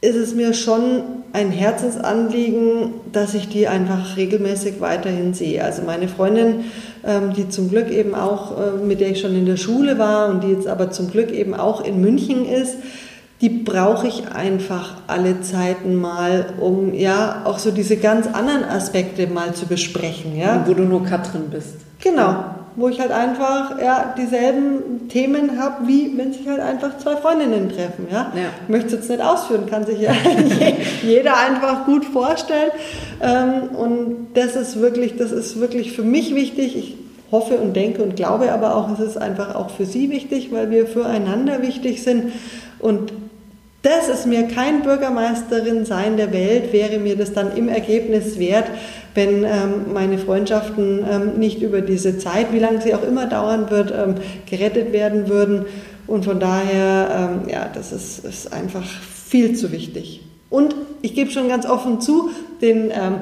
ist 0.05 0.15
es 0.15 0.35
mir 0.35 0.53
schon 0.53 1.01
ein 1.33 1.51
Herzensanliegen, 1.51 2.93
dass 3.11 3.33
ich 3.33 3.49
die 3.49 3.67
einfach 3.67 4.15
regelmäßig 4.17 4.79
weiterhin 4.79 5.33
sehe. 5.33 5.63
Also 5.63 5.81
meine 5.81 6.07
Freundin, 6.07 6.65
ähm, 7.03 7.33
die 7.35 7.49
zum 7.49 7.69
Glück 7.69 7.89
eben 7.89 8.13
auch, 8.13 8.57
äh, 8.57 8.85
mit 8.85 9.01
der 9.01 9.09
ich 9.09 9.19
schon 9.19 9.35
in 9.35 9.45
der 9.45 9.57
Schule 9.57 9.97
war 9.97 10.29
und 10.29 10.43
die 10.43 10.51
jetzt 10.51 10.67
aber 10.67 10.91
zum 10.91 11.09
Glück 11.09 11.31
eben 11.31 11.53
auch 11.53 11.83
in 11.83 11.99
München 11.99 12.45
ist, 12.45 12.77
die 13.41 13.49
brauche 13.49 14.07
ich 14.07 14.29
einfach 14.31 14.95
alle 15.07 15.41
Zeiten 15.41 15.95
mal, 15.95 16.53
um 16.61 16.93
ja 16.93 17.41
auch 17.45 17.59
so 17.59 17.71
diese 17.71 17.97
ganz 17.97 18.27
anderen 18.27 18.63
Aspekte 18.63 19.27
mal 19.27 19.53
zu 19.53 19.65
besprechen. 19.65 20.37
Ja? 20.37 20.63
Wo 20.67 20.73
du 20.73 20.83
nur 20.83 21.03
Katrin 21.03 21.49
bist. 21.49 21.75
Genau 21.99 22.64
wo 22.75 22.89
ich 22.89 22.99
halt 22.99 23.11
einfach 23.11 23.79
ja, 23.79 24.13
dieselben 24.17 25.07
Themen 25.09 25.59
habe, 25.59 25.87
wie 25.87 26.17
wenn 26.17 26.33
sich 26.33 26.47
halt 26.47 26.59
einfach 26.59 26.97
zwei 26.97 27.15
Freundinnen 27.15 27.69
treffen. 27.69 28.07
Ja? 28.11 28.31
ja. 28.35 28.49
Ich 28.63 28.69
möchte 28.69 28.87
es 28.87 28.93
jetzt 28.93 29.09
nicht 29.09 29.21
ausführen, 29.21 29.65
kann 29.69 29.85
sich 29.85 29.99
ja 29.99 30.13
jeder 31.03 31.37
einfach 31.37 31.85
gut 31.85 32.05
vorstellen. 32.05 32.71
Ähm, 33.21 33.75
und 33.75 34.27
das 34.33 34.55
ist 34.55 34.81
wirklich, 34.81 35.15
das 35.17 35.31
ist 35.31 35.59
wirklich 35.59 35.93
für 35.93 36.03
mich 36.03 36.35
wichtig. 36.35 36.77
Ich 36.77 36.95
hoffe 37.31 37.57
und 37.57 37.75
denke 37.75 38.03
und 38.03 38.15
glaube 38.15 38.51
aber 38.51 38.75
auch, 38.75 38.91
es 38.91 38.99
ist 38.99 39.17
einfach 39.17 39.55
auch 39.55 39.69
für 39.69 39.85
Sie 39.85 40.09
wichtig, 40.09 40.51
weil 40.51 40.69
wir 40.69 40.87
füreinander 40.87 41.61
wichtig 41.61 42.03
sind. 42.03 42.33
Und 42.79 43.13
das 43.81 44.09
ist 44.09 44.25
mir 44.25 44.47
kein 44.47 44.81
Bürgermeisterin 44.81 45.85
sein 45.85 46.17
der 46.17 46.33
Welt, 46.33 46.73
wäre 46.73 46.97
mir 46.97 47.15
das 47.15 47.33
dann 47.33 47.55
im 47.55 47.69
Ergebnis 47.69 48.39
wert, 48.39 48.65
wenn 49.15 49.43
ähm, 49.45 49.93
meine 49.93 50.17
Freundschaften 50.17 51.05
ähm, 51.09 51.39
nicht 51.39 51.61
über 51.61 51.81
diese 51.81 52.17
Zeit, 52.17 52.51
wie 52.51 52.59
lange 52.59 52.81
sie 52.81 52.93
auch 52.93 53.03
immer 53.03 53.25
dauern 53.25 53.71
wird, 53.71 53.91
ähm, 53.91 54.15
gerettet 54.49 54.91
werden 54.91 55.29
würden. 55.29 55.65
Und 56.05 56.25
von 56.25 56.39
daher, 56.39 57.39
ähm, 57.43 57.49
ja, 57.49 57.69
das 57.73 57.91
ist, 57.91 58.25
ist, 58.25 58.53
einfach 58.53 58.83
viel 58.83 59.55
zu 59.55 59.71
wichtig. 59.71 60.21
Und 60.49 60.75
ich 61.01 61.15
gebe 61.15 61.31
schon 61.31 61.47
ganz 61.47 61.65
offen 61.65 62.01
zu, 62.01 62.29
den, 62.61 62.91
ähm, 62.91 63.21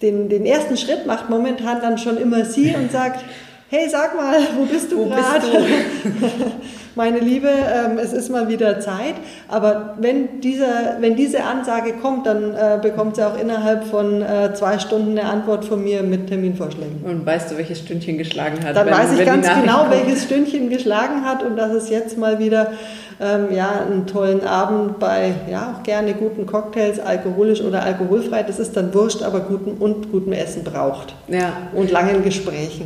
den, 0.00 0.28
den 0.28 0.46
ersten 0.46 0.76
Schritt 0.76 1.06
macht 1.06 1.28
momentan 1.28 1.80
dann 1.82 1.98
schon 1.98 2.16
immer 2.16 2.44
sie 2.44 2.74
und 2.74 2.90
sagt, 2.92 3.24
hey, 3.68 3.88
sag 3.90 4.16
mal, 4.16 4.38
wo 4.56 4.64
bist 4.64 4.92
du 4.92 5.06
gerade? 5.08 5.46
Meine 6.96 7.18
Liebe, 7.18 7.48
ähm, 7.48 7.98
es 7.98 8.12
ist 8.12 8.30
mal 8.30 8.48
wieder 8.48 8.78
Zeit. 8.80 9.14
Aber 9.48 9.96
wenn, 9.98 10.40
dieser, 10.40 10.96
wenn 11.00 11.16
diese 11.16 11.42
Ansage 11.42 11.94
kommt, 11.94 12.26
dann 12.26 12.54
äh, 12.54 12.78
bekommt 12.80 13.16
sie 13.16 13.26
auch 13.26 13.38
innerhalb 13.38 13.84
von 13.84 14.22
äh, 14.22 14.54
zwei 14.54 14.78
Stunden 14.78 15.18
eine 15.18 15.28
Antwort 15.28 15.64
von 15.64 15.82
mir 15.82 16.02
mit 16.02 16.28
Terminvorschlägen. 16.28 17.02
Und 17.04 17.26
weißt 17.26 17.50
du, 17.50 17.56
welches 17.56 17.80
Stündchen 17.80 18.18
geschlagen 18.18 18.64
hat? 18.64 18.76
Dann 18.76 18.86
wenn, 18.86 18.94
weiß 18.94 19.18
ich 19.18 19.26
ganz 19.26 19.48
genau, 19.48 19.86
welches 19.90 20.24
Stündchen 20.24 20.70
geschlagen 20.70 21.24
hat 21.24 21.42
und 21.42 21.56
dass 21.56 21.72
es 21.72 21.90
jetzt 21.90 22.16
mal 22.16 22.38
wieder 22.38 22.72
ähm, 23.20 23.54
ja, 23.54 23.82
einen 23.88 24.06
tollen 24.06 24.44
Abend 24.44 24.98
bei 24.98 25.34
ja, 25.50 25.74
auch 25.74 25.82
gerne 25.82 26.14
guten 26.14 26.46
Cocktails, 26.46 26.98
alkoholisch 27.00 27.60
oder 27.60 27.82
alkoholfrei, 27.82 28.42
das 28.42 28.58
ist 28.58 28.76
dann 28.76 28.92
wurscht, 28.94 29.22
aber 29.22 29.40
guten 29.40 29.72
und 29.72 30.10
gutem 30.10 30.32
Essen 30.32 30.64
braucht. 30.64 31.14
Ja. 31.28 31.52
Und 31.74 31.90
langen 31.90 32.22
Gesprächen. 32.22 32.84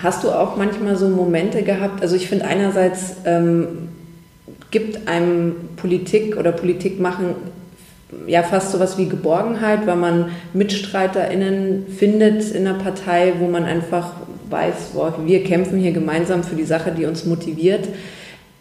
Hast 0.00 0.24
du 0.24 0.30
auch 0.30 0.56
manchmal 0.56 0.96
so 0.96 1.08
Momente 1.08 1.62
gehabt? 1.62 2.02
Also 2.02 2.16
ich 2.16 2.28
finde 2.28 2.46
einerseits 2.46 3.16
ähm, 3.24 3.88
gibt 4.70 5.06
einem 5.06 5.54
Politik 5.76 6.36
oder 6.36 6.52
Politik 6.52 6.98
machen 6.98 7.34
ja 8.26 8.42
fast 8.42 8.72
sowas 8.72 8.98
wie 8.98 9.08
Geborgenheit, 9.08 9.86
weil 9.86 9.96
man 9.96 10.30
MitstreiterInnen 10.52 11.86
findet 11.86 12.50
in 12.50 12.66
einer 12.66 12.78
Partei, 12.78 13.34
wo 13.38 13.48
man 13.48 13.64
einfach 13.64 14.12
weiß, 14.50 14.90
boah, 14.94 15.14
wir 15.24 15.44
kämpfen 15.44 15.78
hier 15.78 15.92
gemeinsam 15.92 16.42
für 16.42 16.54
die 16.54 16.64
Sache, 16.64 16.92
die 16.92 17.06
uns 17.06 17.24
motiviert. 17.24 17.88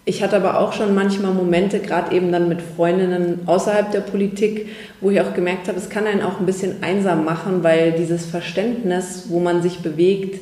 Ich 0.04 0.24
hatte 0.24 0.38
aber 0.38 0.60
auch 0.60 0.74
schon 0.74 0.96
manchmal 0.96 1.34
Momente, 1.34 1.80
gerade 1.80 2.16
eben 2.16 2.32
dann 2.32 2.50
mit 2.50 2.60
Freundinnen 2.62 3.42
außerhalb 3.46 3.92
der 3.92 4.00
Politik, 4.00 4.68
wo 5.00 5.12
ich 5.12 5.22
auch 5.22 5.34
gemerkt 5.34 5.68
habe, 5.68 5.78
es 5.78 5.90
kann 5.90 6.08
einen 6.08 6.22
auch 6.24 6.40
ein 6.40 6.46
bisschen 6.46 6.82
einsam 6.82 7.24
machen, 7.24 7.64
weil 7.64 7.92
dieses 7.92 8.26
Verständnis, 8.26 9.26
wo 9.30 9.40
man 9.40 9.62
sich 9.62 9.80
bewegt, 9.80 10.40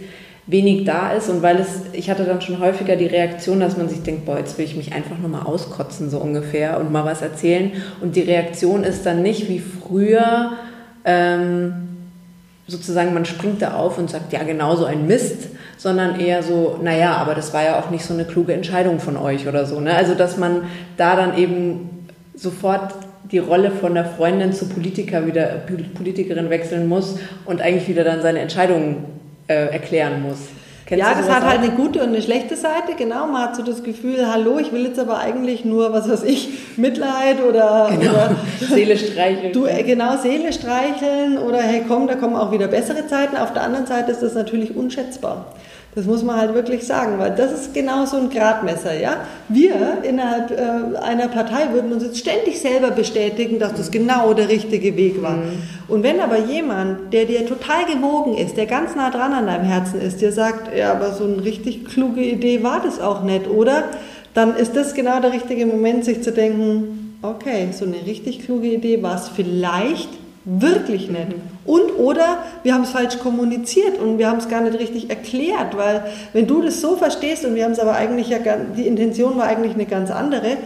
wenig 0.49 0.83
da 0.83 1.12
ist 1.12 1.29
und 1.29 1.43
weil 1.43 1.57
es, 1.57 1.81
ich 1.93 2.09
hatte 2.09 2.25
dann 2.25 2.41
schon 2.41 2.59
häufiger 2.59 2.95
die 2.95 3.05
Reaktion, 3.05 3.59
dass 3.59 3.77
man 3.77 3.88
sich 3.88 4.01
denkt, 4.01 4.25
boah, 4.25 4.39
jetzt 4.39 4.57
will 4.57 4.65
ich 4.65 4.75
mich 4.75 4.93
einfach 4.93 5.17
nur 5.19 5.29
mal 5.29 5.43
auskotzen, 5.43 6.09
so 6.09 6.17
ungefähr, 6.17 6.79
und 6.79 6.91
mal 6.91 7.05
was 7.05 7.21
erzählen. 7.21 7.71
Und 8.01 8.15
die 8.15 8.21
Reaktion 8.21 8.83
ist 8.83 9.05
dann 9.05 9.21
nicht 9.21 9.47
wie 9.47 9.59
früher, 9.59 10.53
ähm, 11.05 11.73
sozusagen, 12.65 13.13
man 13.13 13.25
springt 13.25 13.62
da 13.62 13.75
auf 13.75 13.99
und 13.99 14.09
sagt, 14.09 14.33
ja, 14.33 14.41
genau 14.43 14.75
so 14.75 14.85
ein 14.85 15.05
Mist, 15.05 15.49
sondern 15.77 16.19
eher 16.19 16.41
so, 16.41 16.79
naja, 16.81 17.13
aber 17.15 17.35
das 17.35 17.53
war 17.53 17.63
ja 17.63 17.79
auch 17.79 17.91
nicht 17.91 18.03
so 18.03 18.13
eine 18.13 18.25
kluge 18.25 18.53
Entscheidung 18.53 18.99
von 18.99 19.17
euch 19.17 19.47
oder 19.47 19.65
so. 19.65 19.79
Ne? 19.79 19.93
Also, 19.93 20.15
dass 20.15 20.38
man 20.38 20.63
da 20.97 21.15
dann 21.15 21.38
eben 21.38 22.07
sofort 22.33 22.93
die 23.31 23.38
Rolle 23.38 23.69
von 23.69 23.93
der 23.93 24.05
Freundin 24.05 24.51
zu 24.51 24.67
Politiker 24.67 25.27
wieder, 25.27 25.62
Politikerin 25.93 26.49
wechseln 26.49 26.88
muss 26.88 27.19
und 27.45 27.62
eigentlich 27.62 27.88
wieder 27.88 28.03
dann 28.03 28.21
seine 28.21 28.39
Entscheidungen 28.39 29.18
äh, 29.49 29.65
erklären 29.73 30.21
muss. 30.21 30.38
Kennst 30.85 31.05
ja, 31.05 31.13
das 31.13 31.29
hat 31.29 31.43
halt 31.43 31.59
eine 31.59 31.71
gute 31.71 31.99
und 31.99 32.07
eine 32.07 32.21
schlechte 32.21 32.55
Seite, 32.55 32.95
genau. 32.97 33.27
Man 33.27 33.43
hat 33.43 33.55
so 33.55 33.62
das 33.62 33.83
Gefühl, 33.83 34.25
hallo, 34.31 34.57
ich 34.57 34.71
will 34.71 34.85
jetzt 34.85 34.97
aber 34.97 35.19
eigentlich 35.19 35.63
nur, 35.63 35.93
was 35.93 36.09
weiß 36.09 36.23
ich, 36.23 36.49
Mitleid 36.77 37.43
oder, 37.47 37.89
genau. 37.91 38.12
oder 38.12 38.35
Seele 38.59 38.97
streicheln. 38.97 39.53
Du, 39.53 39.65
äh, 39.65 39.83
genau, 39.83 40.17
Seele 40.17 40.51
streicheln 40.51 41.38
oder 41.38 41.59
hey 41.59 41.83
komm, 41.88 42.07
da 42.07 42.15
kommen 42.15 42.35
auch 42.35 42.51
wieder 42.51 42.67
bessere 42.67 43.05
Zeiten. 43.05 43.38
Auf 43.38 43.53
der 43.53 43.63
anderen 43.63 43.85
Seite 43.85 44.12
ist 44.12 44.23
das 44.23 44.33
natürlich 44.33 44.75
unschätzbar. 44.75 45.53
Das 45.95 46.06
muss 46.06 46.21
man 46.23 46.38
halt 46.38 46.54
wirklich 46.54 46.86
sagen, 46.86 47.17
weil 47.17 47.32
das 47.36 47.52
ist 47.52 47.73
genau 47.73 48.06
so 48.06 48.17
ein 48.17 48.30
Gradmesser. 48.30 48.97
Ja? 48.97 49.17
Wir 49.47 49.97
innerhalb 50.04 50.52
äh, 50.52 50.97
einer 50.99 51.28
Partei 51.28 51.73
würden 51.73 51.91
uns 51.91 52.04
jetzt 52.04 52.19
ständig 52.19 52.62
selber 52.62 52.91
bestätigen, 52.91 53.58
dass 53.58 53.73
das 53.73 53.89
genau 53.89 54.34
der 54.34 54.49
richtige 54.49 54.95
Weg 54.95 55.21
war. 55.21 55.38
Mhm. 55.38 55.63
Und 55.88 56.04
wenn 56.04 56.19
aber 56.19 56.38
jemand, 56.38 57.12
der 57.12 57.25
dir 57.25 57.47
total 57.47 57.86
gewogen 57.86 58.38
ist, 58.38 58.56
der 58.56 58.67
ganz 58.67 58.95
nah 58.95 59.10
dran 59.10 59.34
an 59.34 59.47
deinem 59.47 59.65
Herzen 59.65 59.99
ist, 59.99 60.21
dir 60.21 60.32
sagt, 60.32 60.75
ja, 60.78 60.91
aber 60.91 61.12
so 61.12 61.23
eine 61.23 61.43
richtig 61.43 61.86
kluge 61.86 62.21
Idee 62.21 62.63
war 62.63 62.82
das 62.84 63.02
auch 63.02 63.23
nicht, 63.23 63.47
oder? 63.47 63.86
Dann 64.36 64.56
ist 64.56 64.75
das 64.75 64.93
genau 64.93 65.19
der 65.19 65.34
richtige 65.34 65.65
Moment, 65.65 66.06
sich 66.06 66.21
zu 66.21 66.32
denken, 66.32 67.17
okay, 67.23 67.69
so 67.71 67.86
eine 67.86 68.06
richtig 68.06 68.45
kluge 68.45 68.67
Idee 68.67 69.02
war 69.02 69.15
es 69.15 69.28
vielleicht 69.30 70.18
Wirklich 70.51 71.09
nicht. 71.09 71.27
Und 71.65 71.97
oder 71.97 72.39
wir 72.63 72.73
haben 72.73 72.83
es 72.83 72.89
falsch 72.89 73.19
kommuniziert 73.19 73.99
und 73.99 74.17
wir 74.17 74.29
haben 74.29 74.39
es 74.39 74.49
gar 74.49 74.62
nicht 74.62 74.79
richtig 74.79 75.09
erklärt, 75.09 75.77
weil 75.77 76.03
wenn 76.33 76.47
du 76.47 76.63
das 76.63 76.81
so 76.81 76.95
verstehst 76.95 77.45
und 77.45 77.53
wir 77.53 77.65
haben 77.65 77.73
es 77.73 77.79
aber 77.79 77.93
eigentlich 77.93 78.29
ja, 78.29 78.39
die 78.75 78.88
Intention 78.88 79.38
war 79.38 79.45
eigentlich 79.45 79.73
eine 79.73 79.85
ganz 79.85 80.09
andere, 80.09 80.57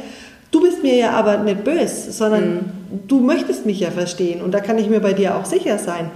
du 0.51 0.61
bist 0.61 0.83
mir 0.83 0.95
ja 0.95 1.11
aber 1.11 1.37
nicht 1.39 1.65
böse, 1.65 2.13
sondern 2.13 2.53
mhm. 2.53 2.59
du 3.07 3.19
möchtest 3.19 3.65
mich 3.65 3.81
ja 3.81 3.91
verstehen 3.91 4.41
und 4.41 4.53
da 4.53 4.61
kann 4.61 4.77
ich 4.77 4.89
mir 4.89 5.01
bei 5.01 5.11
dir 5.11 5.35
auch 5.35 5.45
sicher 5.45 5.77
sein, 5.77 6.11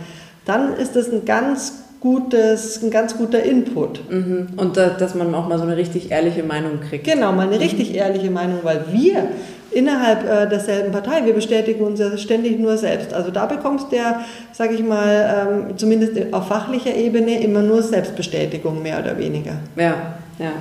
dann 0.46 0.74
ist 0.76 0.96
das 0.96 1.12
ein 1.12 1.26
ganz 1.26 1.84
gutes, 2.00 2.82
ein 2.84 2.92
ganz 2.92 3.18
guter 3.18 3.44
Input. 3.44 4.10
Mhm. 4.10 4.48
Und 4.56 4.78
da, 4.78 4.90
dass 4.90 5.14
man 5.16 5.34
auch 5.36 5.50
mal 5.50 5.58
so 5.58 5.66
eine 5.66 5.76
richtig 5.76 6.12
ehrliche 6.12 6.44
Meinung 6.44 6.80
kriegt. 6.88 7.06
Genau, 7.06 7.34
mal 7.34 7.48
eine 7.48 7.56
mhm. 7.56 7.64
richtig 7.64 7.96
ehrliche 7.96 8.32
Meinung, 8.32 8.60
weil 8.64 8.86
wir 8.94 9.28
innerhalb 9.72 10.24
äh, 10.24 10.50
derselben 10.50 10.92
Partei. 10.92 11.26
Wir 11.26 11.34
bestätigen 11.34 11.84
uns 11.84 12.00
ja 12.00 12.18
ständig 12.18 12.60
nur 12.60 12.78
selbst. 12.78 13.14
Also 13.14 13.32
da 13.32 13.46
bekommst 13.46 13.92
du 13.92 13.96
ja, 13.96 14.26
sage 14.52 14.74
ich 14.74 14.84
mal, 14.84 15.68
ähm, 15.70 15.78
zumindest 15.78 16.34
auf 16.34 16.48
fachlicher 16.48 16.96
Ebene 16.96 17.42
immer 17.42 17.62
nur 17.62 17.82
Selbstbestätigung, 17.82 18.82
mehr 18.82 19.00
oder 19.00 19.18
weniger. 19.18 19.58
Ja, 19.76 20.18
ja. 20.40 20.52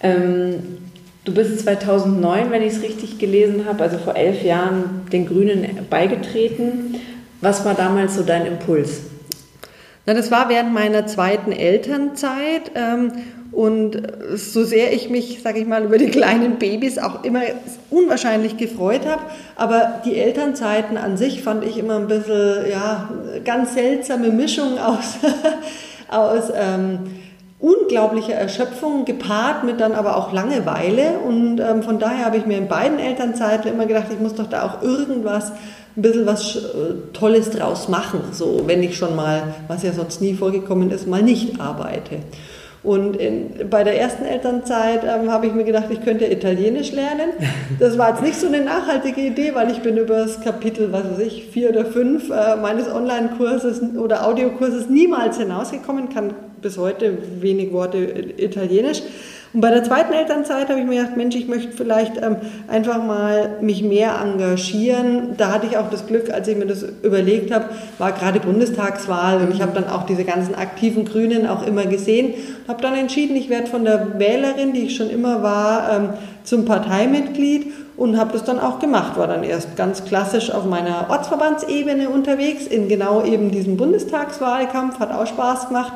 Ähm, 0.00 0.78
du 1.24 1.34
bist 1.34 1.60
2009, 1.60 2.50
wenn 2.50 2.62
ich 2.62 2.74
es 2.74 2.82
richtig 2.82 3.18
gelesen 3.18 3.64
habe, 3.66 3.82
also 3.82 3.98
vor 3.98 4.16
elf 4.16 4.42
Jahren 4.42 5.06
den 5.12 5.26
Grünen 5.26 5.66
beigetreten. 5.90 6.94
Was 7.40 7.64
war 7.64 7.74
damals 7.74 8.16
so 8.16 8.22
dein 8.22 8.46
Impuls? 8.46 9.02
Na, 10.06 10.14
das 10.14 10.30
war 10.30 10.48
während 10.48 10.72
meiner 10.72 11.06
zweiten 11.06 11.52
Elternzeit. 11.52 12.72
Ähm, 12.74 13.12
und 13.52 14.00
so 14.34 14.64
sehr 14.64 14.92
ich 14.92 15.10
mich, 15.10 15.40
sage 15.42 15.58
ich 15.58 15.66
mal, 15.66 15.84
über 15.84 15.98
die 15.98 16.10
kleinen 16.10 16.58
Babys 16.58 16.98
auch 16.98 17.24
immer 17.24 17.40
unwahrscheinlich 17.90 18.56
gefreut 18.56 19.06
habe, 19.06 19.22
aber 19.56 20.00
die 20.04 20.16
Elternzeiten 20.16 20.96
an 20.96 21.16
sich 21.16 21.42
fand 21.42 21.64
ich 21.64 21.78
immer 21.78 21.96
ein 21.96 22.08
bisschen, 22.08 22.70
ja, 22.70 23.08
ganz 23.44 23.74
seltsame 23.74 24.28
Mischung 24.28 24.78
aus, 24.78 25.18
aus 26.08 26.52
ähm, 26.54 27.00
unglaublicher 27.60 28.34
Erschöpfung 28.34 29.04
gepaart 29.04 29.64
mit 29.64 29.80
dann 29.80 29.92
aber 29.92 30.16
auch 30.16 30.32
Langeweile. 30.32 31.18
Und 31.26 31.58
ähm, 31.60 31.82
von 31.82 31.98
daher 31.98 32.26
habe 32.26 32.36
ich 32.36 32.46
mir 32.46 32.58
in 32.58 32.68
beiden 32.68 32.98
Elternzeiten 32.98 33.72
immer 33.72 33.86
gedacht, 33.86 34.06
ich 34.12 34.20
muss 34.20 34.34
doch 34.34 34.48
da 34.48 34.64
auch 34.64 34.82
irgendwas 34.82 35.52
ein 35.96 36.02
bisschen 36.02 36.26
was 36.26 36.54
äh, 36.54 36.60
Tolles 37.12 37.50
draus 37.50 37.88
machen, 37.88 38.20
so 38.32 38.62
wenn 38.66 38.82
ich 38.82 38.96
schon 38.96 39.16
mal, 39.16 39.42
was 39.66 39.82
ja 39.82 39.92
sonst 39.92 40.20
nie 40.20 40.34
vorgekommen 40.34 40.90
ist, 40.90 41.08
mal 41.08 41.22
nicht 41.22 41.60
arbeite. 41.60 42.20
Und 42.82 43.16
in, 43.16 43.68
bei 43.68 43.82
der 43.82 44.00
ersten 44.00 44.24
Elternzeit 44.24 45.02
ähm, 45.02 45.30
habe 45.30 45.46
ich 45.46 45.54
mir 45.54 45.64
gedacht, 45.64 45.86
ich 45.90 46.02
könnte 46.02 46.26
Italienisch 46.26 46.92
lernen. 46.92 47.30
Das 47.80 47.98
war 47.98 48.10
jetzt 48.10 48.22
nicht 48.22 48.36
so 48.36 48.46
eine 48.46 48.60
nachhaltige 48.60 49.20
Idee, 49.20 49.54
weil 49.54 49.70
ich 49.70 49.80
bin 49.80 49.96
über 49.96 50.16
das 50.18 50.40
Kapitel, 50.40 50.92
was 50.92 51.04
weiß 51.04 51.18
ich, 51.18 51.48
vier 51.50 51.70
oder 51.70 51.84
fünf 51.84 52.30
äh, 52.30 52.56
meines 52.56 52.88
Online-Kurses 52.88 53.82
oder 53.96 54.26
Audiokurses 54.26 54.88
niemals 54.88 55.38
hinausgekommen, 55.38 56.08
kann 56.08 56.34
bis 56.62 56.78
heute 56.78 57.18
wenig 57.40 57.72
Worte 57.72 57.98
Italienisch. 57.98 59.02
Und 59.54 59.62
bei 59.62 59.70
der 59.70 59.82
zweiten 59.82 60.12
Elternzeit 60.12 60.68
habe 60.68 60.78
ich 60.80 60.86
mir 60.86 61.00
gedacht, 61.00 61.16
Mensch, 61.16 61.34
ich 61.34 61.48
möchte 61.48 61.72
vielleicht 61.72 62.18
ähm, 62.18 62.36
einfach 62.68 63.02
mal 63.02 63.56
mich 63.62 63.82
mehr 63.82 64.20
engagieren. 64.22 65.36
Da 65.38 65.52
hatte 65.52 65.66
ich 65.66 65.78
auch 65.78 65.88
das 65.88 66.06
Glück, 66.06 66.30
als 66.30 66.48
ich 66.48 66.56
mir 66.56 66.66
das 66.66 66.84
überlegt 67.02 67.50
habe, 67.50 67.66
war 67.96 68.12
gerade 68.12 68.40
Bundestagswahl 68.40 69.40
und 69.40 69.54
ich 69.54 69.62
habe 69.62 69.72
dann 69.72 69.88
auch 69.88 70.04
diese 70.04 70.24
ganzen 70.24 70.54
aktiven 70.54 71.06
Grünen 71.06 71.46
auch 71.46 71.66
immer 71.66 71.86
gesehen. 71.86 72.34
Habe 72.66 72.82
dann 72.82 72.94
entschieden, 72.94 73.36
ich 73.36 73.48
werde 73.48 73.68
von 73.68 73.84
der 73.84 74.18
Wählerin, 74.18 74.74
die 74.74 74.82
ich 74.82 74.96
schon 74.96 75.08
immer 75.08 75.42
war, 75.42 75.92
ähm, 75.94 76.08
zum 76.44 76.66
Parteimitglied 76.66 77.72
und 77.96 78.18
habe 78.18 78.32
das 78.32 78.44
dann 78.44 78.60
auch 78.60 78.78
gemacht. 78.80 79.16
War 79.16 79.28
dann 79.28 79.44
erst 79.44 79.76
ganz 79.76 80.04
klassisch 80.04 80.50
auf 80.50 80.66
meiner 80.66 81.06
Ortsverbandsebene 81.08 82.10
unterwegs, 82.10 82.66
in 82.66 82.88
genau 82.88 83.24
eben 83.24 83.50
diesem 83.50 83.78
Bundestagswahlkampf, 83.78 84.98
hat 85.00 85.10
auch 85.10 85.26
Spaß 85.26 85.68
gemacht 85.68 85.94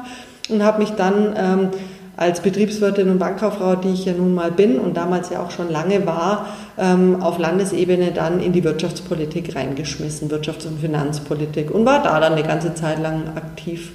und 0.49 0.63
habe 0.63 0.79
mich 0.79 0.93
dann 0.93 1.35
ähm, 1.37 1.69
als 2.17 2.41
Betriebswirtin 2.41 3.09
und 3.09 3.19
Bankkauffrau, 3.19 3.77
die 3.77 3.91
ich 3.91 4.05
ja 4.05 4.13
nun 4.13 4.35
mal 4.35 4.51
bin 4.51 4.79
und 4.79 4.97
damals 4.97 5.31
ja 5.31 5.43
auch 5.43 5.51
schon 5.51 5.71
lange 5.71 6.05
war, 6.07 6.47
ähm, 6.79 7.23
auf 7.23 7.39
Landesebene 7.39 8.13
dann 8.13 8.41
in 8.41 8.53
die 8.53 8.65
Wirtschaftspolitik 8.65 9.57
reingeschmissen, 9.57 10.31
Wirtschafts- 10.31 10.67
und 10.67 10.81
Finanzpolitik 10.81 11.71
und 11.71 11.87
war 11.87 12.03
da 12.03 12.21
dann 12.21 12.35
eine 12.35 12.43
ganze 12.43 12.75
Zeit 12.75 13.01
lang 13.01 13.37
aktiv. 13.37 13.93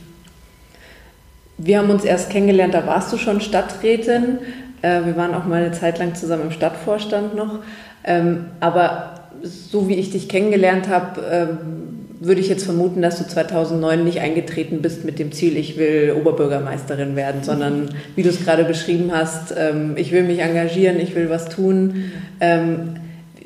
Wir 1.58 1.80
haben 1.80 1.90
uns 1.90 2.04
erst 2.04 2.30
kennengelernt, 2.30 2.74
da 2.74 2.86
warst 2.86 3.12
du 3.14 3.18
schon 3.18 3.42
Stadträtin. 3.42 4.40
Äh, 4.82 5.06
wir 5.06 5.16
waren 5.16 5.34
auch 5.34 5.46
mal 5.46 5.64
eine 5.64 5.72
Zeit 5.72 6.00
lang 6.00 6.16
zusammen 6.16 6.44
im 6.44 6.52
Stadtvorstand 6.52 7.36
noch. 7.36 7.60
Ähm, 8.04 8.46
aber 8.60 9.14
so 9.44 9.88
wie 9.88 9.96
ich 9.96 10.12
dich 10.12 10.30
kennengelernt 10.30 10.88
habe, 10.88 11.22
ähm, 11.32 12.07
würde 12.20 12.42
ich 12.42 12.50
jetzt 12.50 12.66
vermuten, 12.66 13.02
dass 13.02 13.18
du 13.20 13.28
2009 13.28 14.04
nicht 14.04 14.20
eingetreten 14.22 14.82
bist 14.82 15.06
mit 15.06 15.20
dem 15.20 15.32
Ziel, 15.32 15.56
ich 15.56 15.78
will 15.78 16.16
Oberbürgermeisterin 16.20 17.16
werden, 17.16 17.44
sondern 17.44 17.90
wie 18.16 18.24
du 18.24 18.30
es 18.30 18.44
gerade 18.44 18.64
beschrieben 18.64 19.12
hast, 19.14 19.54
ähm, 19.58 19.94
ich 19.98 20.12
will 20.12 20.24
mich 20.24 20.40
engagieren, 20.40 21.00
ich 21.00 21.16
will 21.16 21.30
was 21.30 21.50
tun. 21.50 22.12
Ähm, 22.40 22.96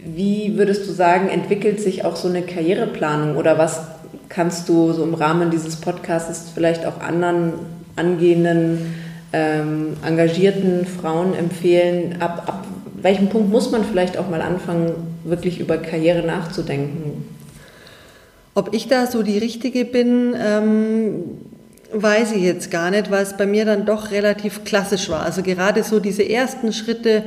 wie 0.04 0.58
würdest 0.58 0.88
du 0.88 0.94
sagen, 0.94 1.30
entwickelt 1.30 1.80
sich 1.80 2.06
auch 2.06 2.16
so 2.16 2.28
eine 2.28 2.42
Karriereplanung 2.42 3.36
oder 3.36 3.58
was 3.58 3.82
kannst 4.30 4.70
du 4.70 4.94
so 4.94 5.04
im 5.04 5.14
Rahmen 5.14 5.52
dieses 5.52 5.76
Podcasts 5.76 6.52
vielleicht 6.54 6.86
auch 6.86 7.02
anderen 7.02 7.54
angehenden, 7.96 8.94
ähm, 9.34 9.98
engagierten 10.06 10.86
Frauen 10.86 11.36
empfehlen? 11.36 12.18
Ab, 12.20 12.44
ab 12.48 12.68
welchem 13.02 13.28
Punkt 13.28 13.52
muss 13.52 13.72
man 13.72 13.84
vielleicht 13.84 14.18
auch 14.18 14.30
mal 14.30 14.42
anfangen, 14.42 14.94
wirklich 15.24 15.60
über 15.60 15.78
Karriere 15.78 16.26
nachzudenken? 16.26 17.26
Ob 18.54 18.74
ich 18.74 18.88
da 18.88 19.08
so 19.08 19.24
die 19.24 19.38
Richtige 19.38 19.86
bin, 19.86 20.36
ähm, 20.38 21.24
weiß 21.94 22.34
ich 22.34 22.42
jetzt 22.44 22.72
gar 22.72 22.92
nicht, 22.92 23.12
weil 23.12 23.24
es 23.24 23.38
bei 23.38 23.46
mir 23.46 23.66
dann 23.66 23.86
doch 23.86 24.12
relativ 24.12 24.64
klassisch 24.64 25.10
war. 25.10 25.24
Also 25.24 25.42
gerade 25.44 25.84
so 25.84 26.00
diese 26.00 26.28
ersten 26.28 26.74
Schritte 26.74 27.24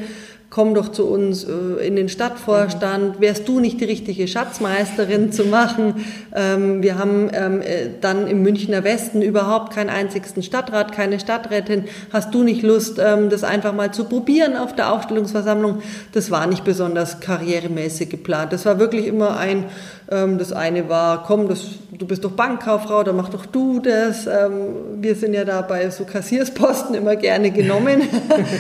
komm 0.55 0.73
doch 0.73 0.93
zu 0.93 1.09
uns 1.09 1.43
äh, 1.43 1.85
in 1.85 1.97
den 1.97 2.09
Stadtvorstand, 2.09 3.21
wärst 3.21 3.49
du 3.49 3.59
nicht 3.59 3.81
die 3.81 3.87
richtige 3.87 4.29
Schatzmeisterin 4.29 5.33
zu 5.33 5.47
machen? 5.47 6.05
Ähm, 6.33 6.81
wir 6.81 6.97
haben 6.97 7.29
ähm, 7.33 7.61
äh, 7.61 7.89
dann 8.01 8.29
im 8.29 8.43
Münchner 8.43 8.85
Westen 8.85 9.21
überhaupt 9.21 9.75
keinen 9.75 9.91
einzigsten 9.91 10.45
Stadtrat, 10.45 10.93
keine 10.93 11.19
Stadträtin. 11.19 11.87
Hast 12.13 12.33
du 12.33 12.45
nicht 12.45 12.63
Lust, 12.63 13.01
ähm, 13.05 13.31
das 13.31 13.43
einfach 13.43 13.75
mal 13.75 13.93
zu 13.93 14.05
probieren 14.05 14.57
auf 14.57 14.77
der 14.77 14.93
Aufstellungsversammlung? 14.93 15.83
Das 16.13 16.31
war 16.31 16.47
nicht 16.47 16.63
besonders 16.63 17.19
karrieremäßig 17.19 18.09
geplant. 18.09 18.53
Das 18.53 18.65
war 18.65 18.79
wirklich 18.79 19.09
immer 19.09 19.37
ein, 19.37 19.65
das 20.07 20.53
eine 20.53 20.91
war, 20.91 21.23
komm, 21.23 21.49
das, 21.49 21.65
du 21.91 22.07
bist 22.07 22.25
doch 22.25 22.33
Bankkauffrau, 22.33 23.03
dann 23.05 23.17
mach 23.17 23.31
doch 23.31 23.47
du 23.47 23.81
das. 23.81 24.27
Wir 24.27 25.15
sind 25.15 25.33
ja 25.33 25.47
da 25.47 25.63
bei 25.63 25.89
so 25.89 26.05
Kassiersposten 26.05 26.95
immer 26.95 27.17
gerne 27.17 27.51
genommen. 27.51 28.03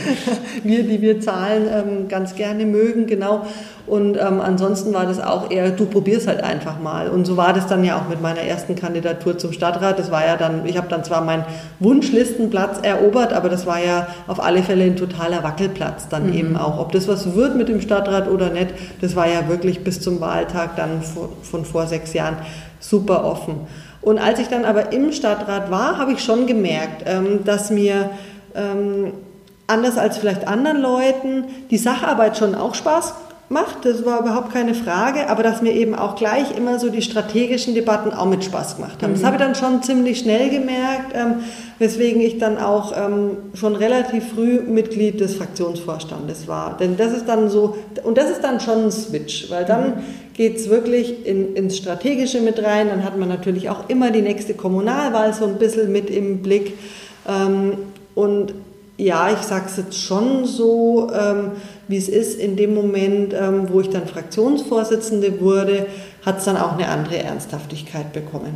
wir, 0.65 0.85
die 0.85 1.03
wir 1.03 1.21
zahlen, 1.21 1.69
ähm, 1.87 2.09
ganz 2.09 2.35
gerne 2.35 2.65
mögen, 2.67 3.07
genau. 3.07 3.47
Und 3.87 4.17
ähm, 4.17 4.41
ansonsten 4.41 4.95
war 4.95 5.05
das 5.05 5.21
auch 5.21 5.51
eher, 5.51 5.71
du 5.71 5.85
probierst 5.87 6.27
halt 6.27 6.43
einfach 6.43 6.81
mal. 6.81 7.09
Und 7.09 7.27
so 7.27 7.37
war 7.37 7.53
das 7.53 7.67
dann 7.67 7.85
ja 7.85 7.99
auch 7.99 8.09
mit 8.09 8.23
meiner 8.23 8.41
ersten 8.41 8.75
Kandidatur 8.75 9.37
zum 9.37 9.53
Stadtrat. 9.53 9.99
Das 9.99 10.11
war 10.11 10.27
ja 10.27 10.37
dann, 10.37 10.65
ich 10.65 10.77
habe 10.79 10.89
dann 10.89 11.05
zwar 11.05 11.23
meinen 11.23 11.45
Wunschlistenplatz 11.81 12.79
erobert, 12.83 13.33
aber 13.33 13.49
das 13.49 13.67
war 13.67 13.85
ja 13.85 14.07
auf 14.27 14.43
alle 14.43 14.63
Fälle 14.63 14.85
ein 14.85 14.97
totaler 14.97 15.43
Wackelplatz 15.45 16.09
dann 16.09 16.29
mhm. 16.29 16.35
eben 16.35 16.57
auch. 16.57 16.79
Ob 16.79 16.93
das 16.93 17.09
was 17.09 17.35
wird 17.35 17.57
mit 17.57 17.69
dem 17.69 17.81
Stadtrat 17.81 18.29
oder 18.29 18.51
nicht, 18.51 18.69
das 19.01 19.17
war 19.17 19.29
ja 19.29 19.49
wirklich 19.49 19.85
bis 19.85 20.01
zum 20.01 20.21
Wahltag 20.21 20.77
dann 20.77 21.03
von, 21.03 21.29
von 21.43 21.65
vor 21.65 21.87
sechs 21.87 22.15
Jahren 22.15 22.37
super 22.81 23.25
offen. 23.25 23.67
Und 24.01 24.19
als 24.19 24.39
ich 24.39 24.49
dann 24.49 24.65
aber 24.65 24.93
im 24.93 25.13
Stadtrat 25.13 25.71
war, 25.71 25.99
habe 25.99 26.13
ich 26.13 26.23
schon 26.23 26.47
gemerkt, 26.47 27.05
ähm, 27.07 27.45
dass 27.45 27.71
mir 27.71 28.11
ähm, 28.55 29.13
anders 29.67 29.99
als 29.99 30.19
vielleicht 30.19 30.47
anderen 30.47 30.81
Leuten 30.81 31.45
die 31.71 31.79
Sacharbeit 31.79 32.37
schon 32.37 32.55
auch 32.55 32.75
Spaß 32.75 33.15
macht, 33.49 33.85
das 33.85 34.05
war 34.07 34.21
überhaupt 34.21 34.53
keine 34.53 34.75
Frage, 34.75 35.29
aber 35.29 35.43
dass 35.43 35.61
mir 35.61 35.73
eben 35.73 35.95
auch 35.95 36.17
gleich 36.17 36.57
immer 36.57 36.79
so 36.79 36.89
die 36.89 37.03
strategischen 37.03 37.75
Debatten 37.75 38.13
auch 38.13 38.27
mit 38.27 38.43
Spaß 38.43 38.77
gemacht 38.77 39.03
haben. 39.03 39.13
Mhm. 39.13 39.17
Das 39.17 39.25
habe 39.25 39.37
ich 39.37 39.43
dann 39.43 39.55
schon 39.55 39.83
ziemlich 39.83 40.19
schnell 40.19 40.49
gemerkt, 40.49 41.13
ähm, 41.15 41.37
weswegen 41.79 42.23
ich 42.23 42.39
dann 42.39 42.59
auch 42.59 42.93
ähm, 42.97 43.37
schon 43.55 43.77
relativ 43.77 44.33
früh 44.35 44.61
Mitglied 44.61 45.21
des 45.21 45.37
Fraktionsvorstandes 45.37 46.49
war. 46.49 46.77
Denn 46.79 46.97
das 46.97 47.13
ist 47.13 47.29
dann 47.29 47.51
so, 47.51 47.77
und 48.03 48.17
das 48.17 48.31
ist 48.31 48.43
dann 48.43 48.61
schon 48.61 48.87
ein 48.87 48.93
Switch, 48.93 49.51
weil 49.51 49.67
dann 49.67 49.89
mhm. 49.89 49.93
geht 50.33 50.57
es 50.57 50.71
wirklich 50.71 51.27
in, 51.27 51.55
ins 51.55 51.77
Strategische 51.77 52.41
mit 52.41 52.63
rein, 52.63 52.89
dann 52.89 53.05
hat 53.05 53.19
man 53.19 53.29
natürlich 53.29 53.69
auch 53.69 53.89
immer 53.89 54.11
die 54.11 54.23
nächste 54.23 54.55
Kommunalwahl 54.55 55.35
so 55.35 55.45
ein 55.45 55.59
bisschen 55.59 55.93
mit 55.93 56.09
im 56.09 56.43
Blick. 56.43 56.79
Ähm, 57.29 57.75
und 58.15 58.55
ja, 58.97 59.31
ich 59.33 59.39
sage 59.39 59.65
es 59.67 59.77
jetzt 59.77 60.01
schon 60.01 60.45
so, 60.45 61.11
ähm, 61.13 61.53
wie 61.89 61.97
es 61.97 62.09
ist. 62.09 62.39
In 62.39 62.57
dem 62.57 62.75
Moment, 62.75 63.35
ähm, 63.35 63.69
wo 63.71 63.81
ich 63.81 63.91
dann 63.91 64.07
Fraktionsvorsitzende 64.07 65.41
wurde, 65.41 65.87
hat 66.25 66.39
es 66.39 66.45
dann 66.45 66.57
auch 66.57 66.73
eine 66.73 66.89
andere 66.89 67.19
Ernsthaftigkeit 67.19 68.13
bekommen. 68.13 68.55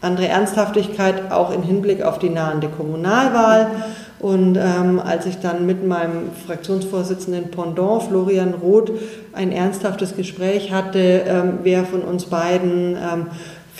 Andere 0.00 0.26
Ernsthaftigkeit 0.26 1.30
auch 1.30 1.52
im 1.52 1.62
Hinblick 1.62 2.02
auf 2.02 2.18
die 2.18 2.30
nahende 2.30 2.68
Kommunalwahl. 2.68 3.70
Und 4.18 4.56
ähm, 4.56 5.00
als 5.04 5.26
ich 5.26 5.38
dann 5.38 5.66
mit 5.66 5.86
meinem 5.86 6.30
Fraktionsvorsitzenden 6.46 7.50
Pendant, 7.50 8.04
Florian 8.04 8.54
Roth, 8.54 8.90
ein 9.32 9.52
ernsthaftes 9.52 10.16
Gespräch 10.16 10.72
hatte, 10.72 11.24
ähm, 11.26 11.58
wer 11.62 11.84
von 11.84 12.02
uns 12.02 12.24
beiden 12.24 12.96
ähm, 12.96 13.26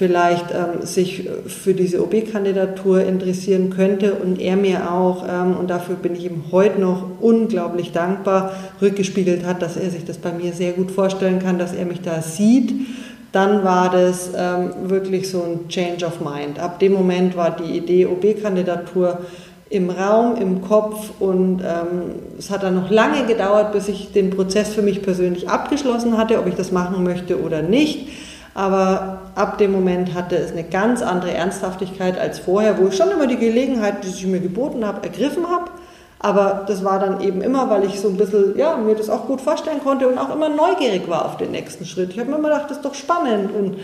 vielleicht 0.03 0.47
ähm, 0.51 0.85
sich 0.85 1.29
für 1.47 1.75
diese 1.75 2.03
OB-Kandidatur 2.03 3.05
interessieren 3.05 3.71
könnte 3.71 4.15
und 4.15 4.41
er 4.41 4.57
mir 4.57 4.91
auch, 4.91 5.25
ähm, 5.29 5.57
und 5.57 5.71
dafür 5.71 5.95
bin 5.95 6.17
ich 6.17 6.25
ihm 6.25 6.43
heute 6.51 6.81
noch 6.81 7.05
unglaublich 7.21 7.93
dankbar, 7.93 8.53
rückgespiegelt 8.81 9.47
hat, 9.47 9.63
dass 9.63 9.77
er 9.77 9.91
sich 9.91 10.05
das 10.05 10.19
bei 10.19 10.33
mir 10.33 10.55
sehr 10.55 10.73
gut 10.73 10.91
vorstellen 10.91 11.39
kann, 11.39 11.57
dass 11.57 11.73
er 11.73 11.85
mich 11.85 12.01
da 12.01 12.21
sieht. 12.21 12.75
Dann 13.31 13.63
war 13.63 13.93
das 13.93 14.33
ähm, 14.37 14.71
wirklich 14.91 15.31
so 15.31 15.45
ein 15.45 15.69
Change 15.69 16.05
of 16.05 16.21
Mind. 16.21 16.59
Ab 16.59 16.81
dem 16.81 16.95
Moment 16.95 17.37
war 17.37 17.55
die 17.55 17.77
Idee 17.77 18.07
OB-Kandidatur 18.07 19.21
im 19.71 19.89
Raum, 19.89 20.35
im 20.35 20.63
Kopf 20.63 21.13
und 21.21 21.61
ähm, 21.61 22.17
es 22.37 22.51
hat 22.51 22.65
dann 22.65 22.75
noch 22.75 22.91
lange 22.91 23.25
gedauert, 23.27 23.71
bis 23.71 23.87
ich 23.87 24.11
den 24.11 24.31
Prozess 24.31 24.75
für 24.75 24.83
mich 24.83 25.01
persönlich 25.01 25.49
abgeschlossen 25.49 26.19
hatte, 26.19 26.41
ob 26.41 26.49
ich 26.49 26.57
das 26.57 26.73
machen 26.73 27.05
möchte 27.05 27.41
oder 27.41 27.63
nicht. 27.63 28.09
Aber 28.55 29.22
ab 29.35 29.59
dem 29.59 29.73
Moment 29.73 30.15
hatte 30.15 30.37
es 30.37 30.53
eine 30.53 30.65
ganz 30.65 31.03
andere 31.03 31.33
Ernsthaftigkeit 31.33 32.19
als 32.19 32.39
vorher, 32.39 32.79
wo 32.79 32.89
ich 32.89 32.97
schon 32.97 33.11
immer 33.11 33.27
die 33.27 33.39
Gelegenheit, 33.39 34.05
die 34.05 34.09
ich 34.09 34.27
mir 34.27 34.41
geboten 34.41 34.87
habe, 34.87 35.03
ergriffen 35.03 35.49
habe. 35.49 35.71
Aber 36.19 36.65
das 36.69 36.85
war 36.85 37.01
dann 37.01 37.21
eben 37.21 37.43
immer, 37.43 37.69
weil 37.69 37.85
ich 37.85 37.99
so 38.01 38.09
ein 38.09 38.17
bisschen, 38.17 38.57
ja, 38.57 38.77
mir 38.77 38.95
das 38.95 39.11
auch 39.11 39.27
gut 39.27 39.41
vorstellen 39.41 39.81
konnte 39.83 40.07
und 40.07 40.19
auch 40.19 40.33
immer 40.33 40.49
neugierig 40.49 41.09
war 41.09 41.25
auf 41.25 41.37
den 41.37 41.51
nächsten 41.51 41.85
Schritt. 41.85 42.11
Ich 42.11 42.21
habe 42.21 42.31
mir 42.31 42.37
immer 42.37 42.49
gedacht, 42.49 42.71
das 42.71 42.77
ist 42.77 42.85
doch 42.85 42.95
spannend 42.95 43.51
und 43.53 43.77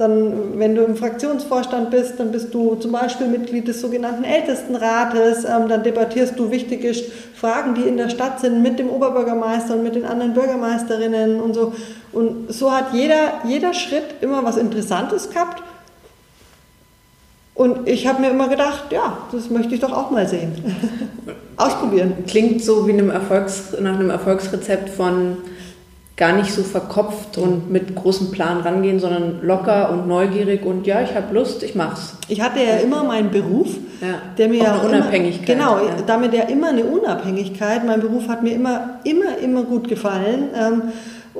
dann, 0.00 0.58
wenn 0.58 0.74
du 0.74 0.82
im 0.82 0.96
Fraktionsvorstand 0.96 1.90
bist, 1.90 2.18
dann 2.18 2.32
bist 2.32 2.54
du 2.54 2.74
zum 2.76 2.90
Beispiel 2.90 3.26
Mitglied 3.26 3.68
des 3.68 3.82
sogenannten 3.82 4.24
Ältestenrates. 4.24 5.44
Ähm, 5.44 5.68
dann 5.68 5.82
debattierst 5.82 6.38
du 6.38 6.50
wichtige 6.50 6.94
Fragen, 7.34 7.74
die 7.74 7.82
in 7.82 7.98
der 7.98 8.08
Stadt 8.08 8.40
sind, 8.40 8.62
mit 8.62 8.78
dem 8.78 8.88
Oberbürgermeister 8.88 9.74
und 9.74 9.82
mit 9.82 9.94
den 9.94 10.06
anderen 10.06 10.32
Bürgermeisterinnen 10.32 11.38
und 11.38 11.52
so. 11.52 11.74
Und 12.12 12.52
so 12.52 12.72
hat 12.72 12.92
jeder, 12.92 13.40
jeder 13.46 13.72
Schritt 13.74 14.16
immer 14.20 14.44
was 14.44 14.56
Interessantes 14.56 15.30
gehabt. 15.30 15.62
Und 17.54 17.88
ich 17.88 18.06
habe 18.06 18.22
mir 18.22 18.30
immer 18.30 18.48
gedacht, 18.48 18.84
ja, 18.90 19.18
das 19.32 19.50
möchte 19.50 19.74
ich 19.74 19.80
doch 19.80 19.92
auch 19.92 20.10
mal 20.10 20.26
sehen. 20.26 20.52
Ausprobieren. 21.56 22.24
Klingt 22.26 22.64
so 22.64 22.86
wie 22.86 22.92
einem 22.92 23.10
Erfolgs, 23.10 23.74
nach 23.78 23.94
einem 23.94 24.10
Erfolgsrezept 24.10 24.88
von 24.88 25.36
gar 26.20 26.34
nicht 26.34 26.52
so 26.52 26.62
verkopft 26.62 27.38
und 27.38 27.70
mit 27.70 27.94
großem 27.96 28.30
Plan 28.30 28.60
rangehen, 28.60 29.00
sondern 29.00 29.40
locker 29.42 29.90
und 29.90 30.06
neugierig 30.06 30.66
und 30.66 30.86
ja, 30.86 31.00
ich 31.00 31.14
habe 31.14 31.34
Lust, 31.34 31.62
ich 31.62 31.74
mach's. 31.74 32.14
Ich 32.28 32.42
hatte 32.42 32.60
ja 32.60 32.76
immer 32.76 33.04
meinen 33.04 33.30
Beruf, 33.30 33.68
ja. 34.02 34.20
der 34.36 34.48
mir 34.48 34.62
ja 34.62 34.76
Unabhängigkeit. 34.76 35.48
Immer, 35.48 35.76
genau, 35.76 35.86
ja. 35.86 36.02
damit 36.06 36.34
ja 36.34 36.42
immer 36.42 36.68
eine 36.68 36.84
Unabhängigkeit. 36.84 37.86
Mein 37.86 38.00
Beruf 38.00 38.28
hat 38.28 38.42
mir 38.42 38.54
immer, 38.54 39.00
immer, 39.04 39.38
immer 39.38 39.62
gut 39.62 39.88
gefallen 39.88 40.50
ähm, 40.54 40.82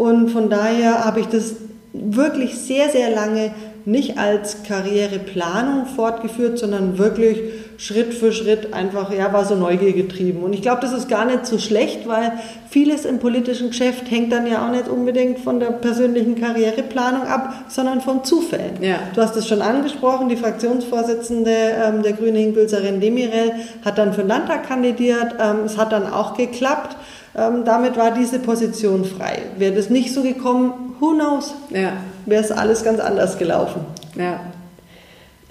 und 0.00 0.30
von 0.30 0.48
daher 0.48 1.04
habe 1.04 1.20
ich 1.20 1.26
das 1.26 1.56
wirklich 1.92 2.56
sehr, 2.56 2.88
sehr 2.88 3.10
lange 3.10 3.50
nicht 3.84 4.16
als 4.18 4.62
Karriereplanung 4.62 5.84
fortgeführt, 5.84 6.58
sondern 6.58 6.96
wirklich 6.96 7.38
Schritt 7.76 8.14
für 8.14 8.32
Schritt 8.32 8.72
einfach, 8.72 9.12
ja, 9.12 9.30
war 9.34 9.44
so 9.44 9.56
Neugier 9.56 9.92
getrieben. 9.92 10.42
Und 10.42 10.54
ich 10.54 10.62
glaube, 10.62 10.80
das 10.80 10.94
ist 10.94 11.10
gar 11.10 11.26
nicht 11.26 11.44
so 11.44 11.58
schlecht, 11.58 12.08
weil 12.08 12.32
vieles 12.70 13.04
im 13.04 13.18
politischen 13.18 13.68
Geschäft 13.68 14.10
hängt 14.10 14.32
dann 14.32 14.46
ja 14.46 14.66
auch 14.66 14.70
nicht 14.70 14.88
unbedingt 14.88 15.38
von 15.38 15.60
der 15.60 15.68
persönlichen 15.68 16.34
Karriereplanung 16.40 17.24
ab, 17.24 17.52
sondern 17.68 18.00
von 18.00 18.24
Zufällen. 18.24 18.82
Ja. 18.82 19.00
Du 19.14 19.20
hast 19.20 19.36
es 19.36 19.46
schon 19.46 19.60
angesprochen, 19.60 20.30
die 20.30 20.36
Fraktionsvorsitzende 20.36 21.50
ähm, 21.50 22.02
der 22.02 22.14
Grünen, 22.14 22.54
Gülserin 22.54 23.00
Demirel, 23.00 23.52
hat 23.84 23.98
dann 23.98 24.14
für 24.14 24.22
den 24.22 24.28
Landtag 24.28 24.66
kandidiert. 24.66 25.34
Ähm, 25.38 25.64
es 25.66 25.76
hat 25.76 25.92
dann 25.92 26.10
auch 26.10 26.38
geklappt. 26.38 26.96
Ähm, 27.36 27.64
damit 27.64 27.96
war 27.96 28.12
diese 28.12 28.40
Position 28.40 29.04
frei. 29.04 29.38
Wäre 29.56 29.74
das 29.74 29.88
nicht 29.88 30.12
so 30.12 30.22
gekommen, 30.22 30.96
who 30.98 31.14
knows? 31.14 31.54
Ja. 31.70 31.92
Wäre 32.26 32.42
es 32.42 32.50
alles 32.50 32.84
ganz 32.84 33.00
anders 33.00 33.38
gelaufen. 33.38 33.82
Ja. 34.16 34.40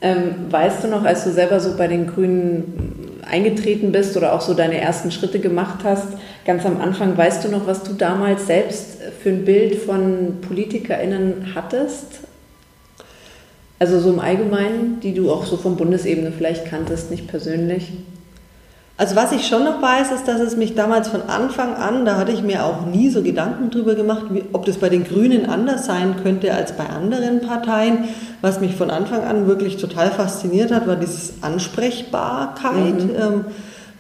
Ähm, 0.02 0.48
weißt 0.50 0.84
du 0.84 0.88
noch, 0.88 1.04
als 1.04 1.24
du 1.24 1.32
selber 1.32 1.60
so 1.60 1.76
bei 1.76 1.88
den 1.88 2.08
Grünen 2.08 3.22
eingetreten 3.30 3.92
bist 3.92 4.16
oder 4.18 4.34
auch 4.34 4.42
so 4.42 4.54
deine 4.54 4.80
ersten 4.80 5.12
Schritte 5.12 5.40
gemacht 5.40 5.80
hast, 5.84 6.08
ganz 6.46 6.66
am 6.66 6.82
Anfang, 6.82 7.18
weißt 7.18 7.44
du 7.44 7.50
noch, 7.50 7.68
was 7.68 7.84
du 7.84 7.94
damals 7.94 8.48
selbst 8.48 8.98
für 9.22 9.30
ein 9.30 9.46
Bild 9.46 9.76
von 9.76 10.38
PolitikerInnen 10.42 11.54
hattest? 11.54 12.22
Also 13.78 14.00
so 14.00 14.10
im 14.10 14.20
Allgemeinen, 14.20 15.00
die 15.02 15.14
du 15.14 15.32
auch 15.32 15.46
so 15.46 15.58
von 15.58 15.78
Bundesebene 15.78 16.32
vielleicht 16.32 16.66
kanntest, 16.66 17.12
nicht 17.12 17.28
persönlich? 17.28 17.92
Also 19.00 19.16
was 19.16 19.32
ich 19.32 19.48
schon 19.48 19.64
noch 19.64 19.82
weiß, 19.82 20.12
ist, 20.12 20.28
dass 20.28 20.42
es 20.42 20.58
mich 20.58 20.76
damals 20.76 21.08
von 21.08 21.22
Anfang 21.22 21.74
an, 21.76 22.04
da 22.04 22.18
hatte 22.18 22.34
ich 22.34 22.44
mir 22.44 22.66
auch 22.66 22.86
nie 22.86 23.10
so 23.10 23.24
Gedanken 23.24 23.70
drüber 23.70 23.96
gemacht, 23.96 24.26
ob 24.52 24.66
das 24.66 24.76
bei 24.76 24.90
den 24.90 25.06
Grünen 25.06 25.46
anders 25.46 25.86
sein 25.86 26.16
könnte 26.22 26.54
als 26.54 26.74
bei 26.74 26.86
anderen 26.86 27.40
Parteien. 27.40 28.10
Was 28.42 28.60
mich 28.60 28.76
von 28.76 28.92
Anfang 28.92 29.24
an 29.24 29.48
wirklich 29.48 29.78
total 29.78 30.12
fasziniert 30.12 30.74
hat, 30.74 30.86
war 30.86 30.98
dieses 30.98 31.36
Ansprechbarkeit. 31.40 33.06
Mhm. 33.06 33.12
Ähm, 33.18 33.46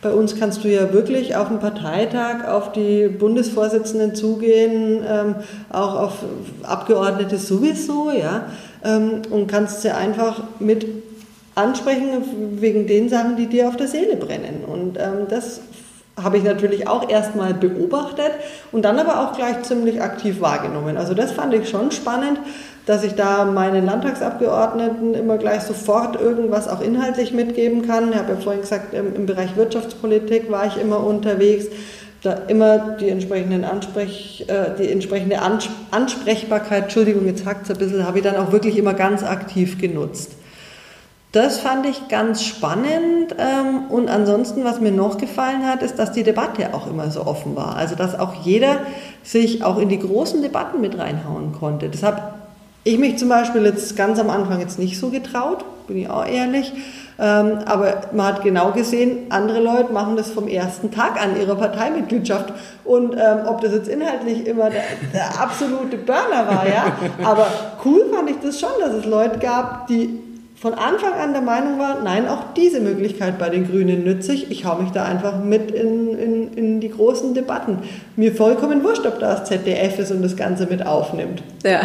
bei 0.01 0.11
uns 0.11 0.37
kannst 0.37 0.65
du 0.65 0.67
ja 0.67 0.91
wirklich 0.91 1.33
auf 1.37 1.47
dem 1.47 1.59
Parteitag 1.59 2.45
auf 2.45 2.73
die 2.73 3.07
Bundesvorsitzenden 3.07 4.15
zugehen, 4.15 5.01
ähm, 5.09 5.35
auch 5.69 5.95
auf 5.95 6.13
Abgeordnete 6.63 7.37
sowieso, 7.37 8.11
ja, 8.11 8.47
ähm, 8.83 9.21
und 9.29 9.47
kannst 9.47 9.81
sie 9.81 9.91
einfach 9.91 10.43
mit 10.59 10.85
ansprechen 11.59 12.59
wegen 12.59 12.87
den 12.87 13.09
Sachen, 13.09 13.35
die 13.35 13.47
dir 13.47 13.67
auf 13.67 13.77
der 13.77 13.87
Seele 13.87 14.15
brennen. 14.15 14.63
Und 14.65 14.97
ähm, 14.97 15.27
das 15.29 15.61
habe 16.23 16.37
ich 16.37 16.43
natürlich 16.43 16.87
auch 16.87 17.09
erstmal 17.09 17.53
beobachtet 17.53 18.31
und 18.71 18.83
dann 18.83 18.99
aber 18.99 19.21
auch 19.21 19.35
gleich 19.35 19.61
ziemlich 19.63 20.01
aktiv 20.01 20.41
wahrgenommen. 20.41 20.97
Also 20.97 21.13
das 21.13 21.31
fand 21.31 21.53
ich 21.53 21.69
schon 21.69 21.91
spannend, 21.91 22.39
dass 22.85 23.03
ich 23.03 23.15
da 23.15 23.45
meinen 23.45 23.85
Landtagsabgeordneten 23.85 25.13
immer 25.13 25.37
gleich 25.37 25.61
sofort 25.61 26.19
irgendwas 26.19 26.67
auch 26.67 26.81
inhaltlich 26.81 27.33
mitgeben 27.33 27.85
kann. 27.85 28.11
Ich 28.11 28.17
habe 28.17 28.33
ja 28.33 28.39
vorhin 28.39 28.61
gesagt, 28.61 28.93
im, 28.93 29.25
Bereich 29.25 29.55
Wirtschaftspolitik 29.55 30.51
war 30.51 30.65
ich 30.65 30.81
immer 30.81 31.03
unterwegs. 31.03 31.67
Da 32.21 32.33
immer 32.33 32.97
die, 32.99 33.07
entsprechenden 33.07 33.63
Ansprech, 33.63 34.43
äh, 34.49 34.77
die 34.77 34.91
entsprechende 34.91 35.37
Ansprechbarkeit, 35.91 36.83
Entschuldigung, 36.83 37.25
jetzt 37.27 37.45
hackt 37.45 37.63
es 37.63 37.71
ein 37.71 37.77
bisschen, 37.77 38.05
habe 38.05 38.17
ich 38.17 38.25
dann 38.25 38.35
auch 38.35 38.51
wirklich 38.51 38.77
immer 38.77 38.93
ganz 38.93 39.23
aktiv 39.23 39.79
genutzt. 39.79 40.31
Das 41.31 41.59
fand 41.59 41.85
ich 41.85 42.07
ganz 42.07 42.43
spannend. 42.43 43.35
Ähm, 43.37 43.85
und 43.89 44.09
ansonsten, 44.09 44.63
was 44.63 44.79
mir 44.79 44.91
noch 44.91 45.17
gefallen 45.17 45.67
hat, 45.67 45.83
ist, 45.83 45.99
dass 45.99 46.11
die 46.11 46.23
Debatte 46.23 46.73
auch 46.73 46.87
immer 46.87 47.11
so 47.11 47.25
offen 47.25 47.55
war. 47.55 47.75
Also, 47.75 47.95
dass 47.95 48.17
auch 48.17 48.33
jeder 48.43 48.77
sich 49.23 49.63
auch 49.63 49.77
in 49.77 49.89
die 49.89 49.99
großen 49.99 50.41
Debatten 50.41 50.81
mit 50.81 50.97
reinhauen 50.97 51.53
konnte. 51.53 51.89
Das 51.89 52.01
habe 52.01 52.21
ich 52.83 52.97
mich 52.97 53.17
zum 53.17 53.29
Beispiel 53.29 53.63
jetzt 53.65 53.95
ganz 53.95 54.19
am 54.19 54.29
Anfang 54.29 54.59
jetzt 54.59 54.79
nicht 54.79 54.97
so 54.97 55.09
getraut, 55.09 55.63
bin 55.87 55.97
ich 55.97 56.09
auch 56.09 56.25
ehrlich. 56.25 56.73
Ähm, 57.19 57.59
aber 57.65 58.01
man 58.13 58.27
hat 58.27 58.43
genau 58.43 58.71
gesehen, 58.71 59.27
andere 59.29 59.59
Leute 59.59 59.91
machen 59.91 60.15
das 60.15 60.31
vom 60.31 60.47
ersten 60.47 60.89
Tag 60.89 61.21
an 61.21 61.39
ihrer 61.39 61.55
Parteimitgliedschaft. 61.55 62.53
Und 62.85 63.13
ähm, 63.13 63.39
ob 63.45 63.61
das 63.61 63.73
jetzt 63.73 63.89
inhaltlich 63.89 64.47
immer 64.47 64.69
der, 64.69 64.83
der 65.13 65.39
absolute 65.39 65.97
Burner 65.97 66.47
war, 66.47 66.65
ja. 66.67 66.93
Aber 67.23 67.47
cool 67.85 68.05
fand 68.15 68.31
ich 68.31 68.37
das 68.41 68.59
schon, 68.59 68.69
dass 68.79 68.93
es 68.93 69.05
Leute 69.05 69.37
gab, 69.37 69.87
die 69.87 70.28
von 70.59 70.73
Anfang 70.73 71.13
an 71.13 71.31
der 71.31 71.41
Meinung 71.41 71.79
war, 71.79 72.01
nein, 72.03 72.27
auch 72.27 72.53
diese 72.53 72.81
Möglichkeit 72.81 73.39
bei 73.39 73.49
den 73.49 73.69
Grünen 73.69 74.03
nützlich. 74.03 74.51
Ich 74.51 74.65
hau 74.65 74.75
mich 74.75 74.91
da 74.91 75.05
einfach 75.05 75.41
mit 75.41 75.71
in, 75.71 76.17
in, 76.17 76.53
in 76.53 76.79
die 76.81 76.89
großen 76.89 77.33
Debatten. 77.33 77.79
Mir 78.17 78.35
vollkommen 78.35 78.83
wurscht, 78.83 79.05
ob 79.05 79.19
das 79.19 79.45
ZDF 79.45 79.99
ist 79.99 80.11
und 80.11 80.21
das 80.21 80.35
Ganze 80.35 80.65
mit 80.65 80.85
aufnimmt. 80.85 81.41
Ja. 81.63 81.81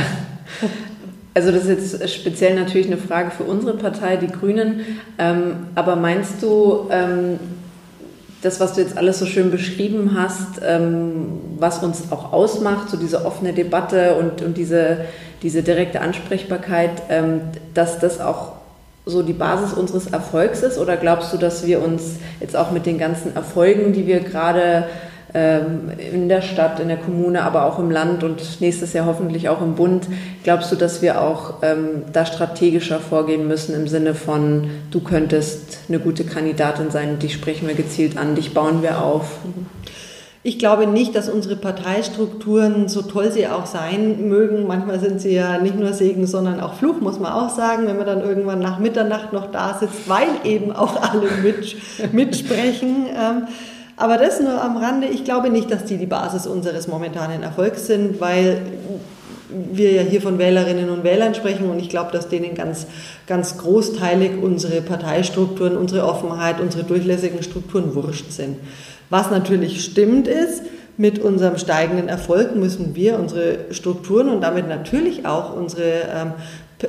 Also 1.36 1.50
das 1.50 1.66
ist 1.66 1.98
jetzt 2.00 2.14
speziell 2.14 2.54
natürlich 2.54 2.86
eine 2.86 2.96
Frage 2.96 3.32
für 3.32 3.42
unsere 3.42 3.76
Partei, 3.76 4.16
die 4.16 4.28
Grünen. 4.28 4.80
Ähm, 5.18 5.66
aber 5.74 5.96
meinst 5.96 6.42
du, 6.42 6.88
ähm, 6.90 7.40
das, 8.42 8.60
was 8.60 8.74
du 8.74 8.82
jetzt 8.82 8.96
alles 8.96 9.18
so 9.18 9.26
schön 9.26 9.50
beschrieben 9.50 10.16
hast, 10.16 10.60
ähm, 10.64 11.40
was 11.58 11.82
uns 11.82 12.12
auch 12.12 12.32
ausmacht, 12.32 12.90
so 12.90 12.96
diese 12.96 13.24
offene 13.24 13.52
Debatte 13.52 14.14
und, 14.14 14.42
und 14.42 14.56
diese, 14.56 15.06
diese 15.42 15.62
direkte 15.62 16.00
Ansprechbarkeit, 16.00 17.02
ähm, 17.08 17.40
dass 17.72 17.98
das 17.98 18.20
auch 18.20 18.52
so 19.06 19.22
die 19.22 19.32
Basis 19.32 19.72
unseres 19.72 20.06
Erfolgs 20.06 20.62
ist? 20.62 20.78
Oder 20.78 20.96
glaubst 20.96 21.32
du, 21.32 21.36
dass 21.36 21.66
wir 21.66 21.82
uns 21.82 22.16
jetzt 22.40 22.56
auch 22.56 22.70
mit 22.70 22.86
den 22.86 22.98
ganzen 22.98 23.34
Erfolgen, 23.36 23.92
die 23.92 24.06
wir 24.06 24.20
gerade 24.20 24.86
ähm, 25.34 25.90
in 25.98 26.28
der 26.28 26.42
Stadt, 26.42 26.78
in 26.78 26.88
der 26.88 26.96
Kommune, 26.96 27.42
aber 27.42 27.64
auch 27.64 27.80
im 27.80 27.90
Land 27.90 28.22
und 28.22 28.60
nächstes 28.60 28.92
Jahr 28.92 29.06
hoffentlich 29.06 29.48
auch 29.48 29.60
im 29.60 29.74
Bund, 29.74 30.06
glaubst 30.44 30.70
du, 30.70 30.76
dass 30.76 31.02
wir 31.02 31.20
auch 31.20 31.54
ähm, 31.62 32.02
da 32.12 32.24
strategischer 32.24 33.00
vorgehen 33.00 33.48
müssen 33.48 33.74
im 33.74 33.88
Sinne 33.88 34.14
von, 34.14 34.70
du 34.92 35.00
könntest 35.00 35.80
eine 35.88 35.98
gute 35.98 36.24
Kandidatin 36.24 36.90
sein, 36.90 37.18
dich 37.18 37.34
sprechen 37.34 37.66
wir 37.66 37.74
gezielt 37.74 38.16
an, 38.16 38.36
dich 38.36 38.54
bauen 38.54 38.82
wir 38.82 39.02
auf? 39.02 39.38
Ich 40.46 40.58
glaube 40.58 40.86
nicht, 40.86 41.16
dass 41.16 41.30
unsere 41.30 41.56
Parteistrukturen, 41.56 42.86
so 42.86 43.00
toll 43.00 43.32
sie 43.32 43.48
auch 43.48 43.64
sein 43.64 44.28
mögen, 44.28 44.66
manchmal 44.66 45.00
sind 45.00 45.18
sie 45.18 45.32
ja 45.32 45.58
nicht 45.58 45.78
nur 45.78 45.94
Segen, 45.94 46.26
sondern 46.26 46.60
auch 46.60 46.74
Fluch, 46.74 47.00
muss 47.00 47.18
man 47.18 47.32
auch 47.32 47.48
sagen, 47.48 47.86
wenn 47.86 47.96
man 47.96 48.04
dann 48.04 48.20
irgendwann 48.20 48.58
nach 48.58 48.78
Mitternacht 48.78 49.32
noch 49.32 49.50
da 49.50 49.78
sitzt, 49.80 50.06
weil 50.06 50.28
eben 50.44 50.70
auch 50.70 51.00
alle 51.00 51.28
mit, 51.42 51.76
mitsprechen. 52.12 53.06
Ähm, 53.08 53.48
aber 53.96 54.18
das 54.18 54.38
nur 54.38 54.62
am 54.62 54.76
Rande. 54.76 55.06
Ich 55.06 55.24
glaube 55.24 55.48
nicht, 55.48 55.70
dass 55.70 55.86
die 55.86 55.96
die 55.96 56.04
Basis 56.04 56.46
unseres 56.46 56.88
momentanen 56.88 57.42
Erfolgs 57.42 57.86
sind, 57.86 58.20
weil 58.20 58.60
wir 59.48 59.92
ja 59.92 60.02
hier 60.02 60.20
von 60.20 60.38
Wählerinnen 60.38 60.90
und 60.90 61.04
Wählern 61.04 61.34
sprechen 61.34 61.70
und 61.70 61.78
ich 61.78 61.88
glaube, 61.88 62.12
dass 62.12 62.28
denen 62.28 62.54
ganz, 62.54 62.86
ganz 63.26 63.56
großteilig 63.56 64.32
unsere 64.42 64.82
Parteistrukturen, 64.82 65.78
unsere 65.78 66.06
Offenheit, 66.06 66.60
unsere 66.60 66.84
durchlässigen 66.84 67.42
Strukturen 67.42 67.94
wurscht 67.94 68.30
sind. 68.30 68.56
Was 69.14 69.30
natürlich 69.30 69.84
stimmt 69.84 70.26
ist, 70.26 70.64
mit 70.96 71.20
unserem 71.20 71.56
steigenden 71.56 72.08
Erfolg 72.08 72.56
müssen 72.56 72.96
wir 72.96 73.16
unsere 73.16 73.58
Strukturen 73.70 74.28
und 74.28 74.40
damit 74.40 74.68
natürlich 74.68 75.24
auch 75.24 75.54
unsere, 75.54 76.08
ähm, 76.12 76.32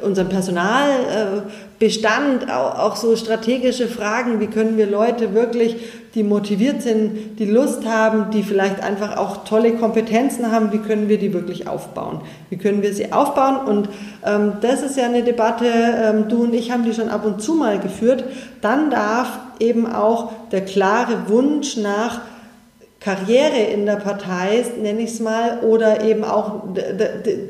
unseren 0.02 0.30
Personalbestand, 0.30 2.52
auch, 2.52 2.80
auch 2.80 2.96
so 2.96 3.16
strategische 3.16 3.88
Fragen, 3.88 4.40
wie 4.40 4.48
können 4.48 4.76
wir 4.76 4.88
Leute 4.88 5.36
wirklich, 5.36 5.76
die 6.16 6.24
motiviert 6.24 6.82
sind, 6.82 7.38
die 7.40 7.46
Lust 7.46 7.86
haben, 7.86 8.32
die 8.32 8.42
vielleicht 8.42 8.82
einfach 8.82 9.18
auch 9.18 9.44
tolle 9.44 9.74
Kompetenzen 9.74 10.50
haben, 10.50 10.72
wie 10.72 10.78
können 10.78 11.10
wir 11.10 11.20
die 11.20 11.34
wirklich 11.34 11.68
aufbauen? 11.68 12.22
Wie 12.50 12.58
können 12.58 12.82
wir 12.82 12.94
sie 12.94 13.12
aufbauen? 13.12 13.58
Und 13.68 13.90
ähm, 14.26 14.54
das 14.62 14.82
ist 14.82 14.96
ja 14.98 15.06
eine 15.06 15.24
Debatte, 15.24 15.66
ähm, 15.68 16.30
du 16.30 16.44
und 16.44 16.54
ich 16.54 16.72
haben 16.72 16.86
die 16.86 16.94
schon 16.94 17.10
ab 17.10 17.26
und 17.26 17.42
zu 17.42 17.56
mal 17.56 17.80
geführt. 17.80 18.24
Dann 18.62 18.90
darf 18.90 19.40
eben 19.60 19.92
auch 19.92 20.32
der 20.52 20.62
klare 20.62 21.28
Wunsch 21.28 21.76
nach 21.76 22.22
Karriere 23.06 23.60
in 23.72 23.86
der 23.86 23.98
Partei, 23.98 24.66
nenne 24.82 25.02
ich 25.02 25.12
es 25.12 25.20
mal, 25.20 25.60
oder 25.60 26.04
eben 26.04 26.24
auch 26.24 26.64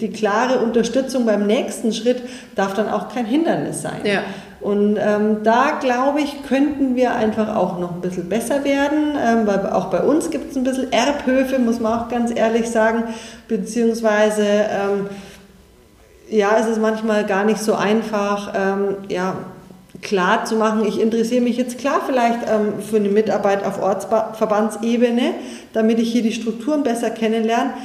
die, 0.01 0.09
klare 0.09 0.59
Unterstützung 0.59 1.25
beim 1.25 1.47
nächsten 1.47 1.93
Schritt 1.93 2.23
darf 2.55 2.73
dann 2.73 2.89
auch 2.89 3.07
kein 3.07 3.25
Hindernis 3.25 3.81
sein. 3.81 4.01
Ja. 4.03 4.23
Und 4.65 4.97
ähm, 4.97 5.43
da 5.43 5.77
glaube 5.79 6.21
ich, 6.21 6.41
könnten 6.41 6.95
wir 6.95 7.13
einfach 7.13 7.55
auch 7.55 7.77
noch 7.77 7.93
ein 7.93 8.01
bisschen 8.01 8.29
besser 8.29 8.63
werden, 8.63 9.13
ähm, 9.15 9.45
weil 9.45 9.69
auch 9.69 9.91
bei 9.91 10.01
uns 10.01 10.31
gibt 10.31 10.49
es 10.49 10.57
ein 10.57 10.63
bisschen 10.63 10.91
Erbhöfe, 10.91 11.59
muss 11.59 11.79
man 11.79 11.99
auch 11.99 12.09
ganz 12.09 12.31
ehrlich 12.35 12.67
sagen, 12.67 13.03
beziehungsweise 13.47 14.41
ähm, 14.43 15.07
ja, 16.31 16.57
es 16.59 16.65
ist 16.65 16.81
manchmal 16.81 17.25
gar 17.25 17.45
nicht 17.45 17.59
so 17.59 17.75
einfach, 17.75 18.53
ähm, 18.55 18.97
ja, 19.07 19.35
klar 20.01 20.45
zu 20.45 20.55
machen, 20.55 20.83
ich 20.87 20.99
interessiere 20.99 21.43
mich 21.43 21.57
jetzt 21.57 21.77
klar 21.77 22.01
vielleicht 22.03 22.39
ähm, 22.49 22.81
für 22.81 22.97
eine 22.97 23.09
Mitarbeit 23.09 23.63
auf 23.63 23.79
Ortsverbandsebene, 23.79 25.35
damit 25.73 25.99
ich 25.99 26.11
hier 26.11 26.23
die 26.23 26.33
Strukturen 26.33 26.81
besser 26.81 27.11
kennenlerne. 27.11 27.75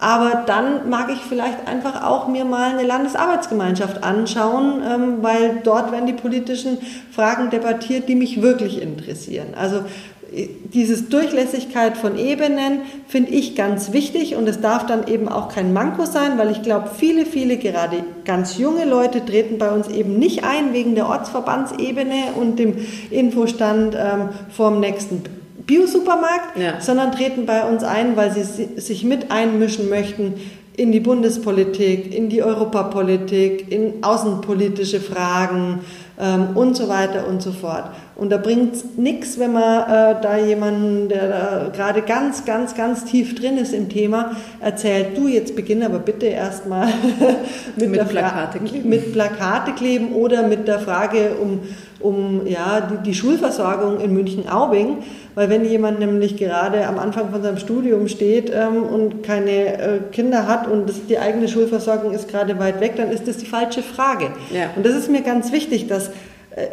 Aber 0.00 0.44
dann 0.46 0.88
mag 0.88 1.10
ich 1.12 1.20
vielleicht 1.20 1.68
einfach 1.68 2.02
auch 2.02 2.26
mir 2.26 2.46
mal 2.46 2.70
eine 2.70 2.86
Landesarbeitsgemeinschaft 2.86 4.02
anschauen, 4.02 4.82
ähm, 4.82 5.18
weil 5.20 5.60
dort 5.62 5.92
werden 5.92 6.06
die 6.06 6.14
politischen 6.14 6.78
Fragen 7.12 7.50
debattiert, 7.50 8.08
die 8.08 8.14
mich 8.14 8.40
wirklich 8.40 8.80
interessieren. 8.80 9.48
Also 9.54 9.84
dieses 10.32 11.08
Durchlässigkeit 11.08 11.96
von 11.96 12.16
Ebenen 12.16 12.82
finde 13.08 13.32
ich 13.32 13.56
ganz 13.56 13.92
wichtig 13.92 14.36
und 14.36 14.48
es 14.48 14.60
darf 14.60 14.86
dann 14.86 15.08
eben 15.08 15.28
auch 15.28 15.48
kein 15.48 15.72
Manko 15.72 16.04
sein, 16.06 16.38
weil 16.38 16.50
ich 16.50 16.62
glaube, 16.62 16.90
viele, 16.96 17.26
viele, 17.26 17.56
gerade 17.56 18.04
ganz 18.24 18.56
junge 18.56 18.84
Leute 18.84 19.24
treten 19.24 19.58
bei 19.58 19.70
uns 19.70 19.88
eben 19.88 20.18
nicht 20.18 20.44
ein 20.44 20.72
wegen 20.72 20.94
der 20.94 21.08
Ortsverbandsebene 21.08 22.32
und 22.36 22.58
dem 22.58 22.76
Infostand 23.10 23.96
ähm, 23.96 24.28
vorm 24.50 24.80
nächsten 24.80 25.24
Biosupermarkt, 25.66 26.56
ja. 26.56 26.80
sondern 26.80 27.12
treten 27.12 27.46
bei 27.46 27.64
uns 27.64 27.82
ein, 27.82 28.16
weil 28.16 28.32
sie 28.32 28.80
sich 28.80 29.04
mit 29.04 29.30
einmischen 29.30 29.88
möchten 29.88 30.34
in 30.76 30.92
die 30.92 31.00
Bundespolitik, 31.00 32.14
in 32.14 32.28
die 32.30 32.42
Europapolitik, 32.42 33.70
in 33.70 34.02
außenpolitische 34.02 35.00
Fragen 35.00 35.80
ähm, 36.18 36.56
und 36.56 36.76
so 36.76 36.88
weiter 36.88 37.26
und 37.26 37.42
so 37.42 37.52
fort. 37.52 37.90
Und 38.20 38.30
da 38.30 38.36
bringt 38.36 38.74
es 38.74 38.84
nichts, 38.98 39.38
wenn 39.38 39.54
man 39.54 39.82
äh, 39.82 40.20
da 40.20 40.36
jemanden, 40.36 41.08
der 41.08 41.28
da 41.28 41.70
gerade 41.74 42.02
ganz, 42.02 42.44
ganz, 42.44 42.74
ganz 42.74 43.06
tief 43.06 43.34
drin 43.34 43.56
ist 43.56 43.72
im 43.72 43.88
Thema, 43.88 44.36
erzählt, 44.60 45.16
du, 45.16 45.26
jetzt 45.26 45.56
beginn 45.56 45.82
aber 45.82 46.00
bitte 46.00 46.26
erstmal 46.26 46.88
mit, 47.76 47.88
mit, 47.88 48.08
Plakate 48.10 48.58
kleben. 48.58 48.88
mit 48.90 49.12
Plakate 49.14 49.72
kleben 49.72 50.12
oder 50.12 50.46
mit 50.46 50.68
der 50.68 50.80
Frage 50.80 51.30
um, 51.40 51.60
um 51.98 52.46
ja, 52.46 52.82
die, 52.82 53.08
die 53.08 53.14
Schulversorgung 53.14 54.00
in 54.00 54.12
München-Aubing. 54.12 54.98
Weil 55.34 55.48
wenn 55.48 55.64
jemand 55.64 56.00
nämlich 56.00 56.36
gerade 56.36 56.86
am 56.86 56.98
Anfang 56.98 57.30
von 57.30 57.42
seinem 57.42 57.56
Studium 57.56 58.06
steht 58.08 58.52
ähm, 58.54 58.82
und 58.82 59.22
keine 59.22 59.78
äh, 59.78 59.98
Kinder 60.12 60.46
hat 60.46 60.68
und 60.68 60.90
das, 60.90 61.06
die 61.06 61.18
eigene 61.18 61.48
Schulversorgung 61.48 62.12
ist 62.12 62.28
gerade 62.28 62.58
weit 62.58 62.80
weg, 62.80 62.96
dann 62.96 63.10
ist 63.10 63.26
das 63.26 63.38
die 63.38 63.46
falsche 63.46 63.82
Frage. 63.82 64.26
Ja. 64.52 64.68
Und 64.76 64.84
das 64.84 64.94
ist 64.94 65.08
mir 65.08 65.22
ganz 65.22 65.52
wichtig, 65.52 65.86
dass 65.86 66.10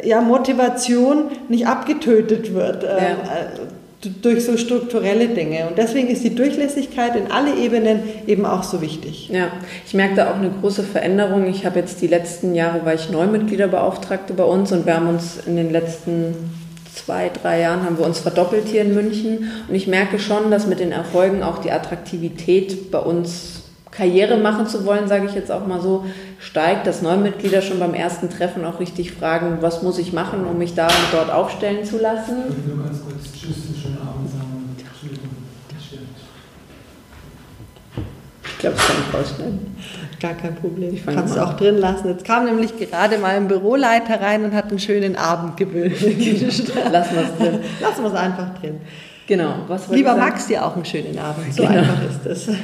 ja, 0.04 0.20
Motivation 0.20 1.30
nicht 1.48 1.66
abgetötet 1.66 2.54
wird. 2.54 2.84
Ähm, 2.84 2.90
ja. 2.90 3.00
Äh, 3.00 3.68
durch 4.22 4.44
so 4.44 4.56
strukturelle 4.56 5.28
Dinge. 5.28 5.66
Und 5.66 5.76
deswegen 5.76 6.08
ist 6.08 6.22
die 6.22 6.34
Durchlässigkeit 6.34 7.16
in 7.16 7.32
alle 7.32 7.56
Ebenen 7.56 8.00
eben 8.28 8.46
auch 8.46 8.62
so 8.62 8.80
wichtig. 8.80 9.28
Ja, 9.28 9.48
ich 9.84 9.92
merke 9.92 10.14
da 10.14 10.30
auch 10.30 10.36
eine 10.36 10.50
große 10.50 10.84
Veränderung. 10.84 11.48
Ich 11.48 11.66
habe 11.66 11.80
jetzt 11.80 12.00
die 12.00 12.06
letzten 12.06 12.54
Jahre, 12.54 12.84
war 12.84 12.94
ich 12.94 13.10
Neumitgliederbeauftragte 13.10 14.34
bei 14.34 14.44
uns 14.44 14.70
und 14.70 14.86
wir 14.86 14.94
haben 14.94 15.08
uns 15.08 15.38
in 15.44 15.56
den 15.56 15.72
letzten 15.72 16.34
zwei, 16.94 17.30
drei 17.42 17.60
Jahren 17.60 17.84
haben 17.84 17.98
wir 17.98 18.06
uns 18.06 18.20
verdoppelt 18.20 18.66
hier 18.66 18.82
in 18.82 18.94
München. 18.94 19.50
Und 19.68 19.74
ich 19.74 19.88
merke 19.88 20.20
schon, 20.20 20.50
dass 20.50 20.66
mit 20.66 20.78
den 20.78 20.92
Erfolgen 20.92 21.42
auch 21.42 21.58
die 21.58 21.72
Attraktivität 21.72 22.92
bei 22.92 22.98
uns 23.00 23.57
Karriere 23.98 24.36
machen 24.36 24.66
zu 24.66 24.86
wollen, 24.86 25.08
sage 25.08 25.26
ich 25.26 25.34
jetzt 25.34 25.50
auch 25.50 25.66
mal 25.66 25.80
so, 25.80 26.06
steigt, 26.38 26.86
dass 26.86 27.02
Neumitglieder 27.02 27.60
schon 27.60 27.80
beim 27.80 27.94
ersten 27.94 28.30
Treffen 28.30 28.64
auch 28.64 28.78
richtig 28.78 29.12
fragen, 29.12 29.58
was 29.60 29.82
muss 29.82 29.98
ich 29.98 30.12
machen, 30.12 30.46
um 30.46 30.56
mich 30.56 30.74
da 30.74 30.86
und 30.86 30.94
dort 31.12 31.30
aufstellen 31.30 31.84
zu 31.84 31.98
lassen. 31.98 32.44
Ich 32.48 32.66
will 32.66 32.76
nur 32.76 32.84
ganz 32.84 33.02
kurz 33.02 33.32
Tschüss, 33.32 33.56
schönen 33.82 33.98
Abend 33.98 34.30
sagen. 34.30 34.48
Ich 38.58 38.62
glaube, 38.62 38.74
das 38.76 38.86
kann 38.88 38.96
ich 39.08 39.14
rausschneiden. 39.14 39.76
Gar 40.20 40.34
kein 40.34 40.56
Problem. 40.56 40.92
Ich 40.92 41.06
kann 41.06 41.24
es 41.24 41.38
auch 41.38 41.54
drin 41.54 41.78
lassen. 41.78 42.08
Jetzt 42.08 42.24
kam 42.24 42.44
nämlich 42.44 42.76
gerade 42.76 43.18
mal 43.18 43.36
ein 43.36 43.46
Büroleiter 43.46 44.20
rein 44.20 44.44
und 44.44 44.52
hat 44.52 44.70
einen 44.70 44.80
schönen 44.80 45.14
Abend 45.14 45.56
gewünscht. 45.56 46.02
Lassen 46.90 47.14
wir 47.14 47.22
es 47.22 47.38
drin. 47.38 47.60
Lassen 47.80 48.02
wir 48.02 48.08
es 48.08 48.16
einfach 48.16 48.58
drin. 48.58 48.80
Genau. 49.28 49.54
Lieber 49.90 50.16
Max, 50.16 50.46
dir 50.46 50.64
auch 50.64 50.74
einen 50.74 50.86
schönen 50.86 51.18
Abend. 51.18 51.52
So 51.52 51.62
genau. 51.62 51.78
einfach 51.78 52.02
ist 52.02 52.26
es. 52.26 52.48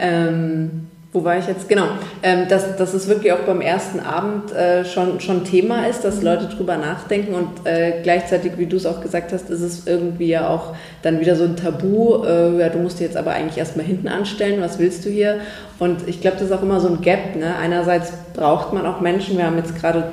Ähm, 0.00 0.86
wo 1.12 1.24
war 1.24 1.38
ich 1.38 1.48
jetzt? 1.48 1.68
Genau, 1.68 1.86
ähm, 2.22 2.46
dass, 2.48 2.76
dass 2.76 2.94
es 2.94 3.08
wirklich 3.08 3.32
auch 3.32 3.40
beim 3.40 3.60
ersten 3.60 3.98
Abend 3.98 4.52
äh, 4.52 4.84
schon, 4.84 5.18
schon 5.18 5.42
Thema 5.42 5.88
ist, 5.88 6.04
dass 6.04 6.22
Leute 6.22 6.46
drüber 6.46 6.76
nachdenken 6.76 7.34
und 7.34 7.66
äh, 7.66 8.00
gleichzeitig, 8.04 8.52
wie 8.58 8.66
du 8.66 8.76
es 8.76 8.86
auch 8.86 9.00
gesagt 9.00 9.32
hast, 9.32 9.50
ist 9.50 9.60
es 9.60 9.88
irgendwie 9.88 10.28
ja 10.28 10.48
auch 10.48 10.74
dann 11.02 11.18
wieder 11.18 11.34
so 11.34 11.44
ein 11.44 11.56
Tabu. 11.56 12.22
Äh, 12.24 12.60
ja, 12.60 12.68
du 12.68 12.78
musst 12.78 13.00
dich 13.00 13.06
jetzt 13.06 13.16
aber 13.16 13.32
eigentlich 13.32 13.58
erstmal 13.58 13.86
hinten 13.86 14.06
anstellen, 14.06 14.60
was 14.60 14.78
willst 14.78 15.04
du 15.04 15.10
hier? 15.10 15.40
Und 15.80 16.06
ich 16.06 16.20
glaube, 16.20 16.36
das 16.36 16.46
ist 16.46 16.52
auch 16.52 16.62
immer 16.62 16.78
so 16.78 16.88
ein 16.88 17.00
Gap. 17.00 17.34
Ne? 17.34 17.56
Einerseits 17.56 18.12
braucht 18.34 18.72
man 18.72 18.86
auch 18.86 19.00
Menschen, 19.00 19.36
wir 19.36 19.46
haben 19.46 19.56
jetzt 19.56 19.74
gerade 19.80 20.04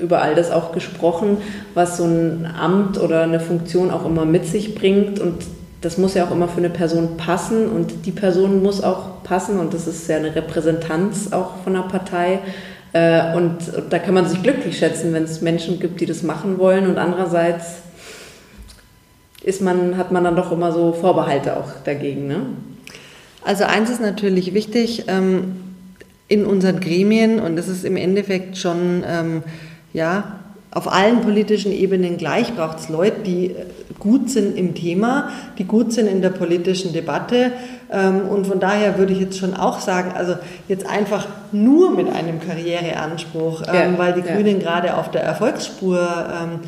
über 0.00 0.22
all 0.22 0.34
das 0.34 0.50
auch 0.50 0.72
gesprochen, 0.72 1.38
was 1.74 1.96
so 1.96 2.04
ein 2.04 2.46
Amt 2.46 3.00
oder 3.00 3.22
eine 3.22 3.40
Funktion 3.40 3.90
auch 3.90 4.04
immer 4.06 4.24
mit 4.24 4.46
sich 4.46 4.74
bringt 4.74 5.20
und 5.20 5.44
das 5.80 5.96
muss 5.96 6.14
ja 6.14 6.26
auch 6.26 6.32
immer 6.32 6.48
für 6.48 6.58
eine 6.58 6.70
Person 6.70 7.16
passen 7.16 7.68
und 7.68 8.06
die 8.06 8.10
Person 8.10 8.62
muss 8.62 8.82
auch 8.82 9.22
passen 9.22 9.60
und 9.60 9.74
das 9.74 9.86
ist 9.86 10.08
ja 10.08 10.16
eine 10.16 10.34
Repräsentanz 10.34 11.32
auch 11.32 11.62
von 11.62 11.76
einer 11.76 11.86
Partei. 11.86 12.40
Äh, 12.92 13.36
und 13.36 13.58
da 13.90 13.98
kann 13.98 14.14
man 14.14 14.26
sich 14.26 14.42
glücklich 14.42 14.78
schätzen, 14.78 15.12
wenn 15.12 15.24
es 15.24 15.40
Menschen 15.40 15.78
gibt, 15.78 16.00
die 16.00 16.06
das 16.06 16.22
machen 16.22 16.58
wollen 16.58 16.88
und 16.88 16.98
andererseits 16.98 17.82
ist 19.42 19.62
man, 19.62 19.96
hat 19.96 20.10
man 20.10 20.24
dann 20.24 20.36
doch 20.36 20.50
immer 20.50 20.72
so 20.72 20.92
Vorbehalte 20.92 21.56
auch 21.56 21.70
dagegen. 21.84 22.26
Ne? 22.26 22.40
Also 23.44 23.64
eins 23.64 23.88
ist 23.88 24.00
natürlich 24.00 24.52
wichtig 24.52 25.04
ähm, 25.06 25.56
in 26.26 26.44
unseren 26.44 26.80
Gremien 26.80 27.38
und 27.40 27.56
das 27.56 27.68
ist 27.68 27.84
im 27.84 27.96
Endeffekt 27.96 28.58
schon 28.58 29.04
ähm, 29.06 29.42
ja, 29.92 30.40
auf 30.70 30.92
allen 30.92 31.22
politischen 31.22 31.72
Ebenen 31.72 32.18
gleich 32.18 32.54
braucht 32.54 32.78
es 32.78 32.88
Leute, 32.88 33.20
die 33.24 33.46
äh, 33.46 33.54
gut 33.98 34.30
sind 34.30 34.56
im 34.56 34.74
Thema, 34.74 35.30
die 35.56 35.64
gut 35.64 35.92
sind 35.92 36.06
in 36.06 36.20
der 36.20 36.28
politischen 36.30 36.92
Debatte. 36.92 37.52
Ähm, 37.90 38.28
und 38.28 38.46
von 38.46 38.60
daher 38.60 38.98
würde 38.98 39.14
ich 39.14 39.20
jetzt 39.20 39.38
schon 39.38 39.54
auch 39.54 39.80
sagen, 39.80 40.12
also 40.14 40.34
jetzt 40.68 40.86
einfach 40.86 41.26
nur 41.52 41.90
mit 41.92 42.12
einem 42.12 42.38
Karriereanspruch, 42.40 43.62
ähm, 43.66 43.74
ja, 43.74 43.98
weil 43.98 44.12
die 44.12 44.28
ja. 44.28 44.34
Grünen 44.34 44.58
gerade 44.60 44.96
auf 44.96 45.10
der 45.10 45.22
Erfolgsspur 45.22 45.98
ähm, 45.98 46.60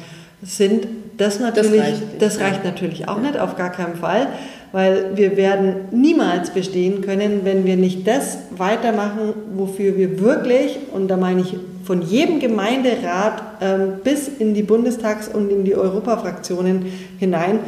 sind, 0.42 0.86
das 1.18 1.38
natürlich, 1.38 1.72
das 1.72 1.80
reicht, 1.82 2.02
das 2.22 2.40
reicht 2.40 2.64
natürlich 2.64 3.08
auch 3.08 3.20
nicht, 3.20 3.38
auf 3.38 3.56
gar 3.56 3.70
keinen 3.70 3.96
Fall 3.96 4.28
weil 4.72 5.16
wir 5.16 5.36
werden 5.36 5.88
niemals 5.90 6.50
bestehen 6.50 7.00
können, 7.00 7.40
wenn 7.44 7.64
wir 7.64 7.76
nicht 7.76 8.06
das 8.06 8.38
weitermachen, 8.56 9.34
wofür 9.54 9.96
wir 9.96 10.20
wirklich, 10.20 10.78
und 10.92 11.08
da 11.08 11.16
meine 11.16 11.40
ich 11.40 11.56
von 11.90 12.02
jedem 12.02 12.38
Gemeinderat 12.38 13.42
ähm, 13.60 13.94
bis 14.04 14.28
in 14.28 14.54
die 14.54 14.62
Bundestags- 14.62 15.26
und 15.26 15.50
in 15.50 15.64
die 15.64 15.74
Europafraktionen 15.74 16.86
hinein, 17.18 17.58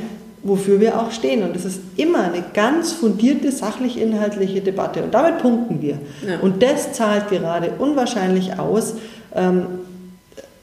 wofür 0.45 0.79
wir 0.79 1.01
auch 1.01 1.11
stehen. 1.11 1.43
Und 1.43 1.57
es 1.57 1.65
ist 1.65 1.81
immer 1.97 2.23
eine 2.23 2.45
ganz 2.55 2.93
fundierte, 2.93 3.51
sachlich-inhaltliche 3.51 4.61
Debatte. 4.61 5.03
Und 5.03 5.13
damit 5.13 5.39
punkten 5.39 5.83
wir. 5.83 5.99
Ja. 6.25 6.39
Und 6.41 6.63
das 6.63 6.93
zahlt 6.93 7.31
gerade 7.31 7.71
unwahrscheinlich 7.81 8.61
aus. 8.61 8.95
Ähm, 9.35 9.63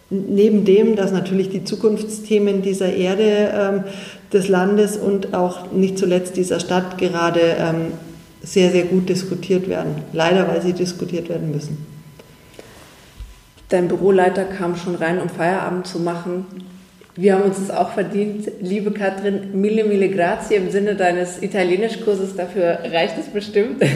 neben 0.10 0.64
dem, 0.64 0.96
dass 0.96 1.12
natürlich 1.12 1.50
die 1.50 1.66
Zukunftsthemen 1.66 2.62
dieser 2.62 2.94
Erde, 2.94 3.52
ähm, 3.54 3.84
des 4.32 4.48
Landes 4.48 4.96
und 4.96 5.34
auch 5.34 5.74
nicht 5.74 5.98
zuletzt 5.98 6.38
dieser 6.38 6.62
Stadt 6.62 6.98
gerade 6.98 7.42
ähm, 7.60 7.76
sehr, 8.42 8.72
sehr 8.72 8.86
gut 8.86 9.10
diskutiert 9.10 9.68
werden. 9.68 9.96
Leider, 10.14 10.48
weil 10.48 10.62
sie 10.62 10.72
diskutiert 10.72 11.28
werden 11.28 11.52
müssen. 11.52 11.99
Dein 13.70 13.88
Büroleiter 13.88 14.46
kam 14.46 14.76
schon 14.76 14.96
rein, 14.96 15.22
um 15.22 15.30
Feierabend 15.30 15.86
zu 15.86 16.00
machen. 16.00 16.46
Wir 17.16 17.34
haben 17.34 17.44
uns 17.44 17.58
das 17.58 17.76
auch 17.76 17.92
verdient. 17.92 18.50
Liebe 18.62 18.92
Katrin, 18.92 19.60
mille, 19.60 19.84
mille 19.84 20.10
grazie 20.10 20.56
im 20.56 20.72
Sinne 20.72 20.96
deines 20.96 21.44
Italienischkurses. 21.44 22.36
Dafür 22.36 22.80
reicht 22.92 23.18
es 23.20 23.28
bestimmt. 23.28 23.84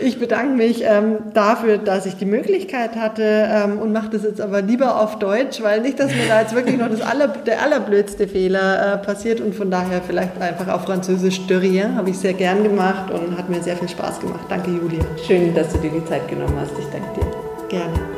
Ich 0.00 0.18
bedanke 0.18 0.54
mich 0.54 0.84
ähm, 0.84 1.18
dafür, 1.34 1.76
dass 1.76 2.06
ich 2.06 2.14
die 2.14 2.24
Möglichkeit 2.24 2.94
hatte 2.96 3.48
ähm, 3.50 3.78
und 3.78 3.92
mache 3.92 4.10
das 4.10 4.22
jetzt 4.22 4.40
aber 4.40 4.62
lieber 4.62 5.00
auf 5.00 5.18
Deutsch, 5.18 5.60
weil 5.60 5.80
nicht, 5.82 5.98
dass 5.98 6.14
mir 6.14 6.26
da 6.28 6.40
jetzt 6.40 6.54
wirklich 6.54 6.78
noch 6.78 6.88
das 6.88 7.00
aller, 7.00 7.28
der 7.28 7.62
allerblödste 7.62 8.28
Fehler 8.28 8.94
äh, 8.94 9.04
passiert 9.04 9.40
und 9.40 9.54
von 9.54 9.70
daher 9.70 10.00
vielleicht 10.00 10.40
einfach 10.40 10.68
auf 10.68 10.84
Französisch 10.84 11.46
de 11.46 11.58
rien. 11.58 11.96
Habe 11.96 12.10
ich 12.10 12.18
sehr 12.18 12.32
gern 12.32 12.62
gemacht 12.62 13.10
und 13.10 13.36
hat 13.36 13.50
mir 13.50 13.60
sehr 13.60 13.76
viel 13.76 13.88
Spaß 13.88 14.20
gemacht. 14.20 14.46
Danke, 14.48 14.70
Julia. 14.70 15.04
Schön, 15.26 15.54
dass 15.54 15.72
du 15.72 15.78
dir 15.78 15.90
die 15.90 16.04
Zeit 16.04 16.26
genommen 16.28 16.56
hast. 16.60 16.72
Ich 16.78 16.86
danke 16.86 17.20
dir. 17.20 17.26
Gerne. 17.68 18.17